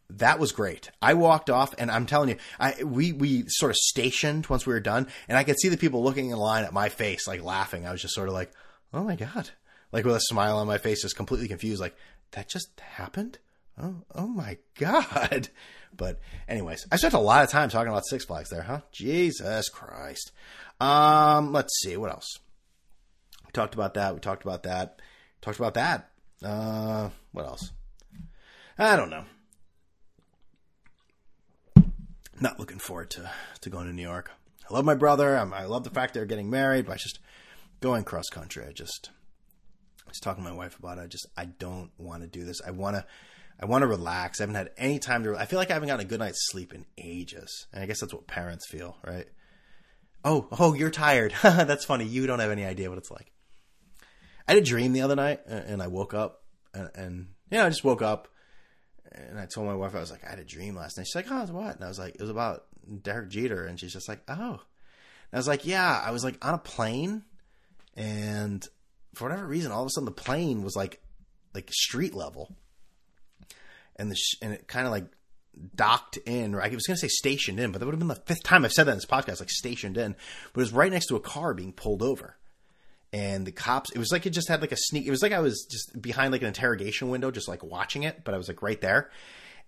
That 0.08 0.38
was 0.38 0.52
great. 0.52 0.90
I 1.00 1.14
walked 1.14 1.48
off 1.48 1.74
and 1.78 1.90
I'm 1.90 2.04
telling 2.04 2.30
you, 2.30 2.36
I, 2.60 2.82
we, 2.84 3.12
we 3.12 3.44
sort 3.48 3.70
of 3.70 3.76
stationed 3.76 4.46
once 4.46 4.66
we 4.66 4.74
were 4.74 4.80
done 4.80 5.08
and 5.28 5.38
I 5.38 5.44
could 5.44 5.58
see 5.58 5.68
the 5.68 5.78
people 5.78 6.02
looking 6.02 6.30
in 6.30 6.36
line 6.36 6.64
at 6.64 6.72
my 6.72 6.90
face, 6.90 7.26
like 7.26 7.42
laughing. 7.42 7.86
I 7.86 7.92
was 7.92 8.02
just 8.02 8.14
sort 8.14 8.28
of 8.28 8.34
like, 8.34 8.52
oh 8.92 9.04
my 9.04 9.16
God 9.16 9.50
like 9.92 10.04
with 10.04 10.16
a 10.16 10.20
smile 10.20 10.58
on 10.58 10.66
my 10.66 10.78
face, 10.78 11.02
just 11.02 11.16
completely 11.16 11.48
confused. 11.48 11.80
Like 11.80 11.96
that 12.32 12.48
just 12.48 12.80
happened. 12.80 13.38
Oh, 13.80 14.02
oh 14.14 14.26
my 14.26 14.58
god! 14.78 15.48
But 15.94 16.20
anyways, 16.48 16.86
I 16.90 16.96
spent 16.96 17.12
a 17.12 17.18
lot 17.18 17.44
of 17.44 17.50
time 17.50 17.68
talking 17.68 17.90
about 17.90 18.06
Six 18.06 18.24
Flags 18.24 18.48
there, 18.48 18.62
huh? 18.62 18.80
Jesus 18.92 19.68
Christ. 19.68 20.32
Um, 20.80 21.52
let's 21.52 21.78
see 21.82 21.98
what 21.98 22.10
else. 22.10 22.38
We 23.44 23.52
talked 23.52 23.74
about 23.74 23.92
that. 23.94 24.14
We 24.14 24.20
talked 24.20 24.42
about 24.42 24.62
that. 24.62 25.00
Talked 25.42 25.58
about 25.58 25.74
that. 25.74 26.10
Uh, 26.42 27.10
what 27.32 27.44
else? 27.44 27.72
I 28.78 28.96
don't 28.96 29.10
know. 29.10 29.24
Not 32.40 32.58
looking 32.58 32.78
forward 32.78 33.10
to 33.10 33.30
to 33.60 33.70
going 33.70 33.86
to 33.86 33.92
New 33.92 34.02
York. 34.02 34.30
I 34.68 34.74
love 34.74 34.84
my 34.84 34.94
brother. 34.94 35.36
I'm, 35.36 35.52
I 35.52 35.66
love 35.66 35.84
the 35.84 35.90
fact 35.90 36.14
they're 36.14 36.24
getting 36.24 36.50
married, 36.50 36.86
but 36.86 36.92
I 36.92 36.96
just 36.96 37.18
going 37.80 38.04
cross 38.04 38.28
country. 38.30 38.64
I 38.66 38.72
just 38.72 39.10
was 40.12 40.20
talking 40.20 40.44
to 40.44 40.50
my 40.50 40.56
wife 40.56 40.78
about 40.78 40.98
it. 40.98 41.02
I 41.02 41.06
just 41.06 41.26
I 41.36 41.46
don't 41.46 41.90
want 41.98 42.22
to 42.22 42.28
do 42.28 42.44
this. 42.44 42.60
I 42.66 42.70
want 42.70 42.96
to 42.96 43.04
I 43.60 43.66
want 43.66 43.82
to 43.82 43.86
relax. 43.86 44.40
I 44.40 44.44
haven't 44.44 44.56
had 44.56 44.70
any 44.76 44.98
time 44.98 45.24
to. 45.24 45.36
I 45.36 45.46
feel 45.46 45.58
like 45.58 45.70
I 45.70 45.74
haven't 45.74 45.88
gotten 45.88 46.04
a 46.04 46.08
good 46.08 46.20
night's 46.20 46.50
sleep 46.50 46.74
in 46.74 46.84
ages, 46.98 47.66
and 47.72 47.82
I 47.82 47.86
guess 47.86 48.00
that's 48.00 48.12
what 48.12 48.26
parents 48.26 48.68
feel, 48.68 48.96
right? 49.06 49.26
Oh, 50.24 50.48
oh, 50.58 50.74
you're 50.74 50.90
tired. 50.90 51.32
that's 51.42 51.84
funny. 51.84 52.04
You 52.04 52.26
don't 52.26 52.40
have 52.40 52.50
any 52.50 52.64
idea 52.64 52.88
what 52.88 52.98
it's 52.98 53.10
like. 53.10 53.32
I 54.48 54.54
had 54.54 54.62
a 54.62 54.64
dream 54.64 54.92
the 54.92 55.02
other 55.02 55.16
night, 55.16 55.40
and 55.46 55.82
I 55.82 55.86
woke 55.86 56.14
up, 56.14 56.42
and, 56.74 56.90
and 56.94 57.28
you 57.50 57.58
know, 57.58 57.66
I 57.66 57.68
just 57.68 57.84
woke 57.84 58.02
up, 58.02 58.28
and 59.12 59.38
I 59.38 59.46
told 59.46 59.66
my 59.66 59.74
wife 59.74 59.94
I 59.94 60.00
was 60.00 60.10
like, 60.10 60.24
I 60.24 60.30
had 60.30 60.38
a 60.38 60.44
dream 60.44 60.74
last 60.74 60.96
night. 60.96 61.06
She's 61.06 61.14
like, 61.14 61.30
Oh, 61.30 61.46
what? 61.52 61.76
And 61.76 61.84
I 61.84 61.88
was 61.88 61.98
like, 61.98 62.14
It 62.14 62.20
was 62.20 62.30
about 62.30 62.64
Derek 63.02 63.30
Jeter, 63.30 63.66
and 63.66 63.78
she's 63.78 63.92
just 63.92 64.08
like, 64.08 64.22
Oh. 64.28 64.34
And 64.34 65.34
I 65.34 65.36
was 65.36 65.48
like, 65.48 65.66
Yeah, 65.66 66.02
I 66.04 66.10
was 66.10 66.24
like 66.24 66.44
on 66.44 66.54
a 66.54 66.58
plane, 66.58 67.22
and 67.96 68.66
for 69.14 69.28
whatever 69.28 69.46
reason, 69.46 69.72
all 69.72 69.82
of 69.82 69.86
a 69.86 69.90
sudden 69.90 70.06
the 70.06 70.12
plane 70.12 70.62
was 70.62 70.76
like 70.76 71.00
like 71.54 71.70
street 71.72 72.14
level, 72.14 72.54
and 73.96 74.10
the 74.10 74.16
sh- 74.16 74.36
and 74.42 74.52
it 74.52 74.66
kind 74.68 74.86
of 74.86 74.92
like 74.92 75.06
docked 75.74 76.16
in. 76.18 76.54
Or 76.54 76.62
I 76.62 76.68
was 76.68 76.86
going 76.86 76.96
to 76.96 77.00
say 77.00 77.08
stationed 77.08 77.60
in, 77.60 77.72
but 77.72 77.78
that 77.78 77.86
would 77.86 77.94
have 77.94 78.00
been 78.00 78.08
the 78.08 78.14
fifth 78.14 78.42
time 78.42 78.64
I've 78.64 78.72
said 78.72 78.84
that 78.84 78.92
in 78.92 78.98
this 78.98 79.06
podcast, 79.06 79.40
like 79.40 79.50
stationed 79.50 79.96
in. 79.96 80.16
But 80.52 80.60
it 80.60 80.64
was 80.64 80.72
right 80.72 80.92
next 80.92 81.06
to 81.06 81.16
a 81.16 81.20
car 81.20 81.54
being 81.54 81.72
pulled 81.72 82.02
over, 82.02 82.36
and 83.12 83.46
the 83.46 83.52
cops. 83.52 83.90
It 83.92 83.98
was 83.98 84.12
like 84.12 84.26
it 84.26 84.30
just 84.30 84.48
had 84.48 84.60
like 84.60 84.72
a 84.72 84.76
sneak. 84.76 85.06
It 85.06 85.10
was 85.10 85.22
like 85.22 85.32
I 85.32 85.40
was 85.40 85.66
just 85.70 86.00
behind 86.00 86.32
like 86.32 86.42
an 86.42 86.48
interrogation 86.48 87.10
window, 87.10 87.30
just 87.30 87.48
like 87.48 87.62
watching 87.62 88.02
it, 88.04 88.24
but 88.24 88.34
I 88.34 88.38
was 88.38 88.48
like 88.48 88.62
right 88.62 88.80
there, 88.80 89.10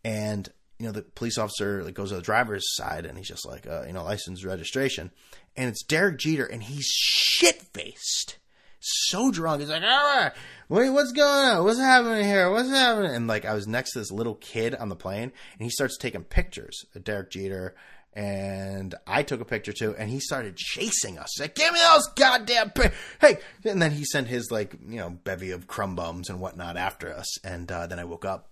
and 0.05 0.49
you 0.79 0.87
know, 0.87 0.93
the 0.93 1.03
police 1.03 1.39
officer 1.39 1.85
like 1.85 1.95
goes 1.95 2.11
to 2.11 2.17
the 2.17 2.23
driver's 2.23 2.75
side 2.75 3.07
and 3.07 3.17
he's 3.17 3.29
just 3.29 3.47
like, 3.47 3.67
uh, 3.67 3.85
you 3.87 3.93
know, 3.93 4.03
license 4.03 4.45
registration, 4.45 5.11
and 5.57 5.69
it's 5.69 5.85
Derek 5.85 6.19
Jeter, 6.19 6.45
and 6.45 6.63
he's 6.63 6.87
shit 6.87 7.63
faced, 7.73 8.39
so 8.85 9.31
drunk. 9.31 9.61
He's 9.61 9.71
like, 9.71 9.83
all 9.83 9.89
right, 9.89 10.33
wait, 10.69 10.91
what's 10.91 11.13
going 11.13 11.45
on? 11.47 11.65
What's 11.65 11.79
happening 11.79 12.25
here? 12.25 12.51
What's 12.51 12.69
happening? 12.69 13.15
And 13.15 13.27
like, 13.27 13.45
I 13.45 13.55
was 13.55 13.67
next 13.67 13.93
to 13.93 14.01
this 14.01 14.13
little 14.13 14.35
kid 14.35 14.75
on 14.75 14.89
the 14.89 14.97
plane, 14.97 15.33
and 15.59 15.63
he 15.65 15.71
starts 15.71 15.97
taking 15.97 16.25
pictures 16.25 16.85
of 16.95 17.05
Derek 17.05 17.31
Jeter. 17.31 17.75
And 18.13 18.95
I 19.09 19.25
took 19.25 19.41
a 19.41 19.45
picture 19.45 19.73
too, 19.73 19.97
and 19.99 20.09
he 20.09 20.21
started 20.21 20.57
chasing 20.57 21.19
us. 21.19 21.31
He's 21.35 21.41
like, 21.41 21.57
"Give 21.57 21.73
me 21.73 21.81
those 21.81 22.07
goddamn 22.15 22.71
pi- 22.71 22.93
hey!" 23.21 23.39
And 23.65 23.83
then 23.83 23.91
he 23.91 24.05
sent 24.05 24.29
his 24.29 24.53
like 24.53 24.77
you 24.87 24.99
know 24.99 25.11
bevy 25.11 25.51
of 25.51 25.67
crumb 25.67 25.97
bums 25.97 26.29
and 26.31 26.39
whatnot 26.39 26.77
after 26.77 27.13
us. 27.13 27.45
And 27.45 27.73
uh, 27.73 27.89
then 27.89 27.99
I 27.99 28.05
woke 28.05 28.25
up, 28.25 28.51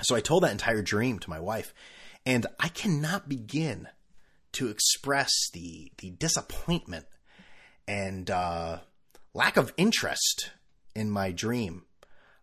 so 0.00 0.16
I 0.16 0.20
told 0.20 0.42
that 0.42 0.50
entire 0.50 0.82
dream 0.82 1.20
to 1.20 1.30
my 1.30 1.38
wife, 1.38 1.72
and 2.26 2.44
I 2.58 2.66
cannot 2.66 3.28
begin 3.28 3.86
to 4.54 4.68
express 4.68 5.30
the 5.52 5.92
the 5.98 6.10
disappointment 6.10 7.06
and 7.86 8.30
uh, 8.30 8.78
lack 9.34 9.56
of 9.56 9.72
interest 9.76 10.50
in 10.94 11.10
my 11.10 11.32
dream 11.32 11.84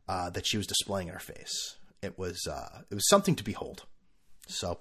uh, 0.07 0.29
that 0.31 0.45
she 0.47 0.57
was 0.57 0.67
displaying 0.67 1.07
in 1.07 1.13
her 1.13 1.19
face. 1.19 1.77
It 2.01 2.17
was 2.17 2.47
uh, 2.47 2.81
it 2.89 2.95
was 2.95 3.07
something 3.09 3.35
to 3.35 3.43
behold. 3.43 3.85
So 4.47 4.79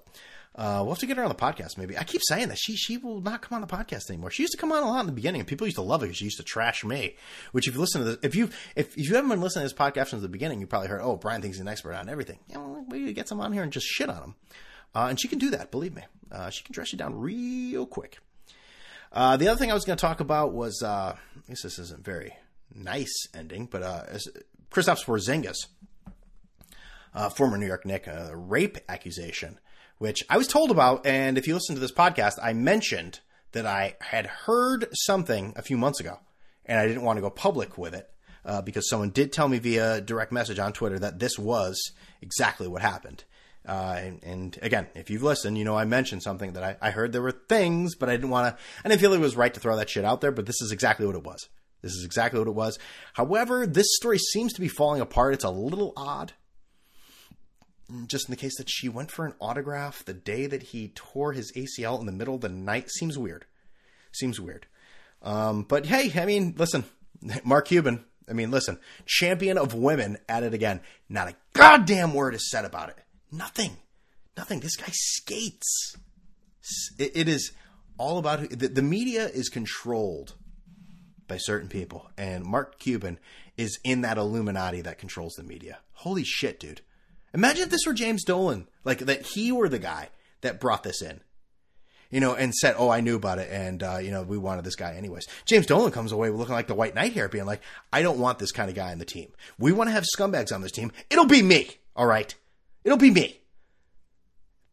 uh, 0.55 0.81
we'll 0.81 0.93
have 0.93 0.99
to 0.99 1.05
get 1.05 1.17
her 1.17 1.23
on 1.23 1.29
the 1.29 1.35
podcast. 1.35 1.77
Maybe 1.77 1.97
I 1.97 2.03
keep 2.03 2.21
saying 2.23 2.47
that 2.49 2.57
she 2.57 2.75
she 2.75 2.97
will 2.97 3.21
not 3.21 3.41
come 3.41 3.55
on 3.55 3.61
the 3.61 3.67
podcast 3.67 4.09
anymore. 4.09 4.31
She 4.31 4.43
used 4.43 4.53
to 4.53 4.57
come 4.57 4.71
on 4.71 4.81
a 4.81 4.87
lot 4.87 5.01
in 5.01 5.05
the 5.05 5.11
beginning, 5.11 5.41
and 5.41 5.47
people 5.47 5.67
used 5.67 5.77
to 5.77 5.83
love 5.83 6.01
it 6.01 6.07
because 6.07 6.17
she 6.17 6.25
used 6.25 6.37
to 6.37 6.43
trash 6.43 6.83
me. 6.83 7.15
Which, 7.51 7.67
if 7.67 7.75
you 7.75 7.79
listen 7.79 8.01
to 8.01 8.05
this, 8.05 8.17
if 8.23 8.35
you 8.35 8.49
if, 8.75 8.97
if 8.97 9.07
you 9.07 9.15
haven't 9.15 9.29
been 9.29 9.41
listening 9.41 9.67
to 9.67 9.73
this 9.73 9.79
podcast 9.79 10.09
since 10.09 10.21
the 10.21 10.29
beginning, 10.29 10.59
you 10.59 10.67
probably 10.67 10.87
heard, 10.87 11.01
oh, 11.03 11.17
Brian 11.17 11.41
thinks 11.41 11.57
he's 11.57 11.61
an 11.61 11.67
expert 11.67 11.93
on 11.93 12.09
everything. 12.09 12.39
Yeah, 12.47 12.57
well, 12.57 12.85
we 12.89 13.13
get 13.13 13.27
some 13.27 13.39
on 13.41 13.53
here 13.53 13.63
and 13.63 13.71
just 13.71 13.85
shit 13.85 14.09
on 14.09 14.23
him, 14.23 14.35
uh, 14.95 15.07
and 15.09 15.19
she 15.19 15.27
can 15.27 15.39
do 15.39 15.51
that. 15.51 15.71
Believe 15.71 15.93
me, 15.93 16.03
uh, 16.31 16.49
she 16.49 16.63
can 16.63 16.73
dress 16.73 16.91
you 16.91 16.97
down 16.97 17.19
real 17.19 17.85
quick. 17.85 18.17
Uh, 19.11 19.37
the 19.37 19.47
other 19.47 19.57
thing 19.57 19.71
I 19.71 19.73
was 19.73 19.85
going 19.85 19.97
to 19.97 20.01
talk 20.01 20.19
about 20.19 20.53
was, 20.53 20.83
uh, 20.83 21.15
I 21.15 21.41
guess 21.47 21.63
this 21.63 21.79
isn't 21.79 22.03
very 22.03 22.33
nice 22.73 23.27
ending, 23.33 23.65
but 23.65 23.81
uh, 23.81 24.03
Kristaps 24.71 25.03
Porzingis, 25.03 25.67
uh, 27.13 27.29
former 27.29 27.57
New 27.57 27.65
York 27.65 27.85
Knick, 27.85 28.07
a 28.07 28.35
rape 28.35 28.77
accusation, 28.87 29.59
which 29.97 30.23
I 30.29 30.37
was 30.37 30.47
told 30.47 30.69
about. 30.69 31.05
And 31.05 31.37
if 31.37 31.47
you 31.47 31.55
listen 31.55 31.75
to 31.75 31.81
this 31.81 31.91
podcast, 31.91 32.37
I 32.41 32.53
mentioned 32.53 33.21
that 33.51 33.65
I 33.65 33.95
had 33.99 34.27
heard 34.27 34.87
something 34.93 35.53
a 35.55 35.63
few 35.63 35.77
months 35.77 35.99
ago, 35.99 36.19
and 36.65 36.79
I 36.79 36.87
didn't 36.87 37.03
want 37.03 37.17
to 37.17 37.21
go 37.21 37.31
public 37.31 37.79
with 37.79 37.95
it 37.95 38.11
uh, 38.45 38.61
because 38.61 38.87
someone 38.87 39.09
did 39.09 39.33
tell 39.33 39.47
me 39.47 39.57
via 39.57 40.01
direct 40.01 40.31
message 40.31 40.59
on 40.59 40.71
Twitter 40.71 40.99
that 40.99 41.17
this 41.17 41.39
was 41.39 41.93
exactly 42.21 42.67
what 42.67 42.83
happened. 42.83 43.23
Uh, 43.69 43.99
and, 43.99 44.23
and, 44.23 44.59
again, 44.63 44.87
if 44.95 45.11
you've 45.11 45.21
listened, 45.21 45.55
you 45.55 45.63
know 45.63 45.77
I 45.77 45.85
mentioned 45.85 46.23
something 46.23 46.53
that 46.53 46.63
I, 46.63 46.77
I 46.81 46.89
heard 46.89 47.11
there 47.11 47.21
were 47.21 47.31
things, 47.31 47.93
but 47.93 48.09
I 48.09 48.13
didn't 48.13 48.31
want 48.31 48.47
to. 48.47 48.63
I 48.83 48.89
didn't 48.89 48.99
feel 48.99 49.13
it 49.13 49.19
was 49.19 49.35
right 49.35 49.53
to 49.53 49.59
throw 49.59 49.75
that 49.75 49.91
shit 49.91 50.03
out 50.03 50.21
there. 50.21 50.31
But 50.31 50.47
this 50.47 50.59
is 50.59 50.71
exactly 50.71 51.05
what 51.05 51.15
it 51.15 51.23
was. 51.23 51.47
This 51.83 51.93
is 51.93 52.03
exactly 52.03 52.39
what 52.39 52.47
it 52.47 52.55
was. 52.55 52.79
However, 53.13 53.67
this 53.67 53.95
story 53.95 54.17
seems 54.17 54.53
to 54.53 54.61
be 54.61 54.67
falling 54.67 55.01
apart. 55.01 55.35
It's 55.35 55.43
a 55.43 55.51
little 55.51 55.93
odd. 55.95 56.33
Just 58.07 58.27
in 58.27 58.31
the 58.31 58.41
case 58.41 58.57
that 58.57 58.69
she 58.69 58.89
went 58.89 59.11
for 59.11 59.25
an 59.25 59.35
autograph 59.39 60.03
the 60.03 60.13
day 60.13 60.47
that 60.47 60.63
he 60.63 60.89
tore 60.95 61.33
his 61.33 61.51
ACL 61.53 61.99
in 61.99 62.07
the 62.07 62.11
middle 62.11 62.35
of 62.35 62.41
the 62.41 62.49
night 62.49 62.89
seems 62.89 63.19
weird. 63.19 63.45
Seems 64.11 64.39
weird. 64.39 64.65
Um, 65.21 65.61
but 65.61 65.85
hey, 65.85 66.11
I 66.19 66.25
mean, 66.25 66.55
listen, 66.57 66.85
Mark 67.43 67.67
Cuban. 67.67 68.03
I 68.27 68.33
mean, 68.33 68.49
listen, 68.49 68.79
champion 69.05 69.59
of 69.59 69.75
women 69.75 70.17
at 70.27 70.43
it 70.43 70.55
again. 70.55 70.81
Not 71.07 71.29
a 71.29 71.35
goddamn 71.53 72.15
word 72.15 72.33
is 72.33 72.49
said 72.49 72.65
about 72.65 72.89
it. 72.89 72.97
Nothing. 73.31 73.77
Nothing. 74.35 74.59
This 74.59 74.75
guy 74.75 74.91
skates. 74.91 75.95
it, 76.97 77.11
it 77.15 77.27
is 77.27 77.51
all 77.97 78.17
about 78.17 78.49
the, 78.49 78.67
the 78.67 78.81
media 78.81 79.27
is 79.27 79.49
controlled 79.49 80.35
by 81.27 81.37
certain 81.37 81.67
people, 81.67 82.09
and 82.17 82.43
Mark 82.43 82.79
Cuban 82.79 83.19
is 83.57 83.77
in 83.83 84.01
that 84.01 84.17
Illuminati 84.17 84.81
that 84.81 84.97
controls 84.97 85.35
the 85.35 85.43
media. 85.43 85.79
Holy 85.91 86.23
shit, 86.23 86.59
dude! 86.59 86.81
Imagine 87.33 87.63
if 87.63 87.69
this 87.69 87.85
were 87.85 87.93
James 87.93 88.23
Dolan, 88.23 88.67
like 88.83 88.99
that 88.99 89.21
he 89.21 89.51
were 89.51 89.69
the 89.69 89.79
guy 89.79 90.09
that 90.41 90.59
brought 90.59 90.83
this 90.83 91.01
in, 91.01 91.21
you 92.09 92.19
know, 92.19 92.33
and 92.33 92.55
said, 92.55 92.75
"Oh, 92.77 92.89
I 92.89 93.01
knew 93.01 93.15
about 93.15 93.39
it, 93.39 93.49
and 93.51 93.83
uh, 93.83 93.97
you 93.97 94.11
know, 94.11 94.23
we 94.23 94.37
wanted 94.37 94.63
this 94.65 94.75
guy 94.75 94.95
anyways." 94.95 95.27
James 95.45 95.65
Dolan 95.65 95.91
comes 95.91 96.11
away 96.11 96.29
looking 96.29 96.55
like 96.55 96.67
the 96.67 96.73
White 96.73 96.95
Knight 96.95 97.13
here, 97.13 97.29
being 97.29 97.45
like, 97.45 97.61
"I 97.93 98.01
don't 98.01 98.19
want 98.19 98.39
this 98.39 98.51
kind 98.51 98.69
of 98.69 98.75
guy 98.75 98.91
on 98.91 98.97
the 98.97 99.05
team. 99.05 99.31
We 99.59 99.71
want 99.71 99.89
to 99.89 99.93
have 99.93 100.05
scumbags 100.17 100.53
on 100.53 100.61
this 100.61 100.71
team. 100.71 100.91
It'll 101.09 101.27
be 101.27 101.43
me, 101.43 101.69
all 101.95 102.07
right." 102.07 102.33
It'll 102.83 102.97
be 102.97 103.11
me. 103.11 103.41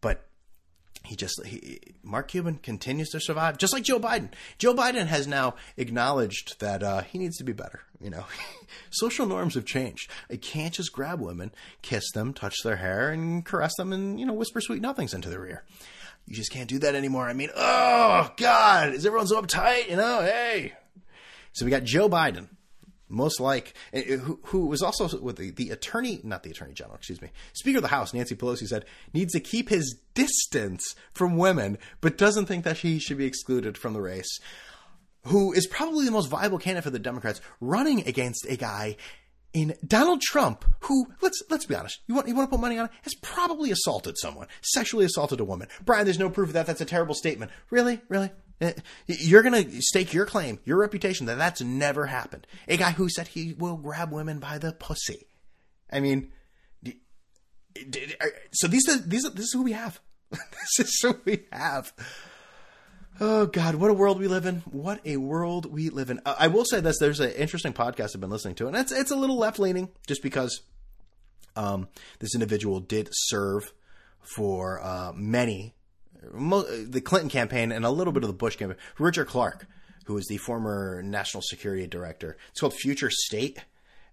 But 0.00 0.26
he 1.04 1.16
just 1.16 1.44
he, 1.44 1.80
Mark 2.02 2.28
Cuban 2.28 2.56
continues 2.56 3.10
to 3.10 3.20
survive, 3.20 3.58
just 3.58 3.72
like 3.72 3.84
Joe 3.84 3.98
Biden. 3.98 4.30
Joe 4.58 4.74
Biden 4.74 5.06
has 5.06 5.26
now 5.26 5.54
acknowledged 5.76 6.60
that 6.60 6.82
uh, 6.82 7.02
he 7.02 7.18
needs 7.18 7.36
to 7.38 7.44
be 7.44 7.52
better. 7.52 7.80
You 8.00 8.10
know, 8.10 8.24
social 8.90 9.26
norms 9.26 9.54
have 9.54 9.64
changed. 9.64 10.10
I 10.30 10.36
can't 10.36 10.74
just 10.74 10.92
grab 10.92 11.20
women, 11.20 11.52
kiss 11.82 12.10
them, 12.12 12.32
touch 12.32 12.56
their 12.62 12.76
hair, 12.76 13.10
and 13.10 13.44
caress 13.44 13.74
them, 13.76 13.92
and 13.92 14.18
you 14.20 14.26
know, 14.26 14.34
whisper 14.34 14.60
sweet 14.60 14.82
nothings 14.82 15.14
into 15.14 15.28
their 15.28 15.46
ear. 15.46 15.64
You 16.26 16.34
just 16.34 16.50
can't 16.50 16.68
do 16.68 16.80
that 16.80 16.94
anymore. 16.96 17.28
I 17.28 17.34
mean, 17.34 17.50
oh 17.56 18.32
God, 18.36 18.94
is 18.94 19.06
everyone 19.06 19.28
so 19.28 19.40
uptight? 19.40 19.88
You 19.88 19.96
know, 19.96 20.20
hey. 20.22 20.72
So 21.52 21.64
we 21.64 21.70
got 21.70 21.84
Joe 21.84 22.08
Biden 22.08 22.48
most 23.08 23.40
like 23.40 23.74
uh, 23.94 24.00
who, 24.00 24.40
who 24.44 24.66
was 24.66 24.82
also 24.82 25.18
with 25.20 25.36
the, 25.36 25.50
the 25.50 25.70
attorney 25.70 26.20
not 26.22 26.42
the 26.42 26.50
attorney 26.50 26.72
general 26.72 26.96
excuse 26.96 27.20
me 27.22 27.30
speaker 27.52 27.78
of 27.78 27.82
the 27.82 27.88
house 27.88 28.12
nancy 28.12 28.34
pelosi 28.34 28.66
said 28.66 28.84
needs 29.12 29.32
to 29.32 29.40
keep 29.40 29.68
his 29.68 30.00
distance 30.14 30.94
from 31.12 31.36
women 31.36 31.78
but 32.00 32.18
doesn't 32.18 32.46
think 32.46 32.64
that 32.64 32.78
he 32.78 32.98
should 32.98 33.18
be 33.18 33.26
excluded 33.26 33.78
from 33.78 33.92
the 33.92 34.00
race 34.00 34.38
who 35.24 35.52
is 35.52 35.66
probably 35.66 36.04
the 36.04 36.10
most 36.10 36.28
viable 36.28 36.58
candidate 36.58 36.84
for 36.84 36.90
the 36.90 36.98
democrats 36.98 37.40
running 37.60 38.06
against 38.06 38.46
a 38.48 38.56
guy 38.56 38.96
in 39.56 39.74
Donald 39.86 40.20
Trump, 40.20 40.66
who 40.80 41.06
let's 41.22 41.42
let's 41.48 41.64
be 41.64 41.74
honest, 41.74 42.00
you 42.06 42.14
want 42.14 42.28
you 42.28 42.34
want 42.34 42.50
to 42.50 42.54
put 42.54 42.60
money 42.60 42.76
on 42.76 42.86
it, 42.86 42.90
has 43.00 43.14
probably 43.22 43.70
assaulted 43.70 44.18
someone, 44.18 44.48
sexually 44.60 45.06
assaulted 45.06 45.40
a 45.40 45.44
woman. 45.44 45.66
Brian, 45.82 46.04
there's 46.04 46.18
no 46.18 46.28
proof 46.28 46.48
of 46.48 46.52
that. 46.52 46.66
That's 46.66 46.82
a 46.82 46.84
terrible 46.84 47.14
statement. 47.14 47.50
Really, 47.70 48.02
really, 48.10 48.30
you're 49.06 49.42
going 49.42 49.64
to 49.64 49.82
stake 49.82 50.14
your 50.14 50.26
claim, 50.26 50.58
your 50.64 50.78
reputation 50.78 51.26
that 51.26 51.38
that's 51.38 51.60
never 51.60 52.06
happened. 52.06 52.46
A 52.68 52.76
guy 52.76 52.92
who 52.92 53.08
said 53.08 53.28
he 53.28 53.52
will 53.52 53.76
grab 53.76 54.12
women 54.12 54.38
by 54.38 54.58
the 54.58 54.72
pussy. 54.72 55.26
I 55.92 56.00
mean, 56.00 56.32
so 58.52 58.68
these 58.68 58.88
are, 58.88 58.98
these 58.98 59.26
are, 59.26 59.30
this 59.30 59.46
is 59.46 59.52
who 59.52 59.62
we 59.62 59.72
have. 59.72 60.00
this 60.30 60.78
is 60.78 60.98
who 61.02 61.20
we 61.24 61.44
have. 61.52 61.92
Oh 63.18 63.46
God, 63.46 63.76
what 63.76 63.90
a 63.90 63.94
world 63.94 64.18
we 64.18 64.28
live 64.28 64.44
in! 64.44 64.56
What 64.70 65.00
a 65.06 65.16
world 65.16 65.72
we 65.72 65.88
live 65.88 66.10
in. 66.10 66.20
I 66.26 66.48
will 66.48 66.66
say 66.66 66.80
this: 66.80 66.98
there's 66.98 67.20
an 67.20 67.30
interesting 67.30 67.72
podcast 67.72 68.14
I've 68.14 68.20
been 68.20 68.28
listening 68.28 68.56
to, 68.56 68.66
and 68.66 68.76
it's 68.76 68.92
it's 68.92 69.10
a 69.10 69.16
little 69.16 69.38
left 69.38 69.58
leaning, 69.58 69.88
just 70.06 70.22
because 70.22 70.60
um, 71.54 71.88
this 72.18 72.34
individual 72.34 72.80
did 72.80 73.08
serve 73.12 73.72
for 74.20 74.82
uh, 74.82 75.12
many 75.14 75.75
the 76.32 77.00
Clinton 77.00 77.30
campaign 77.30 77.72
and 77.72 77.84
a 77.84 77.90
little 77.90 78.12
bit 78.12 78.22
of 78.22 78.28
the 78.28 78.34
Bush 78.34 78.56
campaign. 78.56 78.78
Richard 78.98 79.26
Clarke, 79.26 79.66
who 80.04 80.16
is 80.16 80.26
the 80.26 80.38
former 80.38 81.02
national 81.02 81.42
security 81.42 81.86
director. 81.86 82.36
It's 82.50 82.60
called 82.60 82.74
Future 82.74 83.10
State, 83.10 83.64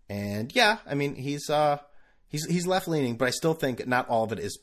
and 0.10 0.54
yeah, 0.56 0.78
I 0.86 0.96
mean 0.96 1.16
he's 1.16 1.50
uh, 1.50 1.78
he's 2.28 2.46
he's 2.46 2.68
left 2.68 2.88
leaning, 2.88 3.16
but 3.16 3.28
I 3.28 3.32
still 3.32 3.54
think 3.54 3.86
not 3.88 4.10
all 4.10 4.24
of 4.24 4.32
it 4.32 4.40
is 4.40 4.60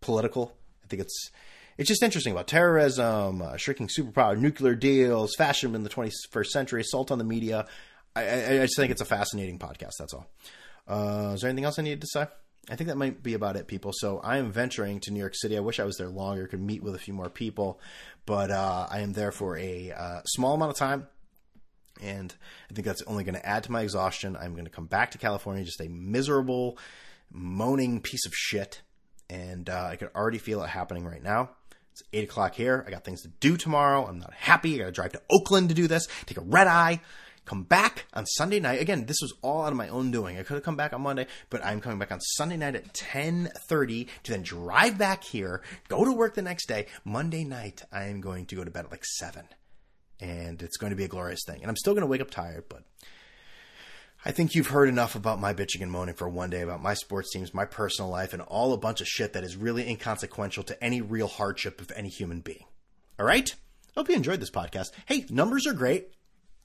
political. 0.00 0.56
I 0.84 0.86
think 0.88 1.02
it's 1.02 1.30
it's 1.76 1.88
just 1.88 2.02
interesting 2.02 2.32
about 2.32 2.46
terrorism, 2.46 3.42
uh, 3.42 3.56
shrinking 3.56 3.88
superpower, 3.88 4.38
nuclear 4.38 4.74
deals, 4.74 5.34
fashion 5.36 5.74
in 5.74 5.82
the 5.82 5.90
21st 5.90 6.46
century, 6.46 6.80
assault 6.82 7.10
on 7.10 7.18
the 7.18 7.24
media. 7.24 7.66
I, 8.14 8.22
I, 8.22 8.62
I 8.62 8.66
just 8.66 8.76
think 8.76 8.92
it's 8.92 9.00
a 9.00 9.06
fascinating 9.06 9.58
podcast. 9.58 9.92
That's 9.98 10.14
all. 10.14 10.26
Uh, 10.86 11.32
is 11.34 11.40
there 11.40 11.50
anything 11.50 11.64
else 11.64 11.78
I 11.78 11.82
needed 11.82 12.02
to 12.02 12.06
say? 12.06 12.26
I 12.70 12.76
think 12.76 12.88
that 12.88 12.96
might 12.96 13.22
be 13.22 13.34
about 13.34 13.56
it, 13.56 13.66
people. 13.66 13.92
So 13.94 14.20
I 14.20 14.38
am 14.38 14.50
venturing 14.50 15.00
to 15.00 15.10
New 15.10 15.20
York 15.20 15.34
City. 15.34 15.56
I 15.56 15.60
wish 15.60 15.78
I 15.78 15.84
was 15.84 15.98
there 15.98 16.08
longer, 16.08 16.46
could 16.46 16.62
meet 16.62 16.82
with 16.82 16.94
a 16.94 16.98
few 16.98 17.12
more 17.12 17.28
people, 17.28 17.78
but 18.24 18.50
uh, 18.50 18.86
I 18.90 19.00
am 19.00 19.12
there 19.12 19.32
for 19.32 19.58
a 19.58 19.92
uh, 19.92 20.22
small 20.24 20.54
amount 20.54 20.70
of 20.70 20.78
time. 20.78 21.06
And 22.02 22.34
I 22.70 22.74
think 22.74 22.86
that's 22.86 23.02
only 23.02 23.22
going 23.22 23.34
to 23.34 23.46
add 23.46 23.64
to 23.64 23.72
my 23.72 23.82
exhaustion. 23.82 24.36
I'm 24.36 24.52
going 24.52 24.64
to 24.64 24.70
come 24.70 24.86
back 24.86 25.12
to 25.12 25.18
California, 25.18 25.62
just 25.62 25.80
a 25.80 25.88
miserable, 25.88 26.78
moaning 27.30 28.00
piece 28.00 28.26
of 28.26 28.32
shit. 28.34 28.80
And 29.30 29.68
uh, 29.68 29.88
I 29.90 29.96
could 29.96 30.10
already 30.14 30.38
feel 30.38 30.62
it 30.62 30.68
happening 30.68 31.04
right 31.04 31.22
now. 31.22 31.50
It's 31.92 32.02
8 32.12 32.24
o'clock 32.24 32.54
here. 32.54 32.82
I 32.86 32.90
got 32.90 33.04
things 33.04 33.22
to 33.22 33.28
do 33.28 33.56
tomorrow. 33.56 34.06
I'm 34.06 34.18
not 34.18 34.34
happy. 34.34 34.74
I 34.74 34.78
got 34.78 34.86
to 34.86 34.92
drive 34.92 35.12
to 35.12 35.22
Oakland 35.30 35.68
to 35.68 35.74
do 35.74 35.86
this, 35.86 36.08
take 36.26 36.38
a 36.38 36.42
red 36.42 36.66
eye 36.66 37.00
come 37.44 37.62
back 37.62 38.06
on 38.14 38.26
Sunday 38.26 38.60
night. 38.60 38.80
Again, 38.80 39.06
this 39.06 39.20
was 39.20 39.34
all 39.42 39.64
out 39.64 39.72
of 39.72 39.76
my 39.76 39.88
own 39.88 40.10
doing. 40.10 40.38
I 40.38 40.42
could 40.42 40.54
have 40.54 40.62
come 40.62 40.76
back 40.76 40.92
on 40.92 41.02
Monday, 41.02 41.26
but 41.50 41.64
I'm 41.64 41.80
coming 41.80 41.98
back 41.98 42.12
on 42.12 42.20
Sunday 42.20 42.56
night 42.56 42.74
at 42.74 42.92
10:30 42.94 44.08
to 44.24 44.32
then 44.32 44.42
drive 44.42 44.98
back 44.98 45.24
here, 45.24 45.62
go 45.88 46.04
to 46.04 46.12
work 46.12 46.34
the 46.34 46.42
next 46.42 46.66
day. 46.66 46.86
Monday 47.04 47.44
night, 47.44 47.82
I 47.92 48.04
am 48.04 48.20
going 48.20 48.46
to 48.46 48.56
go 48.56 48.64
to 48.64 48.70
bed 48.70 48.86
at 48.86 48.90
like 48.90 49.04
7. 49.04 49.44
And 50.20 50.62
it's 50.62 50.76
going 50.76 50.90
to 50.90 50.96
be 50.96 51.04
a 51.04 51.08
glorious 51.08 51.44
thing. 51.44 51.60
And 51.60 51.68
I'm 51.68 51.76
still 51.76 51.92
going 51.92 52.02
to 52.02 52.08
wake 52.10 52.20
up 52.20 52.30
tired, 52.30 52.64
but 52.68 52.84
I 54.24 54.30
think 54.30 54.54
you've 54.54 54.68
heard 54.68 54.88
enough 54.88 55.16
about 55.16 55.40
my 55.40 55.52
bitching 55.52 55.82
and 55.82 55.90
moaning 55.90 56.14
for 56.14 56.28
one 56.28 56.48
day 56.48 56.62
about 56.62 56.82
my 56.82 56.94
sports 56.94 57.30
teams, 57.30 57.52
my 57.52 57.66
personal 57.66 58.10
life, 58.10 58.32
and 58.32 58.40
all 58.40 58.72
a 58.72 58.78
bunch 58.78 59.02
of 59.02 59.06
shit 59.06 59.34
that 59.34 59.44
is 59.44 59.56
really 59.56 59.86
inconsequential 59.86 60.62
to 60.64 60.82
any 60.82 61.02
real 61.02 61.26
hardship 61.26 61.80
of 61.80 61.92
any 61.94 62.08
human 62.08 62.40
being. 62.40 62.64
All 63.18 63.26
right? 63.26 63.54
Hope 63.94 64.08
you 64.08 64.14
enjoyed 64.14 64.40
this 64.40 64.50
podcast. 64.50 64.92
Hey, 65.04 65.26
numbers 65.28 65.66
are 65.66 65.74
great. 65.74 66.08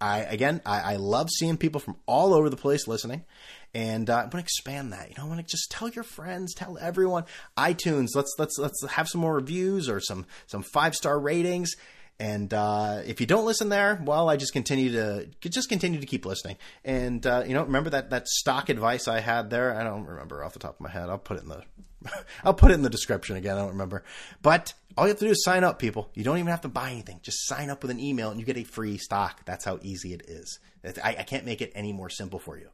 I 0.02 0.20
again, 0.20 0.62
I, 0.66 0.94
I 0.94 0.96
love 0.96 1.30
seeing 1.30 1.58
people 1.58 1.82
from 1.82 1.98
all 2.06 2.34
over 2.34 2.50
the 2.50 2.58
place 2.58 2.88
listening, 2.88 3.26
and 3.74 4.10
uh, 4.10 4.16
I 4.16 4.22
want 4.22 4.32
to 4.32 4.40
expand 4.40 4.94
that. 4.94 5.10
You 5.10 5.16
know, 5.18 5.26
I 5.26 5.28
want 5.28 5.40
to 5.40 5.46
just 5.46 5.70
tell 5.72 5.90
your 5.90 6.04
friends, 6.04 6.54
tell 6.54 6.78
everyone. 6.80 7.26
iTunes, 7.58 8.10
let's 8.16 8.34
let's 8.38 8.58
let's 8.58 8.86
have 8.92 9.10
some 9.10 9.22
more 9.22 9.36
reviews 9.36 9.90
or 9.90 10.00
some 10.00 10.26
some 10.48 10.64
five 10.64 10.96
star 10.96 11.20
ratings. 11.20 11.76
And 12.22 12.54
uh, 12.54 13.02
if 13.06 13.22
you 13.22 13.28
don't 13.28 13.46
listen 13.46 13.70
there, 13.70 14.02
well, 14.04 14.30
I 14.30 14.36
just 14.36 14.52
continue 14.52 14.92
to 14.92 15.28
just 15.42 15.70
continue 15.70 16.02
to 16.02 16.06
keep 16.06 16.26
listening. 16.26 16.58
And 16.84 17.26
uh, 17.26 17.44
you 17.48 17.54
know, 17.54 17.64
remember 17.64 17.90
that 17.92 18.10
that 18.10 18.28
stock 18.28 18.70
advice 18.70 19.08
I 19.08 19.20
had 19.20 19.50
there? 19.50 19.76
I 19.76 19.84
don't 19.84 20.06
remember 20.06 20.44
off 20.44 20.54
the 20.54 20.60
top 20.60 20.76
of 20.76 20.82
my 20.82 20.90
head. 20.90 21.10
I'll 21.10 21.18
put 21.18 21.38
it 21.38 21.44
in 21.44 21.50
the 21.50 21.64
I'll 22.44 22.54
put 22.54 22.72
it 22.72 22.76
in 22.76 22.82
the 22.82 22.90
description 22.90 23.36
again. 23.36 23.58
I 23.58 23.62
don't 23.62 23.70
remember. 23.70 24.04
But 24.42 24.74
all 24.98 25.06
you 25.06 25.10
have 25.10 25.20
to 25.20 25.26
do 25.26 25.32
is 25.32 25.44
sign 25.44 25.64
up, 25.64 25.80
people. 25.80 26.10
You 26.14 26.24
don't 26.24 26.38
even 26.38 26.50
have 26.50 26.62
to 26.62 26.70
buy 26.70 26.92
anything. 26.92 27.20
Just 27.24 27.48
sign 27.48 27.70
up 27.70 27.82
with 27.82 27.92
an 27.92 28.00
email 28.00 28.32
and 28.32 28.40
you 28.40 28.46
get 28.46 28.58
a 28.58 28.64
free 28.64 28.98
stock. 28.98 29.46
That's 29.46 29.66
how 29.66 29.80
easy 29.82 30.14
it 30.14 30.24
is. 30.28 30.60
I, 31.04 31.18
I 31.20 31.24
can't 31.24 31.46
make 31.46 31.62
it 31.62 31.72
any 31.76 31.94
more 31.94 32.10
simple 32.10 32.40
for 32.40 32.58
you. 32.58 32.70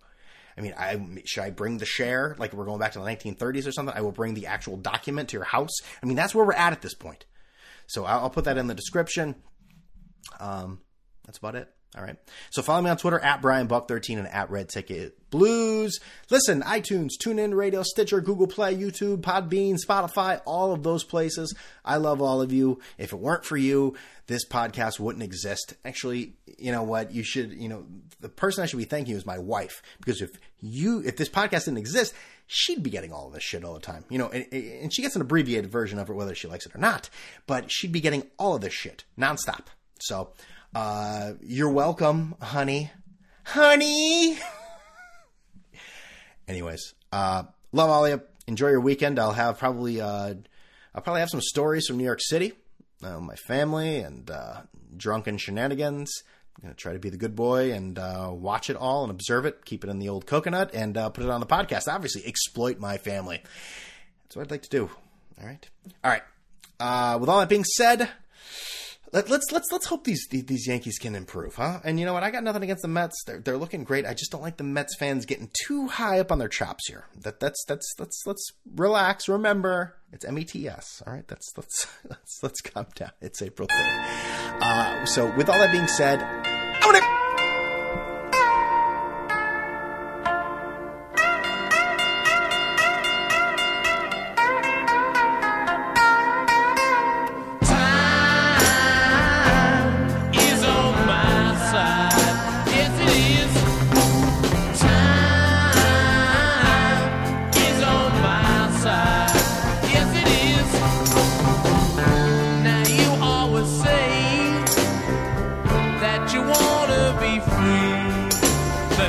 I 0.57 0.61
mean, 0.61 0.73
I, 0.77 0.99
should 1.25 1.43
I 1.43 1.49
bring 1.49 1.79
the 1.79 1.85
share 1.85 2.35
like 2.39 2.53
we're 2.53 2.65
going 2.65 2.79
back 2.79 2.93
to 2.93 2.99
the 2.99 3.05
1930s 3.05 3.67
or 3.67 3.71
something? 3.71 3.95
I 3.95 4.01
will 4.01 4.11
bring 4.13 4.35
the 4.35 4.47
actual 4.47 4.77
document 4.77 5.29
to 5.29 5.37
your 5.37 5.43
house. 5.43 5.73
I 6.01 6.05
mean, 6.05 6.15
that's 6.15 6.33
where 6.33 6.45
we're 6.45 6.53
at 6.53 6.71
at 6.71 6.81
this 6.81 6.93
point. 6.93 7.25
So 7.87 8.05
I'll, 8.05 8.21
I'll 8.21 8.29
put 8.29 8.45
that 8.45 8.57
in 8.57 8.67
the 8.67 8.73
description. 8.73 9.35
Um, 10.39 10.79
that's 11.25 11.37
about 11.37 11.55
it. 11.55 11.69
All 11.97 12.03
right. 12.03 12.17
So 12.49 12.61
follow 12.61 12.81
me 12.81 12.89
on 12.89 12.97
Twitter 12.97 13.19
at 13.19 13.41
Brian 13.41 13.67
Buck 13.67 13.87
13 13.87 14.17
and 14.17 14.27
at 14.27 14.49
Red 14.49 14.67
Ticket 14.67 15.17
Blues. 15.29 15.99
Listen, 16.29 16.61
iTunes, 16.63 17.11
TuneIn 17.21 17.55
Radio, 17.55 17.83
Stitcher, 17.83 18.19
Google 18.19 18.47
Play, 18.47 18.75
YouTube, 18.75 19.21
Podbean, 19.21 19.77
Spotify, 19.77 20.41
all 20.45 20.73
of 20.73 20.83
those 20.83 21.05
places. 21.05 21.55
I 21.85 21.95
love 21.97 22.21
all 22.21 22.41
of 22.41 22.51
you. 22.51 22.81
If 22.97 23.13
it 23.13 23.19
weren't 23.19 23.45
for 23.45 23.55
you, 23.55 23.95
this 24.27 24.45
podcast 24.45 24.99
wouldn't 24.99 25.23
exist. 25.23 25.75
Actually, 25.85 26.33
you 26.57 26.73
know 26.73 26.83
what? 26.83 27.11
You 27.11 27.23
should, 27.23 27.53
you 27.53 27.69
know, 27.69 27.85
the 28.19 28.29
person 28.29 28.63
I 28.63 28.65
should 28.65 28.77
be 28.77 28.83
thanking 28.83 29.15
is 29.15 29.25
my 29.25 29.37
wife 29.37 29.81
because 29.99 30.21
if 30.21 30.31
you, 30.59 31.01
if 31.05 31.15
this 31.15 31.29
podcast 31.29 31.65
didn't 31.65 31.77
exist, 31.77 32.13
she'd 32.45 32.83
be 32.83 32.89
getting 32.89 33.13
all 33.13 33.27
of 33.27 33.33
this 33.33 33.43
shit 33.43 33.63
all 33.63 33.73
the 33.73 33.79
time. 33.79 34.03
You 34.09 34.17
know, 34.17 34.27
and, 34.27 34.45
and 34.51 34.93
she 34.93 35.01
gets 35.01 35.15
an 35.15 35.21
abbreviated 35.21 35.71
version 35.71 35.97
of 35.97 36.09
it 36.09 36.13
whether 36.13 36.35
she 36.35 36.49
likes 36.49 36.65
it 36.65 36.75
or 36.75 36.79
not, 36.79 37.09
but 37.47 37.71
she'd 37.71 37.93
be 37.93 38.01
getting 38.01 38.23
all 38.37 38.55
of 38.55 38.61
this 38.61 38.73
shit 38.73 39.05
nonstop. 39.17 39.67
So, 39.99 40.31
uh, 40.73 41.33
you're 41.41 41.69
welcome, 41.69 42.35
honey. 42.41 42.91
Honey! 43.43 44.37
Anyways, 46.47 46.93
uh, 47.11 47.43
love 47.71 48.09
you. 48.09 48.21
Enjoy 48.47 48.69
your 48.69 48.81
weekend. 48.81 49.17
I'll 49.17 49.31
have 49.33 49.57
probably, 49.57 50.01
uh, 50.01 50.35
I'll 50.93 51.01
probably 51.01 51.21
have 51.21 51.29
some 51.29 51.41
stories 51.41 51.87
from 51.87 51.97
New 51.97 52.03
York 52.03 52.19
City, 52.21 52.53
uh, 53.03 53.19
my 53.19 53.35
family, 53.47 53.99
and 53.99 54.29
uh, 54.29 54.61
drunken 54.95 55.37
shenanigans. 55.37 56.11
I'm 56.57 56.63
going 56.63 56.75
to 56.75 56.79
try 56.79 56.93
to 56.93 56.99
be 56.99 57.09
the 57.09 57.17
good 57.17 57.35
boy 57.35 57.71
and 57.73 57.97
uh, 57.97 58.29
watch 58.31 58.69
it 58.69 58.75
all 58.77 59.03
and 59.03 59.11
observe 59.11 59.45
it, 59.45 59.65
keep 59.65 59.83
it 59.83 59.89
in 59.89 59.99
the 59.99 60.09
old 60.09 60.25
coconut, 60.25 60.71
and 60.73 60.97
uh, 60.97 61.09
put 61.09 61.23
it 61.23 61.29
on 61.29 61.39
the 61.39 61.45
podcast. 61.45 61.91
Obviously, 61.91 62.25
exploit 62.25 62.79
my 62.79 62.97
family. 62.97 63.41
That's 64.23 64.35
what 64.35 64.43
I'd 64.43 64.51
like 64.51 64.63
to 64.63 64.69
do. 64.69 64.89
All 65.39 65.47
right. 65.47 65.69
All 66.03 66.11
right. 66.11 66.23
Uh, 66.79 67.17
with 67.19 67.29
all 67.29 67.39
that 67.39 67.49
being 67.49 67.63
said, 67.63 68.09
let, 69.15 69.29
let's 69.29 69.49
let's 69.49 69.71
let's 69.71 69.85
hope 69.85 70.03
these 70.03 70.27
these 70.29 70.67
Yankees 70.67 70.97
can 70.99 71.15
improve, 71.15 71.55
huh? 71.55 71.79
And 71.85 71.97
you 71.97 72.05
know 72.05 72.13
what? 72.13 72.23
I 72.23 72.31
got 72.31 72.43
nothing 72.43 72.63
against 72.63 72.81
the 72.81 72.89
Mets. 72.89 73.23
They're 73.25 73.39
they're 73.39 73.57
looking 73.57 73.85
great. 73.85 74.05
I 74.05 74.13
just 74.13 74.29
don't 74.29 74.41
like 74.41 74.57
the 74.57 74.65
Mets 74.65 74.95
fans 74.97 75.25
getting 75.25 75.49
too 75.65 75.87
high 75.87 76.19
up 76.19 76.33
on 76.33 76.37
their 76.37 76.49
chops 76.49 76.87
here. 76.87 77.05
That 77.21 77.39
that's 77.39 77.63
that's 77.65 77.95
let's 77.97 78.21
let's 78.25 78.45
relax. 78.75 79.29
Remember, 79.29 79.95
it's 80.11 80.25
M 80.25 80.37
E 80.37 80.43
T 80.43 80.67
S. 80.67 81.01
All 81.07 81.13
right, 81.13 81.27
that's 81.29 81.53
let's 81.55 81.87
let's 82.09 82.43
let's 82.43 82.61
calm 82.61 82.87
down. 82.95 83.11
It's 83.21 83.41
April 83.41 83.69
third. 83.71 84.61
Uh, 84.61 85.05
so 85.05 85.33
with 85.37 85.49
all 85.49 85.59
that 85.59 85.71
being 85.71 85.87
said, 85.87 86.21
I 86.21 86.85
want 86.85 86.97
to. 86.97 87.14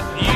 Free, 0.02 0.35